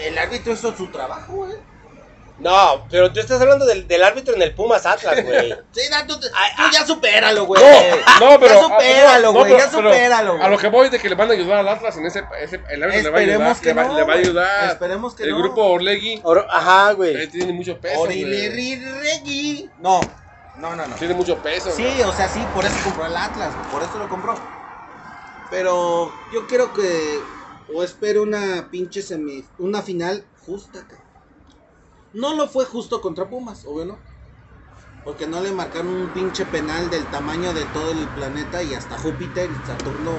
El 0.00 0.18
árbitro 0.18 0.52
hizo 0.52 0.76
su 0.76 0.86
trabajo, 0.88 1.32
güey. 1.32 1.54
No, 2.36 2.84
pero 2.90 3.12
tú 3.12 3.20
estás 3.20 3.40
hablando 3.40 3.64
del, 3.64 3.86
del 3.86 4.02
árbitro 4.02 4.34
en 4.34 4.42
el 4.42 4.52
Pumas 4.54 4.84
Atlas, 4.86 5.22
güey. 5.24 5.54
Sí, 5.72 5.82
da, 5.88 6.04
tú, 6.04 6.18
tú 6.18 6.26
ya 6.72 6.84
supéralo, 6.84 7.46
güey. 7.46 7.62
No, 7.62 8.30
no, 8.32 8.40
pero. 8.40 8.54
Ya 8.54 8.60
supéralo, 8.62 9.32
no, 9.32 9.38
güey, 9.38 9.52
ya 9.56 9.70
supéralo, 9.70 10.42
A 10.42 10.48
lo 10.48 10.58
que 10.58 10.66
voy 10.68 10.88
de 10.88 10.98
que 10.98 11.08
le 11.08 11.14
van 11.14 11.30
a 11.30 11.34
ayudar 11.34 11.58
al 11.58 11.68
Atlas 11.68 11.96
en 11.96 12.06
ese. 12.06 12.24
ese 12.40 12.60
el 12.70 12.82
árbitro 12.82 13.02
le 13.02 13.10
va 13.10 13.18
a 13.18 13.20
ayudar. 13.20 13.50
Esperemos 13.52 13.60
que 13.60 13.66
le, 13.66 13.72
va, 13.74 13.84
no, 13.84 13.94
le 13.94 14.02
va 14.02 14.12
a 14.12 14.16
ayudar. 14.16 14.70
Esperemos 14.70 15.14
que 15.14 15.22
el 15.22 15.30
no. 15.30 15.38
grupo 15.38 15.62
Orlegui 15.64 16.20
Oro- 16.24 16.46
Ajá, 16.50 16.90
eh, 16.90 16.94
güey. 16.94 17.28
tiene 17.28 17.52
mucho 17.52 17.78
peso. 17.78 18.00
güey. 18.00 18.24
Orilirregui. 18.24 19.70
No, 19.78 20.00
no, 20.56 20.74
no, 20.74 20.86
no. 20.86 20.94
Tiene 20.96 21.14
mucho 21.14 21.38
peso. 21.38 21.70
Sí, 21.70 21.86
o 22.02 22.12
sea, 22.12 22.28
sí, 22.28 22.44
por 22.52 22.64
eso 22.64 22.74
compró 22.82 23.06
el 23.06 23.16
Atlas, 23.16 23.52
por 23.70 23.80
eso 23.82 23.96
lo 23.96 24.08
compró. 24.08 24.34
Pero 25.50 26.12
yo 26.32 26.46
quiero 26.48 26.72
que 26.72 27.20
o 27.72 27.82
espero 27.84 28.22
una 28.22 28.68
pinche 28.70 29.02
semi, 29.02 29.44
una 29.58 29.82
final 29.82 30.24
justa. 30.46 30.80
cabrón. 30.80 31.03
No 32.14 32.34
lo 32.34 32.48
fue 32.48 32.64
justo 32.64 33.00
contra 33.00 33.28
Pumas, 33.28 33.64
obvio 33.66 33.84
no. 33.84 33.98
Porque 35.04 35.26
no 35.26 35.40
le 35.40 35.52
marcaron 35.52 35.88
un 35.88 36.12
pinche 36.12 36.46
penal 36.46 36.88
del 36.88 37.04
tamaño 37.10 37.52
de 37.52 37.64
todo 37.66 37.90
el 37.92 38.08
planeta 38.08 38.62
y 38.62 38.72
hasta 38.72 38.96
Júpiter 38.96 39.50
y 39.50 39.66
Saturno 39.66 40.12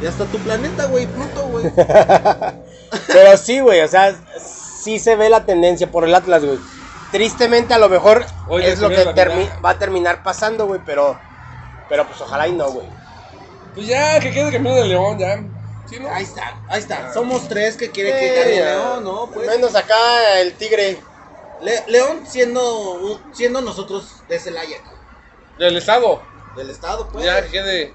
y 0.00 0.06
hasta 0.06 0.24
tu 0.26 0.38
planeta, 0.38 0.86
güey, 0.86 1.06
Pluto, 1.06 1.48
güey. 1.48 1.64
Pero 3.08 3.36
sí, 3.36 3.60
güey, 3.60 3.80
o 3.80 3.88
sea, 3.88 4.14
sí 4.38 4.98
se 4.98 5.16
ve 5.16 5.28
la 5.30 5.46
tendencia 5.46 5.90
por 5.90 6.04
el 6.04 6.14
Atlas, 6.14 6.44
güey. 6.44 6.58
Tristemente, 7.10 7.74
a 7.74 7.78
lo 7.78 7.88
mejor 7.88 8.26
Oye, 8.48 8.70
es 8.70 8.80
lo 8.80 8.88
que 8.88 9.04
va 9.04 9.70
a 9.70 9.78
terminar 9.78 10.22
pasando, 10.22 10.66
güey, 10.66 10.80
pero. 10.84 11.18
Pero 11.88 12.06
pues 12.06 12.20
ojalá 12.20 12.48
y 12.48 12.52
no, 12.52 12.70
güey. 12.70 12.86
Pues 13.74 13.86
ya, 13.86 14.18
que 14.20 14.30
quede 14.30 14.52
campeón 14.52 14.76
de 14.76 14.84
León, 14.84 15.18
ya. 15.18 15.42
¿Sí, 15.86 15.98
no? 16.00 16.08
Ahí 16.10 16.24
está, 16.24 16.60
ahí 16.68 16.80
está. 16.80 17.12
Somos 17.12 17.48
tres 17.48 17.76
que 17.76 17.90
quiere 17.90 18.12
que 18.12 18.28
Sí, 18.28 18.34
gane. 18.34 18.70
León, 18.70 19.04
¿no? 19.04 19.30
Pues. 19.32 19.46
Menos 19.46 19.74
acá 19.74 20.40
el 20.40 20.54
Tigre. 20.54 20.98
Le- 21.64 21.84
León 21.88 22.26
siendo 22.26 23.20
siendo 23.32 23.60
nosotros 23.60 24.22
de 24.28 24.38
Celaya. 24.38 24.78
Del 25.58 25.76
Estado. 25.76 26.22
del 26.56 26.70
estado, 26.70 27.08
pues. 27.10 27.24
Ya 27.24 27.42
que 27.42 27.50
quede. 27.50 27.94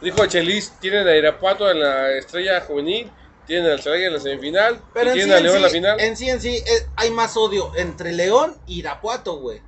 Dijo 0.00 0.24
Chelis, 0.26 0.72
tienen 0.80 1.06
a 1.06 1.14
Irapuato 1.14 1.70
en 1.70 1.80
la 1.80 2.10
estrella 2.12 2.60
juvenil, 2.62 3.12
tienen 3.46 3.70
al 3.70 3.82
Celaya 3.82 4.06
en 4.06 4.14
la 4.14 4.20
semifinal, 4.20 4.80
Pero 4.94 5.10
y 5.10 5.12
en 5.12 5.14
sí, 5.14 5.20
tienen 5.20 5.36
a 5.36 5.40
León 5.40 5.56
en 5.56 5.62
la 5.62 5.68
final. 5.68 6.00
en 6.00 6.16
sí, 6.16 6.28
en 6.30 6.40
sí, 6.40 6.56
eh, 6.56 6.86
hay 6.96 7.10
más 7.10 7.36
odio 7.36 7.70
entre 7.76 8.12
León 8.12 8.56
y 8.66 8.78
Irapuato, 8.80 9.36
güey. 9.36 9.60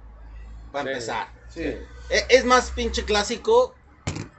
Para 0.72 0.84
Sí. 0.84 0.90
empezar. 0.90 1.28
Sí. 1.52 1.62
Eh, 2.10 2.26
es 2.30 2.44
más 2.44 2.70
pinche 2.70 3.04
clásico. 3.04 3.74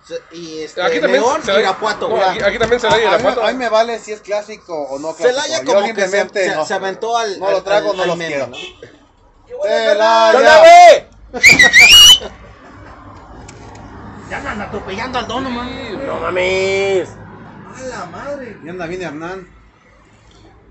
Se- 0.08 0.22
Y 0.36 0.62
este, 0.62 0.82
Aquí 0.82 1.00
también 1.00 1.22
León 1.24 1.42
y 1.42 1.46
Celaya- 1.46 1.60
Irapuato, 1.62 2.10
no, 2.10 2.16
güey. 2.16 2.28
aquí, 2.30 2.44
aquí 2.44 2.60
también 2.60 2.80
Celaya 2.82 3.04
y 3.04 3.06
a, 3.06 3.10
a 3.10 3.12
mí, 3.18 3.24
Irapuato. 3.24 3.44
a 3.48 3.52
mí 3.52 3.58
me 3.58 3.70
vale 3.70 4.00
si 4.00 4.12
es 4.12 4.22
clásico 4.22 4.74
o 4.84 5.00
no 5.00 5.14
clásico. 5.16 5.40
Celaya 5.42 5.64
Yo 5.64 5.74
como 5.74 5.94
que 5.94 6.08
se, 6.08 6.30
se- 6.30 6.56
no. 6.56 6.66
se 6.66 6.74
aventó 6.74 7.18
al. 7.18 7.40
No 7.40 7.52
lo 7.52 7.64
trago, 7.64 7.92
al- 7.92 8.08
no 8.08 8.16
medio, 8.16 8.48
quiero. 8.48 8.48
¿no? 8.48 9.64
Celaya. 9.64 11.08
Ya 14.30 14.38
andan 14.38 14.62
atropellando 14.62 15.20
al 15.20 15.28
dono, 15.28 15.50
man. 15.52 16.08
No 16.08 16.16
mames. 16.20 17.10
A 17.10 17.82
la 17.84 18.06
madre. 18.06 18.58
Y 18.64 18.70
anda 18.70 18.88
bien 18.88 19.02
Hernán. 19.04 19.48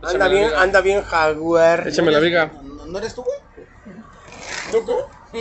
Anda 0.03 0.29
bien, 0.29 0.51
anda 0.57 0.81
bien 0.81 1.03
Jaguar. 1.03 1.87
Échame 1.87 2.11
la 2.11 2.19
viga. 2.19 2.51
¿No, 2.63 2.87
no 2.87 2.99
eres 2.99 3.15
tú, 3.15 3.23
güey? 3.23 3.39
¿Tú, 4.73 4.85
tú? 4.85 4.97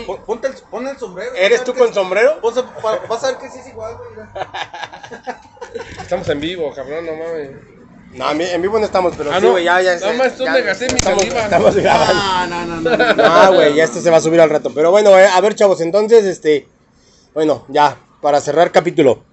Pon- 0.06 0.22
Ponte 0.26 0.48
el, 0.48 0.54
pon 0.70 0.88
el 0.88 0.98
sombrero. 0.98 1.34
¿Eres 1.36 1.64
tú 1.64 1.74
con 1.74 1.88
que- 1.88 1.94
sombrero? 1.94 2.40
Vas 2.42 2.58
a, 2.58 2.76
pa- 2.76 3.00
vas 3.08 3.24
a 3.24 3.28
ver 3.28 3.38
que 3.38 3.50
sí 3.50 3.60
es 3.60 3.68
igual, 3.68 3.96
güey. 3.98 4.28
Estamos 6.02 6.28
en 6.30 6.40
vivo, 6.40 6.72
cabrón, 6.74 7.06
no 7.06 7.14
mames. 7.14 7.52
No, 8.14 8.30
en 8.32 8.38
vi- 8.38 8.46
en 8.46 8.62
vivo 8.62 8.78
no 8.78 8.86
estamos, 8.86 9.14
pero 9.18 9.32
Ah, 9.32 9.40
sí, 9.40 9.46
no. 9.46 9.52
güey, 9.54 9.64
ya, 9.64 9.82
ya. 9.82 9.96
Nada 9.96 10.14
más 10.14 10.36
tú 10.36 10.46
gasté 10.46 10.88
mi 10.90 10.96
estamos, 10.98 11.22
saliva. 11.24 11.42
Estamos 11.44 11.76
grabando. 11.76 12.14
No, 12.56 12.66
no, 12.66 12.82
no, 12.82 12.98
no. 13.16 13.24
Ah, 13.24 13.50
güey, 13.54 13.74
ya 13.76 13.84
esto 13.86 14.00
se 14.02 14.10
va 14.12 14.18
a 14.18 14.22
subir 14.22 14.40
al 14.40 14.50
rato. 14.52 14.72
Pero 14.74 14.92
bueno, 14.92 15.18
eh, 15.18 15.26
a 15.28 15.42
ver, 15.42 15.56
chavos, 15.56 15.82
entonces, 15.82 16.24
este. 16.26 16.68
Bueno, 17.34 17.66
ya. 17.70 17.98
para 18.22 18.40
cerrar 18.40 18.72
capítulo. 18.72 19.24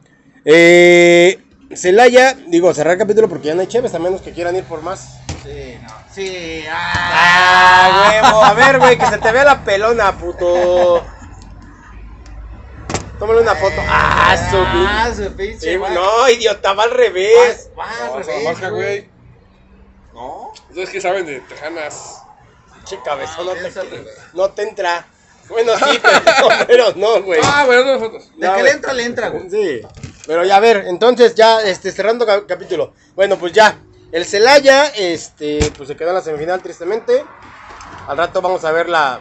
Eh, 0.44 1.38
Celaya, 1.74 2.34
digo, 2.48 2.72
cerrar 2.74 2.96
capítulo 2.98 3.28
porque 3.28 3.48
ya 3.48 3.54
no 3.54 3.60
hay 3.60 3.66
cheves, 3.68 3.94
a 3.94 3.98
menos 3.98 4.22
que 4.22 4.32
quieran 4.32 4.56
ir 4.56 4.64
por 4.64 4.82
más. 4.82 5.18
Sí, 5.44 5.76
no. 5.79 5.79
Sí, 6.14 6.64
Ah, 6.70 8.20
huevo. 8.22 8.44
A 8.44 8.52
ver, 8.54 8.78
güey, 8.78 8.98
que 8.98 9.06
se 9.10 9.18
te 9.18 9.32
vea 9.32 9.44
la 9.44 9.64
pelona, 9.64 10.16
puto. 10.16 11.04
Tómale 13.18 13.42
una 13.42 13.54
foto. 13.54 13.76
Ah, 13.86 14.34
su 14.50 14.56
Ah, 14.56 14.72
pinche- 15.12 15.24
su 15.28 15.36
pinche. 15.36 15.76
No, 15.78 16.28
idiota, 16.28 16.72
va 16.72 16.84
al 16.84 16.90
revés. 16.90 17.70
Va, 17.78 17.84
va 17.84 17.90
al 18.06 18.10
No, 18.12 18.18
revés, 18.18 18.44
marca, 18.44 18.68
güey. 18.70 19.08
No. 20.14 20.52
Ustedes 20.70 20.90
que 20.90 21.00
saben 21.00 21.26
de 21.26 21.40
tejanas. 21.40 22.22
Che, 22.84 22.98
cabezón, 23.04 23.46
no 23.46 23.52
Ah, 23.52 23.56
es 23.68 23.76
al 23.76 23.88
te, 23.88 24.04
no 24.32 24.50
te 24.50 24.62
entra. 24.62 25.06
Bueno, 25.48 25.72
sí, 25.76 26.00
pero, 26.66 26.92
no, 26.96 27.22
güey. 27.22 27.40
Ah, 27.44 27.64
bueno, 27.66 27.84
no 27.84 27.98
fotos. 27.98 28.30
De 28.36 28.46
Ya, 28.46 28.56
que 28.56 28.62
le 28.62 28.70
entra, 28.70 28.92
le 28.94 29.04
entra, 29.04 29.28
güey. 29.28 29.50
Sí. 29.50 29.80
Pero 30.26 30.44
ya 30.44 30.56
a 30.56 30.60
ver, 30.60 30.84
entonces 30.86 31.34
ya 31.34 31.60
este 31.60 31.92
cerrando 31.92 32.24
ca- 32.24 32.46
capítulo. 32.46 32.94
Bueno, 33.14 33.36
pues 33.38 33.52
ya. 33.52 33.76
El 34.12 34.24
Celaya 34.24 34.86
este 34.88 35.60
pues 35.76 35.88
se 35.88 35.96
quedó 35.96 36.08
en 36.10 36.16
la 36.16 36.20
semifinal 36.22 36.60
tristemente. 36.62 37.24
Al 38.08 38.16
rato 38.16 38.40
vamos 38.42 38.64
a 38.64 38.72
ver 38.72 38.88
la 38.88 39.20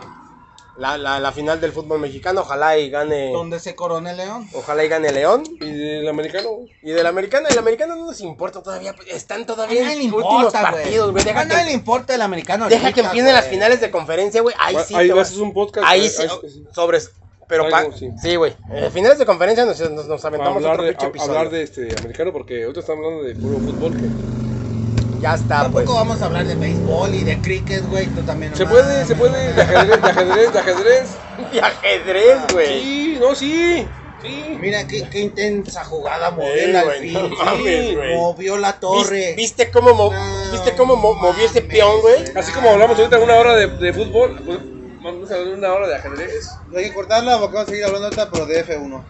la, 0.78 0.98
la, 0.98 1.20
la 1.20 1.32
final 1.34 1.60
del 1.60 1.74
fútbol 1.74 2.00
mexicano, 2.00 2.40
ojalá 2.40 2.78
y 2.78 2.90
gane 2.90 3.34
Donde 3.34 3.60
se 3.60 3.76
corona 3.76 4.12
el 4.12 4.18
león. 4.18 4.48
ojalá 4.54 4.86
y 4.86 4.88
gane 4.88 5.12
León 5.12 5.44
¿Y 5.60 5.70
del 5.74 6.08
americano? 6.08 6.50
y 6.82 6.92
del 6.92 7.06
americano, 7.06 7.50
el 7.50 7.58
americano 7.60 7.98
no 7.98 8.06
nos 8.06 8.22
importa 8.22 8.64
todavía, 8.64 8.96
pues, 8.96 9.10
están 9.10 9.46
todavía 9.46 9.82
en 9.92 10.00
últimos 10.14 10.24
importa, 10.24 10.62
güey. 10.72 10.84
partidos, 10.84 11.12
güey. 11.12 11.24
Deja 11.26 11.40
A 11.42 11.46
nadie 11.46 11.64
le 11.66 11.70
que, 11.72 11.76
importa 11.76 12.16
el 12.16 12.22
americano. 12.22 12.70
deja 12.70 12.94
que 12.94 13.02
empiecen 13.02 13.34
las 13.34 13.48
finales 13.48 13.82
de 13.82 13.92
conferencia, 13.92 14.42
güey. 14.42 14.56
Ahí 14.58 14.78
sí. 14.88 14.96
Ahí 14.96 15.10
vas, 15.10 15.36
un 15.36 15.54
podcast. 15.54 15.86
Ahí 15.86 16.04
ahí- 16.04 16.10
sí, 16.10 16.64
sobres. 16.74 17.12
Pero 17.50 17.68
no, 17.70 17.92
sí. 17.98 18.10
sí, 18.22 18.36
güey. 18.38 18.56
Eh, 18.72 18.90
finales 18.94 19.18
de 19.20 19.26
conferencia 19.26 19.66
nos, 19.66 19.78
nos, 19.92 20.06
nos 20.06 20.24
aventamos 20.24 20.58
hablar 20.64 20.74
otro 20.76 20.84
de, 20.86 20.92
episodio. 20.92 21.24
hablar 21.32 21.50
de 21.52 21.64
este 21.64 21.94
americano 22.00 22.32
porque 22.32 22.62
ahorita 22.64 22.80
están 22.80 23.00
hablando 23.00 23.24
de 23.24 23.36
puro 23.36 23.58
fútbol. 23.58 23.98
Que 23.98 24.49
Ya 25.20 25.34
está, 25.36 25.64
Tampoco 25.64 25.86
pues. 25.86 25.96
vamos 25.96 26.22
a 26.22 26.26
hablar 26.26 26.46
de 26.46 26.56
béisbol 26.56 27.14
y 27.14 27.24
de 27.24 27.40
cricket, 27.42 27.86
güey. 27.90 28.08
Tú 28.08 28.22
también. 28.22 28.56
se 28.56 28.66
puede, 28.66 29.06
se 29.06 29.16
puede, 29.16 29.54
de 29.54 29.62
ajedrez, 29.62 30.02
de 30.02 30.10
ajedrez, 30.10 30.54
de 30.54 30.60
ajedrez. 30.60 31.10
Y 31.54 31.58
ajedrez, 31.60 32.38
güey. 32.54 32.82
Sí, 32.82 33.18
no, 33.20 33.34
sí, 33.36 33.88
sí. 34.22 34.58
Mira 34.60 34.86
qué, 34.88 35.08
qué 35.10 35.20
intensa 35.22 35.84
jugada 35.86 36.32
movió 36.32 36.54
Sí, 36.54 36.60
el 36.60 36.72
güey, 36.84 36.98
alfil. 36.98 37.14
no 37.14 37.30
mames, 37.46 37.96
güey. 37.96 38.16
movió 38.16 38.58
la 38.58 38.74
torre. 38.80 39.34
¿Viste, 39.36 39.66
viste 39.66 39.72
cómo, 39.72 39.94
mo- 39.94 40.12
No, 40.14 40.52
¿viste 40.52 40.76
cómo 40.76 40.96
mo- 40.96 41.14
movió 41.16 41.46
ese 41.46 41.62
mames, 41.62 41.76
peón, 41.76 42.02
güey? 42.02 42.22
güey. 42.24 42.32
Así 42.38 42.52
como 42.52 42.70
hablamos 42.70 42.98
ahorita 42.98 43.20
una 43.20 43.36
hora 43.36 43.56
de, 43.56 43.68
de 43.68 43.94
fútbol, 43.94 44.40
pues, 44.46 44.60
vamos 45.02 45.32
a 45.32 45.36
hablar 45.36 45.54
una 45.54 45.74
hora 45.74 45.88
de 45.88 45.96
ajedrez. 45.96 46.50
Hay 46.76 46.84
que 46.86 46.94
cortarla 46.94 47.40
porque 47.40 47.56
vamos 47.56 47.68
a 47.68 47.72
seguir 47.72 47.86
hablando 47.86 48.08
ahorita, 48.08 48.30
pero 48.32 48.46
de 48.46 48.66
F1. 48.66 49.04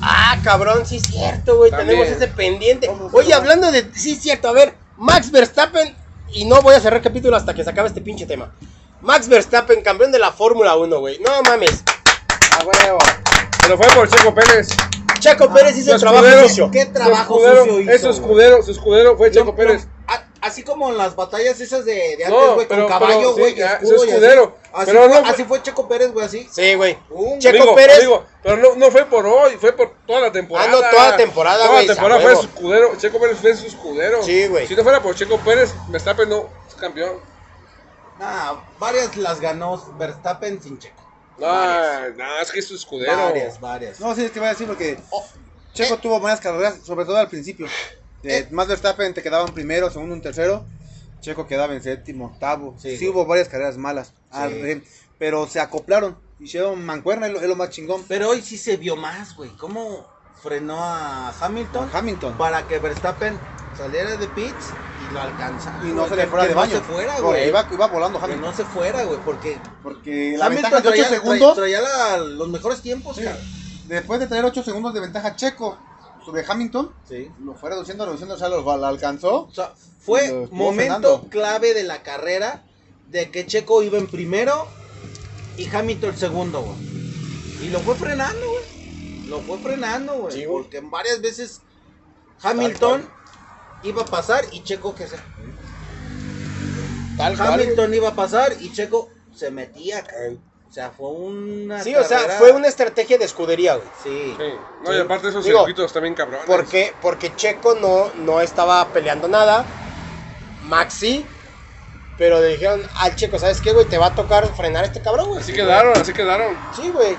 Ah, 0.00 0.38
cabrón, 0.44 0.86
sí 0.86 0.96
es 0.96 1.02
cierto, 1.02 1.56
güey. 1.56 1.70
También. 1.70 1.98
Tenemos 1.98 2.16
ese 2.16 2.28
pendiente. 2.28 2.90
Oye, 3.12 3.34
hablando 3.34 3.70
de. 3.72 3.90
Sí 3.94 4.12
es 4.12 4.20
cierto, 4.22 4.48
a 4.48 4.52
ver. 4.52 4.74
Max 4.98 5.30
Verstappen. 5.30 5.94
Y 6.30 6.44
no 6.44 6.60
voy 6.60 6.74
a 6.74 6.80
cerrar 6.80 7.00
capítulo 7.00 7.36
hasta 7.36 7.54
que 7.54 7.64
se 7.64 7.70
acabe 7.70 7.88
este 7.88 8.02
pinche 8.02 8.26
tema. 8.26 8.52
Max 9.00 9.28
Verstappen, 9.28 9.82
campeón 9.82 10.12
de 10.12 10.18
la 10.18 10.30
Fórmula 10.32 10.76
1, 10.76 10.98
güey. 11.00 11.18
No 11.20 11.42
mames. 11.42 11.82
A 12.52 12.64
huevo. 12.64 12.98
Pero 13.62 13.76
fue 13.78 13.86
por 13.94 14.08
Checo 14.10 14.34
Pérez. 14.34 14.68
Chaco 15.20 15.52
Pérez 15.52 15.76
hizo 15.78 15.94
el 15.94 16.00
trabajo 16.00 16.24
escudero. 16.26 16.48
sucio. 16.48 16.70
¿Qué 16.70 16.86
trabajo 16.86 17.34
su 17.38 17.40
escudero, 17.46 17.64
sucio 17.64 17.80
hizo, 17.80 17.90
Es 17.92 18.00
su 18.00 18.06
güey? 18.08 18.18
escudero, 18.20 18.62
su 18.62 18.70
escudero 18.72 19.16
fue 19.16 19.30
Checo 19.30 19.44
No, 19.46 19.54
Pérez. 19.56 19.84
no, 19.86 19.90
así 20.40 20.62
como 20.62 20.88
en 20.90 20.96
las 20.98 21.14
batallas 21.16 21.60
esas 21.60 21.84
de, 21.84 21.94
de 22.16 22.24
antes, 22.24 22.28
No, 22.30 22.54
güey, 22.54 22.66
con 22.66 22.86
caballo, 22.88 23.34
güey, 23.34 23.54
sí, 23.54 23.60
escudo 23.62 23.88
su 23.88 23.94
y 23.94 23.96
así. 23.96 24.10
escudero. 24.10 24.56
Así, 24.72 24.86
Pero 24.86 24.98
fue, 25.00 25.08
no 25.08 25.20
fue- 25.22 25.30
así 25.30 25.44
fue 25.44 25.62
Checo 25.62 25.88
Pérez, 25.88 26.12
güey, 26.12 26.26
así. 26.26 26.48
Sí, 26.52 26.74
güey. 26.74 26.98
Checo 27.38 27.56
Amigo, 27.62 27.74
Pérez. 27.74 27.96
amigo, 27.98 28.24
pero 28.42 28.56
no, 28.56 28.74
no 28.76 28.90
fue 28.90 29.04
por 29.06 29.26
hoy, 29.26 29.56
fue 29.58 29.72
por 29.72 29.94
toda 30.06 30.20
la 30.20 30.32
temporada. 30.32 30.68
Ah, 30.68 30.72
no, 30.72 30.78
toda 30.90 31.10
la 31.10 31.16
temporada, 31.16 31.58
Toda 31.58 31.70
güey, 31.72 31.86
la 31.86 31.94
temporada 31.94 32.20
fue 32.20 32.36
su 32.36 32.42
escudero. 32.42 32.96
Checo 32.96 33.20
Pérez 33.20 33.38
fue 33.38 33.54
su 33.56 33.66
escudero. 33.66 34.22
Sí, 34.22 34.46
güey. 34.48 34.66
Si 34.66 34.74
no 34.76 34.82
fuera 34.82 35.02
por 35.02 35.14
Checo 35.14 35.38
Pérez, 35.38 35.72
Verstappen 35.88 36.28
no 36.28 36.48
es 36.68 36.74
campeón. 36.74 37.20
Nah, 38.18 38.54
varias 38.78 39.16
las 39.16 39.40
ganó 39.40 39.76
Verstappen 39.98 40.60
sin 40.62 40.78
Checo. 40.78 40.96
No, 41.38 42.40
es 42.42 42.50
que 42.50 42.58
es 42.58 42.66
su 42.66 42.74
escudero. 42.74 43.16
Varias, 43.16 43.60
varias. 43.60 44.00
No, 44.00 44.14
sí, 44.14 44.24
es 44.24 44.30
que 44.32 44.40
voy 44.40 44.48
a 44.48 44.52
decir 44.52 44.66
porque 44.66 44.98
Checo 45.72 45.96
tuvo 45.98 46.18
buenas 46.18 46.40
carreras, 46.40 46.78
sobre 46.84 47.04
todo 47.04 47.16
al 47.16 47.28
principio. 47.28 47.66
De 48.22 48.38
Eh. 48.38 48.48
más 48.50 48.66
Verstappen 48.68 49.14
te 49.14 49.22
quedaban 49.22 49.52
primero, 49.54 49.90
segundo, 49.90 50.14
un 50.14 50.22
tercero. 50.22 50.64
Checo 51.20 51.46
quedaba 51.46 51.74
en 51.74 51.82
séptimo, 51.82 52.26
octavo. 52.26 52.74
Sí, 52.78 53.08
hubo 53.08 53.26
varias 53.26 53.48
carreras 53.48 53.76
malas. 53.76 54.12
Sí. 54.32 54.38
re- 54.62 54.82
pero 55.18 55.46
se 55.48 55.58
acoplaron. 55.60 56.16
Hicieron 56.38 56.84
mancuerna, 56.84 57.26
es 57.26 57.32
lo, 57.32 57.40
es 57.40 57.48
lo 57.48 57.56
más 57.56 57.70
chingón. 57.70 58.04
Pero 58.06 58.28
hoy 58.30 58.40
sí 58.42 58.56
se 58.56 58.76
vio 58.76 58.94
más, 58.94 59.34
güey. 59.34 59.50
¿Cómo 59.56 60.06
frenó 60.42 60.78
a 60.84 61.30
Hamilton? 61.40 61.90
Hamilton. 61.92 62.38
Para 62.38 62.68
que 62.68 62.78
Verstappen 62.78 63.36
saliera 63.76 64.16
de 64.16 64.28
pits 64.28 64.66
y 65.10 65.12
lo 65.14 65.20
alcanzara. 65.20 65.80
Y 65.82 65.88
no 65.88 65.94
güey, 66.06 66.08
se 66.10 66.16
le 66.16 66.22
que- 66.22 66.28
fuera 66.28 66.44
que 66.44 66.48
de 66.50 66.54
no 66.54 66.60
baño. 66.60 66.76
se 66.76 66.80
fuera, 66.82 67.20
güey. 67.20 67.48
Iba, 67.48 67.66
iba 67.72 67.86
volando 67.88 68.18
Que 68.20 68.24
Hamilton. 68.26 68.50
no 68.50 68.56
se 68.56 68.64
fuera, 68.64 69.02
güey, 69.02 69.18
porque 69.24 69.58
Porque 69.82 70.34
la 70.38 70.46
Hamilton 70.46 70.70
ventaja 70.70 70.82
de 70.82 70.88
8 70.88 71.02
traía, 71.02 71.08
segundos. 71.08 71.56
traía 71.56 71.80
la- 71.80 72.18
los 72.18 72.48
mejores 72.48 72.80
tiempos, 72.82 73.16
Sí. 73.16 73.24
Después 73.88 74.20
de 74.20 74.26
tener 74.28 74.44
8 74.44 74.62
segundos 74.62 74.94
de 74.94 75.00
ventaja 75.00 75.34
Checo 75.34 75.78
sobre 76.24 76.44
Hamilton, 76.46 76.92
Sí. 77.08 77.30
lo 77.44 77.54
fue 77.54 77.70
reduciendo, 77.70 78.04
reduciendo, 78.04 78.34
o 78.34 78.38
sea, 78.38 78.48
lo, 78.48 78.62
lo 78.62 78.86
alcanzó. 78.86 79.44
O 79.44 79.52
sea, 79.52 79.72
fue 80.00 80.48
momento 80.50 80.74
frenando. 80.74 81.26
clave 81.28 81.74
de 81.74 81.84
la 81.84 82.02
carrera 82.02 82.64
de 83.10 83.30
que 83.30 83.46
Checo 83.46 83.82
iba 83.82 83.98
en 83.98 84.06
primero 84.06 84.66
y 85.56 85.68
Hamilton 85.68 86.16
segundo, 86.16 86.62
güey. 86.62 87.66
Y 87.66 87.70
lo 87.70 87.80
fue 87.80 87.94
frenando, 87.94 88.46
güey. 88.48 89.28
Lo 89.28 89.40
fue 89.40 89.58
frenando, 89.58 90.14
güey. 90.14 90.34
Sí, 90.34 90.44
porque 90.48 90.80
varias 90.80 91.20
veces 91.20 91.60
Hamilton 92.42 93.08
iba 93.82 94.02
a 94.02 94.06
pasar 94.06 94.44
y 94.52 94.62
Checo 94.62 94.94
que 94.94 95.06
se... 95.06 95.16
Tal 97.16 97.36
cual, 97.36 97.54
Hamilton 97.54 97.94
iba 97.94 98.08
a 98.10 98.14
pasar 98.14 98.56
y 98.60 98.72
Checo 98.72 99.08
se 99.34 99.50
metía, 99.50 100.04
cabrón. 100.04 100.40
O 100.78 100.80
sea, 100.80 100.90
fue 100.92 101.08
una 101.10 101.82
Sí, 101.82 101.92
o 101.96 102.04
sea, 102.04 102.18
carrera- 102.18 102.38
fue 102.38 102.52
una 102.52 102.68
estrategia 102.68 103.18
de 103.18 103.24
escudería, 103.24 103.74
güey. 103.74 103.88
Sí. 104.00 104.36
Sí. 104.38 104.44
No, 104.84 104.94
y 104.96 105.00
aparte 105.00 105.26
esos 105.28 105.44
Digo, 105.44 105.58
circuitos 105.58 105.92
también 105.92 106.14
cabrones. 106.14 106.46
Porque, 106.46 106.94
porque 107.02 107.34
Checo 107.34 107.74
no, 107.74 108.12
no 108.14 108.40
estaba 108.40 108.86
peleando 108.92 109.26
nada. 109.26 109.64
Maxi. 110.62 111.26
Pero 112.16 112.40
le 112.40 112.48
dijeron 112.50 112.80
al 112.98 113.16
Checo, 113.16 113.40
¿sabes 113.40 113.60
qué, 113.60 113.72
güey? 113.72 113.86
Te 113.86 113.98
va 113.98 114.06
a 114.06 114.14
tocar 114.14 114.46
frenar 114.54 114.84
a 114.84 114.86
este 114.86 115.00
cabrón, 115.02 115.30
güey. 115.30 115.40
Así 115.40 115.52
quedaron, 115.52 115.96
así 115.96 116.12
quedaron. 116.12 116.56
Sí, 116.76 116.88
güey. 116.90 117.16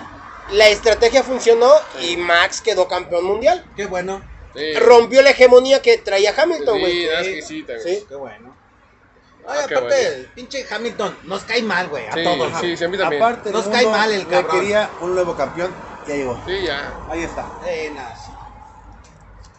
La 0.51 0.69
estrategia 0.69 1.21
funcionó 1.23 1.69
y 2.01 2.15
Max 2.15 2.61
quedó 2.61 2.87
campeón 2.87 3.25
mundial. 3.25 3.65
Qué 3.75 3.87
bueno. 3.87 4.21
Sí. 4.55 4.73
Rompió 4.75 5.21
la 5.21 5.31
hegemonía 5.31 5.81
que 5.81 5.97
traía 5.97 6.33
Hamilton, 6.37 6.75
Sí, 6.75 6.79
güey. 6.81 7.03
es 7.09 7.27
que 7.27 7.41
sí, 7.41 7.63
también. 7.63 7.87
Sí. 7.99 8.05
Qué 8.07 8.15
bueno. 8.15 8.48
Ah, 9.47 9.53
Ay, 9.61 9.65
qué 9.67 9.75
aparte, 9.75 10.09
bueno. 10.09 10.29
pinche 10.35 10.65
Hamilton 10.69 11.17
nos 11.23 11.43
cae 11.43 11.61
mal, 11.63 11.87
güey, 11.87 12.05
a 12.07 12.13
Sí, 12.13 12.23
todos. 12.23 12.51
sí, 12.61 12.77
sí, 12.77 12.83
a 12.83 12.87
mí 12.87 12.97
también. 12.97 13.21
Aparte, 13.23 13.51
Nos 13.51 13.67
cae 13.67 13.85
mal 13.87 14.11
el 14.11 14.27
cabrón. 14.27 14.51
requería 14.55 14.89
un 15.01 15.15
nuevo 15.15 15.35
campeón. 15.35 15.73
Ya 16.07 16.15
llegó. 16.15 16.39
Sí, 16.45 16.61
ya. 16.63 16.93
Ahí 17.09 17.23
está. 17.23 17.45
Buenas. 17.61 18.19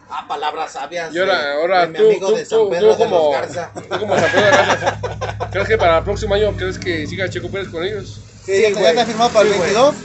Ah, 0.09 0.25
palabras 0.27 0.71
sabias. 0.73 1.13
Y 1.13 1.19
ahora, 1.19 1.37
de- 1.41 1.53
ahora 1.53 1.81
de 1.81 1.87
mi 1.87 1.97
tú, 1.97 2.05
amigo 2.05 2.27
tú, 2.29 2.35
de 2.35 2.45
San 2.45 2.59
tú, 2.59 2.69
Pedro 2.69 2.93
tú 2.95 2.97
de 3.03 3.09
como, 3.09 3.17
los 3.17 3.31
Garza. 3.33 3.71
tú 3.89 3.99
como 3.99 4.15
San 4.19 4.31
Pedro 4.31 4.45
de 4.45 4.51
Garza, 4.51 4.99
¿crees 5.51 5.67
que 5.67 5.77
para 5.77 5.97
el 5.99 6.03
próximo 6.03 6.35
año 6.35 6.51
crees 6.57 6.77
que 6.77 7.07
siga 7.07 7.29
Checo 7.29 7.49
Pérez 7.49 7.69
con 7.69 7.83
ellos? 7.83 8.19
Sí, 8.45 8.55
Sí, 8.55 8.61
ya, 8.61 8.67
está- 8.69 8.79
güey. 8.81 8.83
ya 8.83 8.89
está 9.01 9.05
firmado 9.05 9.29
para 9.31 9.45
Sí, 9.45 9.51
el 9.51 9.57
güey. 9.57 9.73
22. 9.73 9.95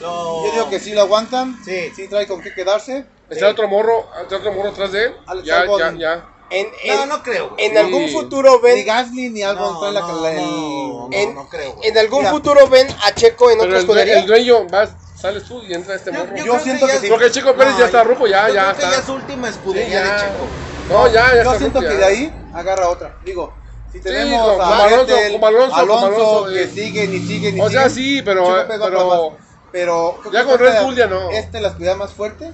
No. 0.00 0.46
Yo 0.46 0.52
digo 0.52 0.70
que 0.70 0.80
sí 0.80 0.92
lo 0.94 1.00
aguantan. 1.02 1.56
Sí. 1.64 1.92
Sí 1.94 2.08
trae 2.08 2.26
con 2.26 2.40
qué 2.42 2.52
quedarse. 2.52 3.06
Está 3.30 3.48
otro 3.48 3.68
morro, 3.68 4.08
está 4.20 4.36
otro 4.36 4.52
morro 4.52 4.70
atrás 4.70 4.90
de 4.92 5.04
él. 5.04 5.16
Alex 5.26 5.46
Ya, 5.46 5.60
Albon. 5.60 5.98
ya, 5.98 6.16
ya. 6.16 6.26
En, 6.52 6.66
No, 6.96 7.02
en- 7.04 7.08
no 7.08 7.22
creo, 7.22 7.48
güey. 7.50 7.64
en 7.64 7.72
Sí. 7.72 7.78
algún 7.78 8.08
futuro 8.10 8.56
Ni 8.56 8.62
ven. 8.62 8.86
Gasly 8.86 9.30
ni 9.30 9.42
Albon 9.42 9.72
No, 9.74 9.80
traen 9.80 9.94
la, 9.94 10.00
no, 10.00 10.20
la- 10.22 10.30
el- 10.32 10.36
no, 10.36 11.08
en, 11.10 11.34
no 11.34 11.48
creo, 11.48 11.72
güey. 11.72 11.88
en 11.88 11.98
algún 11.98 12.18
Mira. 12.20 12.30
futuro 12.30 12.68
ven 12.68 12.88
a 13.04 13.14
Checo 13.14 13.50
en 13.50 13.58
Pero 13.58 13.68
otra 13.70 13.78
escudería. 13.80 14.18
el 14.20 14.26
dueño, 14.26 14.66
vas, 14.70 14.90
sales 15.18 15.44
tú 15.44 15.62
y 15.62 15.72
entra 15.72 15.94
este 15.94 16.12
Yo- 16.12 16.18
morro. 16.18 16.36
yo 16.36 16.44
Yo 16.44 16.52
creo 16.52 16.64
siento 16.64 16.86
que 16.86 16.92
es- 16.94 17.00
sí. 17.00 17.08
Porque 17.08 17.30
Checo 17.30 17.54
Pérez 17.54 17.76
ya 17.78 17.86
está 17.86 18.04
ruco, 18.04 18.26
ya, 18.26 18.48
yo 18.48 18.54
ya 18.54 18.62
creo 18.64 18.74
que 18.76 18.82
está. 18.82 18.90
ya 18.92 18.98
es 19.00 19.04
su 19.06 19.12
última 19.14 19.48
Sí, 19.48 19.54
escudería 19.54 20.04
ya. 20.04 20.12
de 20.14 20.20
Checo. 20.20 20.46
No, 20.88 21.06
ya, 21.06 21.12
ya 21.12 21.34
Yo 21.34 21.40
está 21.42 21.58
siento 21.58 21.80
ruco, 21.80 21.90
que 21.92 21.98
ya. 22.00 22.06
de 22.08 22.12
ahí 22.12 22.34
agarra 22.54 22.88
otra. 22.88 23.16
Digo, 23.24 23.54
si 23.92 24.00
tenemos 24.00 24.50
como 24.50 24.62
a 24.62 24.84
Alonso, 24.84 25.06
Vettel, 25.06 25.32
como 25.32 25.46
Alonso, 25.46 25.70
como 25.86 25.98
Alonso, 26.06 26.46
que 26.52 26.62
eh. 26.64 26.68
sigue, 26.68 27.08
ni 27.08 27.18
sigue, 27.20 27.52
ni 27.52 27.60
O 27.60 27.68
sigue. 27.68 27.80
sea, 27.80 27.88
sí, 27.88 28.22
pero- 28.22 28.66
pero-. 28.68 29.36
Pero 29.72 30.18
creo 30.20 30.32
Ya 30.34 30.40
que 30.42 30.46
con 30.50 30.58
Red 30.58 30.82
Bull 30.82 30.96
ya 30.96 31.06
no. 31.06 31.30
Esta 31.30 31.56
es 31.56 31.62
la 31.62 31.68
escudería 31.70 31.96
más 31.96 32.12
fuerte. 32.12 32.52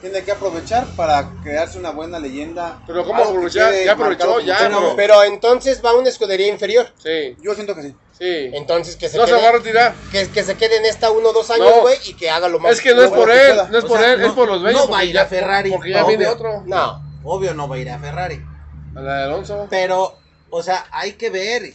Tiene 0.00 0.22
que 0.24 0.32
aprovechar 0.32 0.86
para 0.96 1.28
crearse 1.42 1.78
una 1.78 1.90
buena 1.90 2.18
leyenda. 2.18 2.80
Pero 2.86 3.04
¿cómo 3.04 3.22
aprovechar? 3.22 3.70
quede 3.70 3.84
Ya 3.84 3.92
aprovechó, 3.92 4.40
ya, 4.40 4.56
pero, 4.58 4.94
pero- 4.96 5.22
entonces 5.24 5.84
va 5.84 5.90
a 5.90 5.94
una 5.94 6.08
escudería 6.08 6.48
inferior. 6.48 6.86
Sí, 6.96 7.36
Yo 7.42 7.54
siento 7.54 7.74
que 7.74 7.82
sí. 7.82 7.94
sí. 8.18 8.50
Entonces 8.54 8.96
que 8.96 9.10
se, 9.10 9.18
No 9.18 9.26
se 9.26 9.32
va 9.32 9.38
a 9.38 9.40
quede, 9.42 9.52
retirar. 9.52 9.94
que, 10.10 10.26
que 10.30 10.42
se 10.42 10.56
quede 10.56 10.76
en 10.78 10.86
esta 10.86 11.10
uno 11.10 11.28
o 11.28 11.32
dos 11.34 11.50
años, 11.50 11.66
No. 11.76 11.82
güey, 11.82 11.98
y 12.06 12.14
que 12.14 12.30
haga 12.30 12.48
lo 12.48 12.58
más. 12.58 12.72
Es 12.72 12.80
que 12.80 12.94
no 12.94 13.02
es 13.02 13.10
por 13.10 13.30
él, 13.30 13.56
no 13.70 13.78
es 13.78 13.84
O 13.84 13.88
por 13.88 13.98
sea, 13.98 14.12
él, 14.14 14.20
no- 14.20 14.26
es 14.28 14.32
por 14.32 14.48
los 14.48 14.62
dueños. 14.62 14.86
no 14.86 14.90
va 14.90 15.00
a 15.00 15.04
ir 15.04 15.18
a 15.18 15.26
Ferrari, 15.26 15.70
Porque 15.70 15.90
ya 15.90 16.04
obvio. 16.04 16.16
viene 16.16 16.32
otro. 16.32 16.62
No. 16.64 17.02
Obvio 17.22 17.52
no 17.52 17.68
va 17.68 17.76
a 17.76 17.78
ir 17.80 17.90
a 17.90 17.98
Ferrari. 17.98 18.40
A 18.96 19.00
la 19.00 19.16
de 19.18 19.24
Alonso. 19.24 19.66
Pero, 19.68 20.16
o 20.48 20.62
sea, 20.62 20.86
hay 20.92 21.12
que 21.12 21.28
ver. 21.28 21.74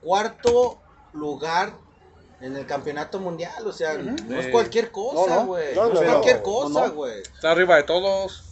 Cuarto 0.00 0.80
lugar 1.12 1.72
en 2.44 2.56
el 2.56 2.66
campeonato 2.66 3.18
mundial, 3.18 3.66
o 3.66 3.72
sea, 3.72 3.94
no 3.94 4.38
es 4.38 4.48
cualquier 4.48 4.90
cosa, 4.90 5.36
no. 5.36 5.46
güey. 5.46 5.74
No, 5.74 5.86
No, 5.88 5.94
no, 5.94 6.00
es 6.02 6.10
cualquier 6.10 6.42
cosa, 6.42 6.86
no. 6.88 6.92
güey. 6.92 7.20
Está 7.22 7.50
arriba 7.52 7.76
de 7.76 7.84
todos. 7.84 8.42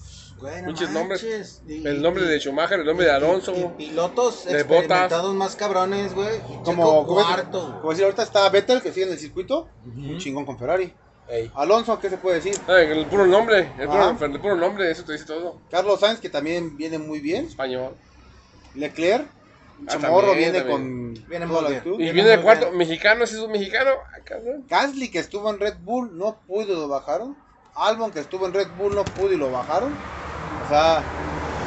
Güey, 0.40 0.61
no 0.62 0.68
Pinches 0.68 0.90
nombres. 0.90 1.62
Y- 1.68 1.86
El 1.86 2.03
nombre 2.03 2.24
y- 2.24 2.26
de 2.28 2.40
Schumacher, 2.40 2.80
el 2.80 2.86
nombre 2.86 3.07
de 3.07 3.12
Alonso. 3.12 3.53
Y 3.55 3.64
pilotos 3.76 4.45
de 4.45 4.55
experimentados 4.55 5.34
más 5.34 5.55
cabrones, 5.55 6.14
güey. 6.14 6.36
Y 6.38 6.64
Como, 6.64 7.07
cuarto, 7.07 7.76
como 7.80 7.90
decir, 7.90 8.05
ahorita 8.05 8.22
está 8.24 8.49
Vettel 8.49 8.82
que 8.82 8.93
sigue 8.93 9.07
en 9.07 9.12
el 9.12 9.18
circuito, 9.18 9.68
un 9.84 10.18
chingón 10.18 10.45
con 10.45 10.59
Ferrari. 10.59 10.93
Ey. 11.28 11.51
Alonso, 11.55 11.99
¿qué 12.01 12.11
se 12.11 12.16
puede 12.16 12.36
decir? 12.40 12.59
Ah, 12.66 12.80
el 12.80 13.07
puro 13.07 13.24
nombre, 13.26 13.72
el 13.78 13.86
puro, 13.88 14.16
el 14.20 14.40
puro 14.40 14.57
nombre, 14.57 14.90
eso 14.90 15.05
te 15.05 15.12
dice 15.12 15.24
todo. 15.26 15.61
Carlos 15.70 16.01
Sainz, 16.01 16.18
que 16.18 16.28
también 16.28 16.76
viene 16.76 16.99
muy 16.99 17.20
bien. 17.20 17.47
Español. 17.47 17.95
Leclerc, 18.74 19.26
chamorro, 19.87 20.28
también, 20.28 20.53
viene 20.53 20.59
también. 20.59 21.14
con 21.14 21.28
Viene 21.28 21.47
muy 21.47 21.61
la 21.62 21.68
bien. 21.68 21.78
actitud. 21.78 21.95
Y 21.95 21.99
Viene 21.99 22.12
viene 22.12 22.28
de 22.30 22.41
cuarto, 22.43 22.66
bien. 22.66 22.78
mexicano, 22.78 23.26
si 23.26 23.35
es 23.37 23.41
un 23.41 23.53
mexicano. 23.53 23.91
Ah. 24.07 24.18
Gasly, 24.68 25.11
que 25.11 25.18
estuvo 25.18 25.51
en 25.51 25.59
Red 25.61 25.76
Bull, 25.83 26.16
no 26.16 26.37
pudo 26.47 26.62
y 26.62 26.66
lo 26.76 26.89
bajaron. 26.89 27.37
Albon, 27.74 28.11
que 28.11 28.20
estuvo 28.20 28.47
en 28.47 28.53
Red 28.55 28.68
Bull, 28.76 28.95
no 28.95 29.05
pudo 29.05 29.33
y 29.33 29.37
lo 29.37 29.51
bajaron. 29.51 29.93
O 30.64 30.68
sea, 30.68 31.03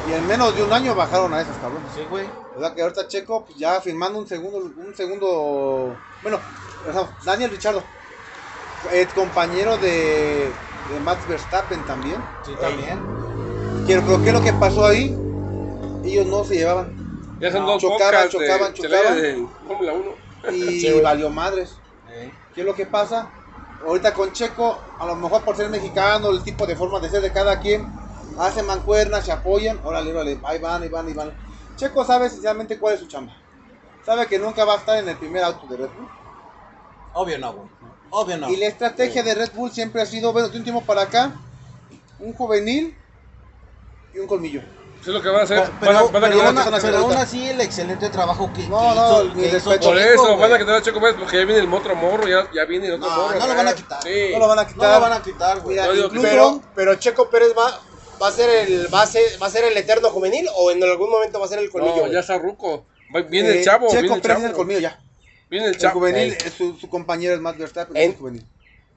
y 0.08 0.12
en 0.12 0.26
menos 0.26 0.54
de 0.56 0.62
un 0.62 0.72
año 0.72 0.94
bajaron 0.94 1.34
a 1.34 1.40
esos 1.40 1.56
cabrones. 1.58 1.90
Sí, 1.94 2.02
güey. 2.08 2.26
O 2.56 2.60
sea 2.60 2.74
que 2.74 2.82
ahorita 2.82 3.08
Checo 3.08 3.44
pues, 3.44 3.58
ya 3.58 3.80
firmando 3.80 4.18
un 4.18 4.26
segundo, 4.26 4.58
un 4.58 4.94
segundo, 4.96 5.96
bueno, 6.22 6.38
o 6.88 6.92
sea, 6.92 7.08
Daniel 7.24 7.50
Richardo, 7.50 7.82
el 8.92 9.08
compañero 9.08 9.76
de, 9.78 10.50
de 10.92 11.00
Max 11.00 11.26
Verstappen 11.28 11.84
también. 11.84 12.22
Sí, 12.44 12.52
también. 12.60 12.98
Quiero 13.84 14.02
creo 14.02 14.22
que 14.22 14.32
lo 14.32 14.42
que 14.42 14.52
pasó 14.54 14.86
ahí, 14.86 15.16
ellos 16.04 16.26
no 16.26 16.44
se 16.44 16.54
llevaban 16.56 17.05
Ya 17.40 17.52
son 17.52 17.62
No, 17.62 17.72
dos 17.72 17.82
chocaban, 17.82 18.28
chocaban, 18.28 18.72
de, 18.72 18.78
chocaban. 18.82 19.22
de 19.22 19.46
Fórmula 19.66 19.92
1. 19.92 20.54
y 20.54 20.80
Sí, 20.80 21.00
valió 21.00 21.28
madres. 21.30 21.76
Eh. 22.10 22.32
¿Qué 22.54 22.60
es 22.62 22.66
lo 22.66 22.74
que 22.74 22.86
pasa? 22.86 23.30
Ahorita 23.86 24.14
con 24.14 24.32
Checo, 24.32 24.80
a 24.98 25.06
lo 25.06 25.16
mejor 25.16 25.42
por 25.44 25.54
ser 25.56 25.68
mexicano, 25.68 26.30
el 26.30 26.42
tipo 26.42 26.66
de 26.66 26.74
forma 26.74 26.98
de 26.98 27.10
ser 27.10 27.20
de 27.20 27.30
cada 27.30 27.60
quien, 27.60 27.86
hacen 28.38 28.66
mancuernas, 28.66 29.24
se 29.24 29.32
apoyan, 29.32 29.78
órale, 29.84 30.10
órale, 30.10 30.40
ahí 30.44 30.58
van, 30.58 30.82
ahí 30.82 30.88
van, 30.88 31.06
ahí 31.06 31.12
van. 31.12 31.32
Checo 31.76 32.04
sabe 32.04 32.30
sinceramente 32.30 32.78
cuál 32.78 32.94
es 32.94 33.00
su 33.00 33.06
chamba. 33.06 33.36
Sabe 34.04 34.26
que 34.26 34.38
nunca 34.38 34.64
va 34.64 34.74
a 34.74 34.78
estar 34.78 34.96
en 34.98 35.08
el 35.08 35.16
primer 35.16 35.44
auto 35.44 35.66
de 35.66 35.76
Red 35.76 35.90
Bull. 35.96 36.08
Obvio 37.12 37.38
no, 37.38 37.52
güey. 37.52 37.68
Obvio 38.10 38.38
no. 38.38 38.48
Y 38.48 38.56
la 38.56 38.66
estrategia 38.66 39.22
de 39.22 39.34
Red 39.34 39.50
Bull 39.52 39.70
siempre 39.70 40.00
ha 40.00 40.06
sido, 40.06 40.32
bueno, 40.32 40.48
de 40.48 40.56
un 40.56 40.64
tiempo 40.64 40.80
para 40.82 41.02
acá, 41.02 41.34
un 42.18 42.32
juvenil 42.32 42.96
y 44.14 44.18
un 44.20 44.26
colmillo. 44.26 44.62
Eso 45.06 45.10
es 45.12 45.14
lo 45.18 45.22
que 45.22 45.28
van 45.28 45.40
a 45.40 45.44
hacer. 45.44 45.70
Pero, 45.78 45.92
van 45.92 45.96
a, 45.96 46.02
van 46.02 46.24
a 46.24 46.28
pero 46.28 46.64
son 46.64 46.74
así 46.74 46.86
pero 46.86 46.98
aún 46.98 47.12
así 47.12 47.48
el 47.48 47.60
excelente 47.60 48.10
trabajo 48.10 48.52
que, 48.52 48.66
No, 48.66 48.80
que 48.80 48.94
no, 48.96 49.22
hizo, 49.22 49.34
que 49.70 49.76
hizo. 49.76 49.80
Por 49.90 49.98
eso, 49.98 50.22
güey. 50.26 50.40
van 50.40 50.52
a 50.54 50.58
quitar 50.58 50.74
a 50.74 50.82
Checo 50.82 51.00
Pérez 51.00 51.16
porque 51.16 51.36
ya 51.38 51.44
viene 51.44 51.60
el 51.62 51.72
otro 51.72 51.94
morro, 51.94 52.26
ya, 52.26 52.50
ya 52.52 52.64
viene 52.64 52.86
el 52.88 52.94
otro 52.94 53.08
No, 53.08 53.16
morro. 53.16 53.38
no 53.38 53.46
lo 53.46 53.54
van 53.54 53.68
a 53.68 53.74
quitar. 53.76 54.02
Sí. 54.02 54.28
No 54.32 54.38
lo 54.40 54.48
van 54.48 54.58
a 54.58 54.62
No 54.62 54.68
quitar. 54.68 54.94
lo 54.96 55.00
van 55.00 55.12
a 55.12 55.22
quitar, 55.22 55.60
güey. 55.60 55.78
Pero, 56.22 56.60
pero 56.74 56.94
Checo 56.96 57.30
Pérez 57.30 57.54
va, 57.56 57.80
va 58.20 58.26
a 58.28 58.32
ser 58.32 58.50
el 58.50 58.92
va 58.92 59.02
a 59.02 59.06
ser, 59.06 59.22
va 59.40 59.46
a 59.46 59.50
ser 59.50 59.62
el 59.62 59.76
eterno 59.76 60.10
juvenil 60.10 60.48
o 60.56 60.72
en 60.72 60.82
algún 60.82 61.08
momento 61.08 61.38
va 61.38 61.46
a 61.46 61.48
ser 61.48 61.60
el 61.60 61.70
colmillo. 61.70 62.06
No, 62.08 62.12
ya 62.12 62.18
está 62.18 62.36
ruco. 62.38 62.84
Viene 63.30 63.50
eh, 63.50 63.58
el 63.58 63.64
chavo, 63.64 63.86
Checo 63.86 64.00
viene 64.02 64.16
el 64.16 64.20
Pérez 64.22 64.34
chavo. 64.38 64.44
es 64.44 64.50
el 64.50 64.56
colmillo 64.56 64.80
ya. 64.80 65.00
Viene 65.48 65.66
el 65.66 65.74
El 65.74 65.78
chavo. 65.80 66.00
juvenil, 66.00 66.32
Ey. 66.32 66.38
es 66.44 66.52
su, 66.54 66.76
su 66.76 66.88
compañero 66.90 67.32
es 67.32 67.40
Max 67.40 67.56
Verstappen, 67.58 67.96
En- 67.96 68.02
es 68.02 68.08
el 68.14 68.16
juvenil. 68.18 68.44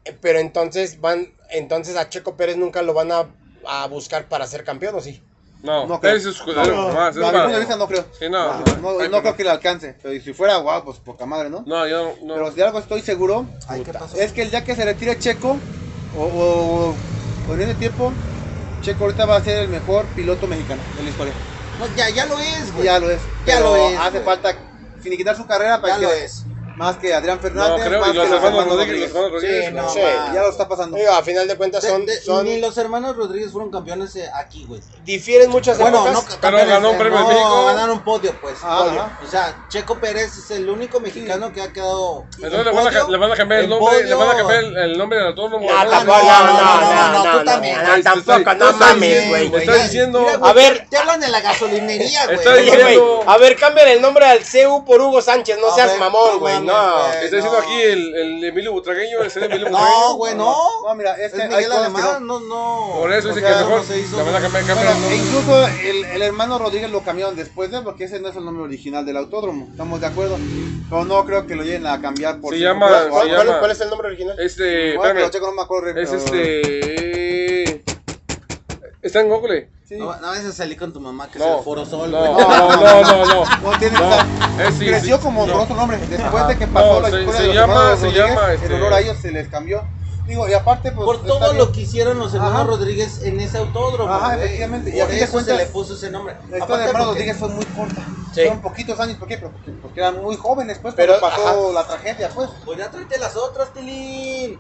Eh, 0.06 0.18
Pero 0.20 0.40
entonces 0.40 1.00
van, 1.00 1.32
entonces 1.52 1.96
a 1.96 2.10
Checo 2.10 2.36
Pérez 2.36 2.58
nunca 2.58 2.82
lo 2.82 2.96
van 2.96 3.12
a, 3.12 3.28
a 3.68 3.86
buscar 3.86 4.28
para 4.28 4.48
ser 4.48 4.64
campeón, 4.64 4.96
¿o 4.96 5.02
sí? 5.02 5.22
No, 5.62 5.86
No 5.88 6.00
creo. 6.00 6.16
es 6.16 6.26
escudero, 6.26 6.74
No, 6.74 6.88
nomás, 6.88 7.16
no, 7.16 7.22
es 7.22 7.28
a 7.28 7.32
mi 7.32 7.32
para- 7.34 7.44
punto 7.44 7.54
de 7.54 7.60
vista 7.60 7.76
no 7.76 7.88
creo. 7.88 8.06
Sí, 8.18 8.30
no, 8.30 8.48
no, 8.60 8.64
no. 8.82 9.00
no, 9.00 9.10
no 9.10 9.22
creo 9.22 9.36
que 9.36 9.44
le 9.44 9.50
alcance. 9.50 9.96
Pero 10.02 10.22
si 10.24 10.34
fuera 10.34 10.56
guau, 10.58 10.86
pues 10.86 10.98
poca 11.00 11.26
madre, 11.26 11.50
¿no? 11.50 11.64
No, 11.66 11.86
yo 11.88 12.16
no. 12.24 12.34
Pero 12.36 12.52
de 12.52 12.64
algo 12.64 12.80
estoy 12.80 13.02
seguro, 13.02 13.46
Ay, 13.68 13.84
¿qué 13.84 13.92
pasó? 13.92 14.16
es 14.18 14.32
que 14.32 14.42
el 14.44 14.52
día 14.52 14.64
que 14.64 14.76
se 14.76 14.86
retire 14.86 15.20
Checo, 15.20 15.58
o, 16.16 16.24
o, 16.24 16.96
o 17.50 17.54
en 17.54 17.62
ese 17.62 17.76
tiempo, 17.76 18.14
Checo 18.82 19.04
ahorita 19.04 19.26
va 19.26 19.36
a 19.36 19.42
ser 19.44 19.64
el 19.64 19.68
mejor 19.70 20.06
piloto 20.16 20.48
mexicano 20.48 20.82
de 20.96 21.04
la 21.04 21.10
historia. 21.10 21.34
No, 21.78 21.88
ya, 21.96 22.10
ya 22.10 22.26
lo 22.26 22.40
es, 22.40 22.72
güey. 22.74 22.86
ya 22.86 23.00
lo 23.00 23.10
es. 23.10 23.22
Ya 23.46 23.56
Pero 23.58 23.76
lo 23.76 23.76
es, 23.90 24.00
Hace 24.00 24.12
güey. 24.12 24.24
falta 24.24 24.56
finiquitar 25.02 25.36
su 25.36 25.46
carrera 25.46 25.82
para 25.82 25.96
Ya 25.96 26.00
que 26.00 26.06
lo 26.06 26.14
es. 26.14 26.44
Más 26.80 26.96
que 26.96 27.14
Adrián 27.14 27.36
No, 27.36 27.42
Fernández, 27.42 27.86
creo, 27.88 28.00
más 28.00 28.10
y 28.10 28.14
los 28.14 28.28
que 28.30 28.36
hermanos 28.36 28.66
Rodríguez, 28.70 29.00
los 29.02 29.10
hermanos 29.10 29.32
Rodríguez. 29.34 29.66
Sí, 29.68 29.72
no, 29.74 29.82
no. 29.84 29.90
Sí. 29.90 30.00
Ya 30.34 30.42
lo 30.42 30.50
está 30.50 30.68
pasando. 30.70 30.98
A 31.12 31.22
final 31.24 31.48
de 31.48 31.58
cuentas 31.58 31.84
son, 31.84 32.06
De- 32.06 32.16
de- 32.16 32.22
son 32.22 32.46
Ni 32.46 32.60
los 32.62 32.78
hermanos 32.78 33.18
Rodríguez 33.18 33.52
fueron 33.52 33.70
campeones 33.70 34.16
eh, 34.16 34.30
aquí, 34.34 34.64
güey. 34.66 34.82
difieren 35.04 35.50
muchas 35.50 35.78
Bueno, 35.78 36.10
no 36.10 36.24
campeones, 36.24 36.68
ganó 36.70 36.90
un 36.92 36.96
eh, 36.96 37.00
premio 37.00 37.20
no, 37.20 37.28
México. 37.28 37.66
ganaron 37.66 38.00
podio, 38.04 38.34
pues. 38.42 38.56
Ajá, 38.64 38.78
Podio. 38.86 39.02
ajá. 39.02 39.20
O 39.26 39.30
sea, 39.30 39.66
Checo 39.68 40.00
Pérez 40.00 40.38
es 40.38 40.52
el 40.52 40.70
único 40.70 41.00
mexicano 41.02 41.52
que 41.52 41.62
ha 41.62 41.74
quedado. 41.74 42.24
Entonces 42.42 42.66
le 42.66 42.72
van, 42.72 42.88
a, 42.88 43.04
le 43.10 43.18
van 43.18 43.32
a 43.32 43.36
cambiar 43.36 43.60
el 43.62 43.70
nombre, 43.70 44.04
le 44.06 44.14
van 44.16 44.30
a 44.30 44.36
cambiar 44.38 44.64
el, 44.64 44.78
el 44.78 44.98
nombre 44.98 45.18
del 45.20 45.28
autónomo. 45.28 45.70
No, 45.70 45.84
¿no? 45.84 45.92
no, 45.92 46.04
no, 46.06 46.24
no, 46.24 46.44
no, 46.44 47.12
no, 47.12 47.24
no, 47.24 47.32
tú 47.32 47.38
no, 47.40 47.44
también, 47.44 47.78
no, 47.84 48.02
tampoco, 48.04 48.54
no 48.56 48.72
mames, 48.74 49.28
güey. 49.30 49.50
Me 49.50 49.58
está 49.58 49.76
Ya- 49.76 49.84
diciendo- 49.84 50.26
A 50.42 50.54
ver. 50.54 50.88
Te, 50.90 50.98
hablan 50.98 51.20
de 51.20 51.28
la 51.28 51.42
gasolinería, 51.42 52.26
güey. 52.28 53.00
A 53.28 53.38
ver, 53.38 53.56
cambia 53.58 53.84
el 53.92 54.02
nombre 54.02 54.26
al 54.26 54.40
CU 54.40 54.86
por 54.86 55.02
Hugo 55.02 55.22
Sánchez, 55.22 55.58
no 55.60 55.74
seas 55.76 55.98
mamón, 56.00 56.34
no 56.34 56.40
güey, 56.40 56.60
no. 56.72 56.98
güey. 57.08 57.24
Está 57.26 57.36
diciendo 57.36 57.52
no. 57.52 57.58
aquí 57.66 57.82
el, 57.82 58.16
el 58.16 58.44
Emilio 58.44 58.72
Butragueño, 58.74 59.22
ese 59.24 59.40
de 59.40 59.46
Emilio 59.48 59.66
Butragueño. 59.70 60.00
No, 60.00 60.16
güey, 60.16 60.36
no. 60.36 60.56
No, 60.88 60.96
mira, 60.96 61.16
es 61.16 61.26
Es 61.26 61.34
que 61.34 61.42
hay 61.44 61.50
Miguel 61.50 61.72
Alemán, 61.72 62.26
no. 62.28 62.40
no. 62.40 62.92
Por 63.00 63.14
eso 63.14 63.30
O 63.30 63.34
dice 63.34 63.42
sea, 63.46 63.58
que 63.58 63.64
mejor 63.64 63.78
no 63.80 63.84
se 63.84 64.00
hizo, 64.00 64.18
le 64.18 64.24
van 64.24 64.36
a 64.36 64.40
güey. 64.40 64.44
cambiar, 64.52 64.66
cambiar 64.66 64.94
Bueno, 64.96 65.08
el 65.08 65.14
e 65.14 65.18
nombre. 65.18 65.40
incluso 65.40 65.68
el, 65.90 66.06
el 66.06 66.22
hermano 66.22 66.60
Rodríguez 66.60 66.90
lo 66.92 67.02
cambiaron 67.02 67.36
después 67.36 67.72
de, 67.72 67.82
porque 67.82 68.06
ese 68.06 68.20
no 68.20 68.30
es 68.30 68.36
el 68.36 68.46
nombre 68.46 68.64
original 68.64 69.06
del 69.06 69.18
autódromo, 69.18 69.68
estamos 69.72 70.00
de 70.02 70.08
acuerdo. 70.08 70.38
Pero 70.90 71.06
no 71.06 71.26
creo 71.26 71.46
que 71.46 71.56
lo 71.56 71.64
lleguen 71.64 71.86
a 71.88 72.02
cambiar 72.02 72.40
por 72.42 72.54
Se 72.54 72.60
llama- 72.60 72.88
¿Cuál, 72.88 73.00
se 73.00 73.06
algo. 73.06 73.16
cuál- 73.18 73.48
llama- 73.48 73.60
cuál 73.60 73.72
es 73.72 73.82
el 73.82 73.90
nombre 73.90 74.08
original? 74.08 74.40
Este, 74.40 74.96
Bueno, 74.98 75.14
pero 75.14 75.26
espérame. 75.26 75.32
checo, 75.32 75.46
no 75.48 75.52
me 75.54 75.62
acuerdo. 75.62 75.90
Es 76.00 76.10
pero- 76.10 76.18
este. 76.24 77.84
Está 79.02 79.22
en 79.22 79.30
Google. 79.30 79.70
Sí. 79.88 79.98
No, 79.98 80.14
no 80.18 80.28
vayas 80.28 80.46
a 80.46 80.52
salir 80.52 80.78
con 80.78 80.92
tu 80.94 81.00
mamá 81.00 81.30
que 81.30 81.40
No. 81.40 81.46
es 81.46 81.58
el 81.60 81.64
Foro 81.64 81.86
Sol, 81.86 82.12
No, 82.12 82.20
güey. 82.20 82.32
no, 82.32 82.70
no, 82.76 83.02
no, 83.04 83.26
no. 83.26 83.44
No 83.72 83.80
tiene 83.80 83.98
es 84.68 84.76
sí, 84.76 84.86
creció 84.88 85.18
sí, 85.18 85.24
como 85.24 85.44
otro 85.44 85.76
nombre. 85.76 85.98
Después 86.10 86.48
de 86.48 86.58
que 86.58 86.68
pasó 86.68 87.02
No, 87.02 87.08
la 87.08 87.10
historia 87.10 87.34
se 87.34 87.42
de 87.42 87.48
los 87.48 87.56
llama- 87.56 87.74
hermanos 87.74 88.00
se 88.00 88.06
Rodríguez, 88.06 88.30
llama, 88.30 88.48
en 88.54 88.62
este- 88.62 88.74
honor 88.76 88.94
a 88.94 89.00
ellos 89.00 89.18
se 89.22 89.32
les 89.32 89.48
cambió. 89.48 89.84
Digo, 90.28 90.48
y 90.48 90.54
aparte, 90.54 90.92
pues. 90.92 91.06
Por 91.06 91.24
todo 91.26 91.40
bien. 91.40 91.58
lo 91.58 91.72
que 91.72 91.82
hicieron 91.82 92.20
los 92.20 92.32
hermanos 92.36 92.56
Ajá. 92.62 92.64
Rodríguez 92.66 93.24
en 93.24 93.40
ese 93.40 93.58
autódromo. 93.58 94.14
Ajá, 94.14 94.36
efectivamente. 94.38 94.96
Y 94.96 95.00
a 95.00 95.06
eso 95.06 95.32
cuentas, 95.32 95.58
se 95.58 95.64
le 95.66 95.70
puso 95.72 95.96
ese 95.96 96.12
nombre. 96.12 96.36
La 96.36 96.58
historia 96.60 96.64
Aparte 96.66 96.84
de 96.84 96.88
hermano 96.90 97.06
porque- 97.06 97.20
Rodríguez 97.20 97.38
fue 97.38 97.50
muy 97.50 97.66
corta. 97.66 98.02
Sí. 98.36 98.42
Fueron 98.42 98.62
poquitos 98.62 99.00
años, 99.00 99.18
¿por 99.18 99.28
qué? 99.28 99.38
Pero 99.38 99.52
Porque, 99.52 99.72
porque 99.82 100.00
eran 100.02 100.22
muy 100.22 100.36
jóvenes, 100.36 100.78
pues, 100.80 100.94
Pero, 100.94 101.14
pero 101.16 101.22
pasó 101.32 101.48
ajá. 101.70 101.74
la 101.74 101.88
tragedia, 101.88 102.30
pues. 102.30 102.48
Pues 102.64 102.78
ya 102.78 102.92
tráete 102.92 103.18
las 103.18 103.36
otras, 103.36 103.74
Tilín. 103.74 104.60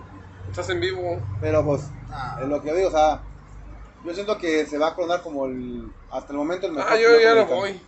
Estás 0.49 0.69
en 0.69 0.79
vivo. 0.79 1.19
Pero 1.39 1.63
pues, 1.63 1.81
Ah. 2.11 2.39
es 2.41 2.47
lo 2.47 2.61
que 2.63 2.69
yo 2.69 2.75
digo, 2.75 2.87
o 2.87 2.91
sea, 2.91 3.21
yo 4.05 4.13
siento 4.13 4.37
que 4.37 4.65
se 4.65 4.77
va 4.77 4.87
a 4.89 4.95
coronar 4.95 5.21
como 5.21 5.45
el, 5.45 5.89
hasta 6.11 6.31
el 6.31 6.37
momento 6.37 6.67
el 6.67 6.73
mejor. 6.73 6.91
Ah, 6.91 6.97
yo 6.97 7.19
ya 7.19 7.29
no 7.29 7.35
mexicano. 7.41 7.55
voy. 7.55 7.81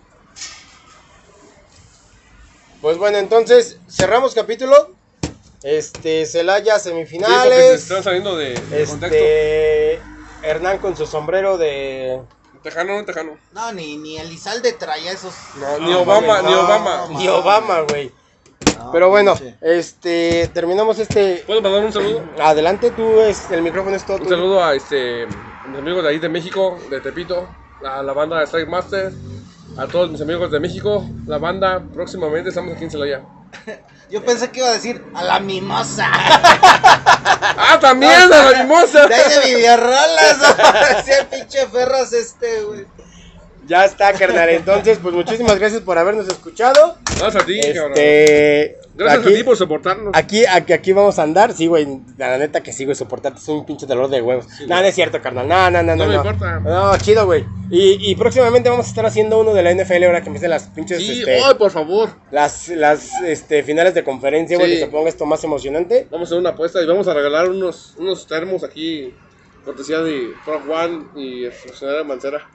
Pues 2.82 2.97
bueno, 2.97 3.18
entonces 3.20 3.78
cerramos 3.89 4.34
capítulo. 4.34 4.95
Este, 5.64 6.26
Celaya 6.26 6.80
Sí, 6.80 6.89
porque 6.89 7.05
se 7.05 7.12
semifinales. 7.12 7.82
están 7.84 8.03
saliendo 8.03 8.36
de, 8.36 8.49
de 8.55 8.86
contexto. 8.86 9.05
este, 9.05 10.01
Hernán 10.41 10.80
con 10.80 10.97
su 10.97 11.05
sombrero 11.05 11.57
de 11.59 12.20
Tejano, 12.64 12.97
no 12.97 13.05
tejano. 13.05 13.38
No, 13.53 13.72
ni, 13.72 13.97
ni 13.97 14.18
Elizalde 14.18 14.74
traía 14.74 15.12
esos. 15.12 15.34
No, 15.57 15.80
ni 15.80 15.93
Obama, 15.93 16.41
ni 16.41 16.51
no, 16.51 16.62
Obama. 16.62 17.07
no, 17.09 17.22
y 17.22 17.28
Obama, 17.28 17.82
güey. 17.82 18.12
No, 18.78 18.91
Pero 18.91 19.09
bueno, 19.09 19.36
pinche. 19.36 19.55
este, 19.62 20.47
terminamos 20.53 20.97
este. 20.99 21.43
¿Puedo 21.47 21.62
mandar 21.62 21.86
un 21.86 21.93
saludo? 21.93 22.24
Adelante, 22.39 22.89
tú, 22.91 23.20
es, 23.22 23.49
el 23.51 23.62
micrófono 23.64 23.95
es 23.95 24.03
todo 24.05 24.18
Un 24.18 24.24
tuyo. 24.24 24.36
saludo 24.36 24.64
a 24.64 24.76
este, 24.76 25.28
mis 25.68 25.80
amigos 25.80 26.03
de 26.03 26.09
ahí 26.09 26.20
de 26.20 26.30
México, 26.30 26.80
de 26.89 27.01
Tepito, 27.01 27.47
a 27.86 28.01
la 28.03 28.14
banda 28.14 28.39
de 28.39 28.45
Strike 28.45 28.70
Master, 28.70 29.12
a 29.78 29.88
todos 29.88 30.09
mis 30.09 30.22
amigos 30.22 30.51
de 30.51 30.59
México, 30.59 31.05
la 31.26 31.38
banda, 31.38 31.82
próximamente 31.93 32.49
estamos 32.49 32.76
aquí 32.76 32.84
en 32.86 32.91
Celaya. 32.91 33.22
Yo 34.09 34.24
pensé 34.24 34.51
que 34.51 34.59
iba 34.59 34.70
a 34.70 34.74
decir 34.74 35.01
a 35.14 35.24
la 35.24 35.39
mimosa. 35.39 36.09
¡Ah, 36.14 37.78
también 37.80 38.12
a 38.12 38.28
la 38.28 38.64
mimosa! 38.64 39.07
De 39.07 39.16
ahí 39.16 39.30
de 39.30 39.55
Villarrolas. 39.55 40.39
Decía 40.97 41.30
pinche 41.32 41.66
Ferras 41.68 42.12
este, 42.12 42.62
güey. 42.64 42.86
Ya 43.68 43.86
está, 43.86 44.12
carnal. 44.12 44.49
Entonces, 44.49 44.99
pues 45.01 45.16
muchísimas 45.16 45.57
gracias 45.57 45.82
por 45.82 45.97
habernos 45.97 46.28
escuchado. 46.28 46.97
Gracias 47.05 47.43
a 47.43 47.45
ti, 47.45 47.62
cabrón. 47.74 47.93
Este, 48.91 49.03
Gracias 49.03 49.25
aquí, 49.25 49.33
a 49.33 49.37
ti 49.37 49.43
por 49.43 49.57
soportarnos. 49.57 50.11
Aquí, 50.13 50.45
aquí, 50.45 50.73
aquí 50.73 50.93
vamos 50.93 51.17
a 51.17 51.23
andar. 51.23 51.53
Sí, 51.53 51.67
güey. 51.67 51.87
La 52.17 52.37
neta 52.37 52.61
que 52.61 52.73
sí, 52.73 52.83
güey. 52.85 52.95
Soportarte 52.95 53.39
es 53.39 53.47
un 53.47 53.65
pinche 53.65 53.85
dolor 53.85 54.09
de 54.09 54.21
huevos. 54.21 54.45
no 54.67 54.79
es 54.79 54.95
cierto, 54.95 55.21
carnal. 55.21 55.47
No, 55.47 55.71
no, 55.71 55.81
no, 55.81 55.95
no. 55.95 56.05
No 56.05 56.09
me 56.09 56.15
importa. 56.15 56.59
No, 56.59 56.97
chido, 56.97 57.25
güey. 57.25 57.45
Y, 57.69 58.11
y 58.11 58.15
próximamente 58.15 58.69
vamos 58.69 58.85
a 58.85 58.89
estar 58.89 59.05
haciendo 59.05 59.39
uno 59.39 59.53
de 59.53 59.63
la 59.63 59.73
NFL 59.73 60.03
ahora 60.03 60.21
que 60.21 60.27
empiecen 60.27 60.49
las 60.49 60.63
pinches. 60.67 60.99
Sí, 60.99 61.19
este, 61.19 61.41
ay, 61.41 61.55
por 61.55 61.71
favor. 61.71 62.09
las, 62.31 62.67
las 62.67 63.21
este, 63.21 63.63
finales 63.63 63.93
de 63.93 64.03
conferencia, 64.03 64.57
güey. 64.57 64.71
Sí. 64.71 64.75
Que 64.79 64.85
se 64.85 64.91
ponga 64.91 65.09
esto 65.09 65.25
más 65.25 65.43
emocionante. 65.43 66.07
Vamos 66.11 66.27
a 66.27 66.29
hacer 66.29 66.39
una 66.39 66.49
apuesta 66.49 66.81
y 66.81 66.85
vamos 66.85 67.07
a 67.07 67.13
regalar 67.13 67.49
unos, 67.49 67.95
unos 67.97 68.27
termos 68.27 68.63
aquí, 68.63 69.13
cortesía 69.63 70.01
de 70.01 70.31
Prof 70.43 70.63
One 70.69 71.05
y 71.15 71.45
el 71.45 71.51
funcionario 71.53 72.03
Mancera. 72.05 72.47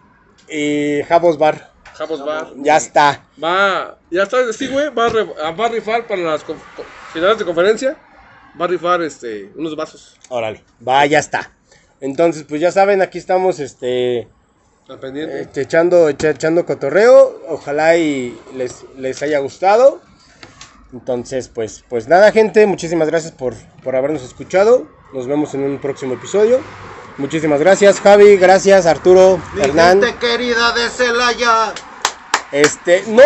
Y 0.48 1.02
Javos 1.08 1.38
Bar. 1.38 1.75
Japos 1.96 2.24
Bar. 2.24 2.48
Ya 2.56 2.76
está. 2.76 3.24
Va, 3.42 3.98
ya 4.10 4.22
está, 4.24 4.52
sí, 4.52 4.66
güey, 4.68 4.88
va, 4.90 5.06
a 5.06 5.50
va 5.52 5.68
rifar 5.68 6.06
para 6.06 6.20
las 6.22 6.44
finales 7.12 7.38
de 7.38 7.44
conferencia. 7.44 7.96
va 8.60 8.64
a 8.64 8.68
rifar 8.68 9.02
este, 9.02 9.50
unos 9.56 9.74
vasos 9.76 10.16
Órale, 10.28 10.62
va, 10.86 11.04
ya 11.06 11.18
está. 11.18 11.50
Entonces, 12.00 12.44
pues 12.48 12.60
ya 12.60 12.70
saben, 12.72 13.00
aquí 13.02 13.16
estamos 13.18 13.58
este, 13.60 14.28
este, 14.88 15.60
echando, 15.62 16.08
echa- 16.10 16.30
echando 16.30 16.66
cotorreo. 16.66 17.42
Ojalá 17.48 17.96
y 17.96 18.38
les, 18.54 18.84
les 18.96 19.22
haya 19.22 19.38
gustado. 19.38 20.00
Entonces, 20.92 21.48
pues, 21.48 21.84
pues 21.88 22.06
nada, 22.08 22.30
gente, 22.32 22.66
muchísimas 22.66 23.08
gracias 23.08 23.32
por, 23.32 23.54
por 23.82 23.96
habernos 23.96 24.22
escuchado. 24.22 24.86
Nos 25.14 25.26
vemos 25.26 25.54
en 25.54 25.62
un 25.62 25.78
próximo 25.78 26.14
episodio. 26.14 26.60
Muchísimas 27.18 27.60
gracias, 27.60 28.00
Javi, 28.00 28.36
gracias, 28.36 28.84
Arturo, 28.84 29.40
Mi 29.54 29.62
Hernán. 29.62 30.02
gente 30.02 30.18
querida 30.18 30.72
de 30.72 30.88
Celaya. 30.90 31.72
Este, 32.52 33.02
no, 33.08 33.22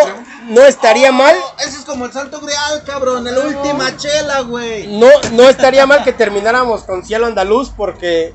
no 0.49 0.63
estaría 0.63 1.13
mal, 1.13 1.37
Oh, 1.39 1.55
ese 1.61 1.79
es 1.79 1.85
como 1.85 2.07
el 2.07 2.13
Santo 2.13 2.41
Grial, 2.41 2.83
cabrón. 2.87 3.27
El 3.29 3.37
última 3.39 3.97
chela, 3.97 4.41
güey. 4.41 4.87
no, 4.99 5.09
no 5.33 5.49
estaría 5.49 5.85
mal 5.87 6.03
que 6.05 6.13
termináramos 6.13 6.85
con 6.85 7.05
Cielo 7.05 7.27
Andaluz 7.27 7.71
porque, 7.77 8.35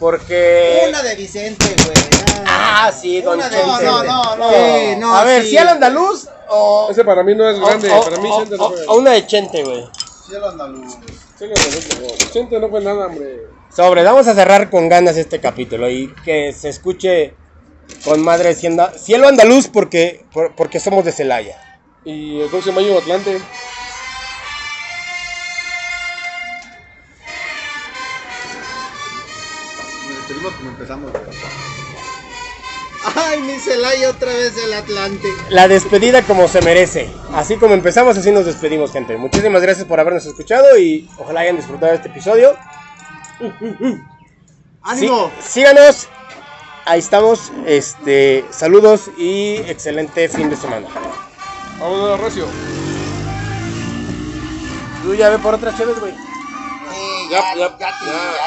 porque. 0.00 0.86
Una 0.88 1.02
de 1.02 1.14
Vicente, 1.14 1.66
güey. 1.84 2.44
Ah, 2.46 2.90
sí, 2.98 3.20
Don 3.20 3.38
Una 3.38 3.48
de. 3.48 3.56
Vicente. 3.58 3.84
no, 3.84 4.36
no. 4.36 4.50
Sí, 4.50 4.96
no, 4.98 5.14
A 5.16 5.24
ver, 5.24 5.42
sí. 5.42 5.50
Cielo 5.50 5.70
Andaluz 5.70 6.28
o, 6.50 6.88
Ese 6.90 7.04
para 7.04 7.22
mí 7.22 7.34
no 7.34 7.48
es 7.48 7.60
grande, 7.60 7.90
o- 7.92 8.02
para 8.02 8.16
mí 8.18 8.28
o- 8.32 8.44
no 8.44 8.68
fue. 8.70 8.86
o 8.88 8.96
una 8.96 9.12
de 9.12 9.26
Chente, 9.26 9.62
güey. 9.62 9.86
Cielo 10.26 10.48
andaluz. 10.50 10.94
No, 10.96 11.46
no, 11.46 12.08
no, 12.08 12.30
Chente 12.32 12.58
no 12.60 12.68
fue 12.68 12.80
nada, 12.80 13.06
hombre. 13.06 13.46
Sobre, 13.74 14.02
vamos 14.02 14.26
a 14.26 14.34
cerrar 14.34 14.68
con 14.70 14.88
ganas 14.88 15.16
este 15.16 15.40
capítulo 15.40 15.88
y 15.88 16.12
que 16.24 16.52
se 16.52 16.68
escuche 16.70 17.34
con 18.04 18.22
madre 18.22 18.54
siendo 18.54 18.88
cielo 18.98 19.28
andaluz 19.28 19.68
porque, 19.68 20.24
por- 20.32 20.54
porque 20.54 20.80
somos 20.80 21.04
de 21.04 21.12
Celaya. 21.12 21.56
Y 22.04 22.40
el 22.40 22.48
próximo 22.48 22.80
año 22.80 22.96
Atlante. 22.98 23.40
Nos 30.08 30.16
despedimos 30.18 30.54
como 30.54 30.70
empezamos. 30.70 31.12
Ay, 33.14 33.40
mi 33.42 33.58
Celaya 33.58 34.10
otra 34.10 34.32
vez 34.32 34.52
el 34.62 34.72
Atlante. 34.72 35.28
La 35.50 35.68
despedida 35.68 36.22
como 36.22 36.48
se 36.48 36.60
merece. 36.62 37.08
Así 37.34 37.56
como 37.56 37.74
empezamos, 37.74 38.16
así 38.18 38.30
nos 38.30 38.46
despedimos, 38.46 38.92
gente. 38.92 39.16
Muchísimas 39.16 39.62
gracias 39.62 39.86
por 39.86 40.00
habernos 40.00 40.26
escuchado 40.26 40.78
y 40.78 41.08
ojalá 41.18 41.40
hayan 41.40 41.56
disfrutado 41.56 41.92
de 41.92 41.96
este 41.96 42.08
episodio. 42.08 42.56
Sí, 43.40 43.96
¡Ánimo! 44.82 45.30
síganos. 45.40 46.08
Ahí 46.88 47.00
estamos. 47.00 47.52
Este, 47.66 48.46
saludos 48.50 49.10
y 49.18 49.56
excelente 49.56 50.26
fin 50.30 50.48
de 50.48 50.56
semana. 50.56 50.88
Vámonos, 51.78 52.18
Recio. 52.18 52.46
Tú 55.02 55.14
ya 55.14 55.28
ve 55.28 55.38
por 55.38 55.52
otras 55.54 55.76
chéves, 55.76 56.00
güey. 56.00 56.12
Sí, 56.12 57.28
Ya, 57.30 57.54
ya, 57.54 57.76
ya, 57.78 57.90
ya. 57.90 58.38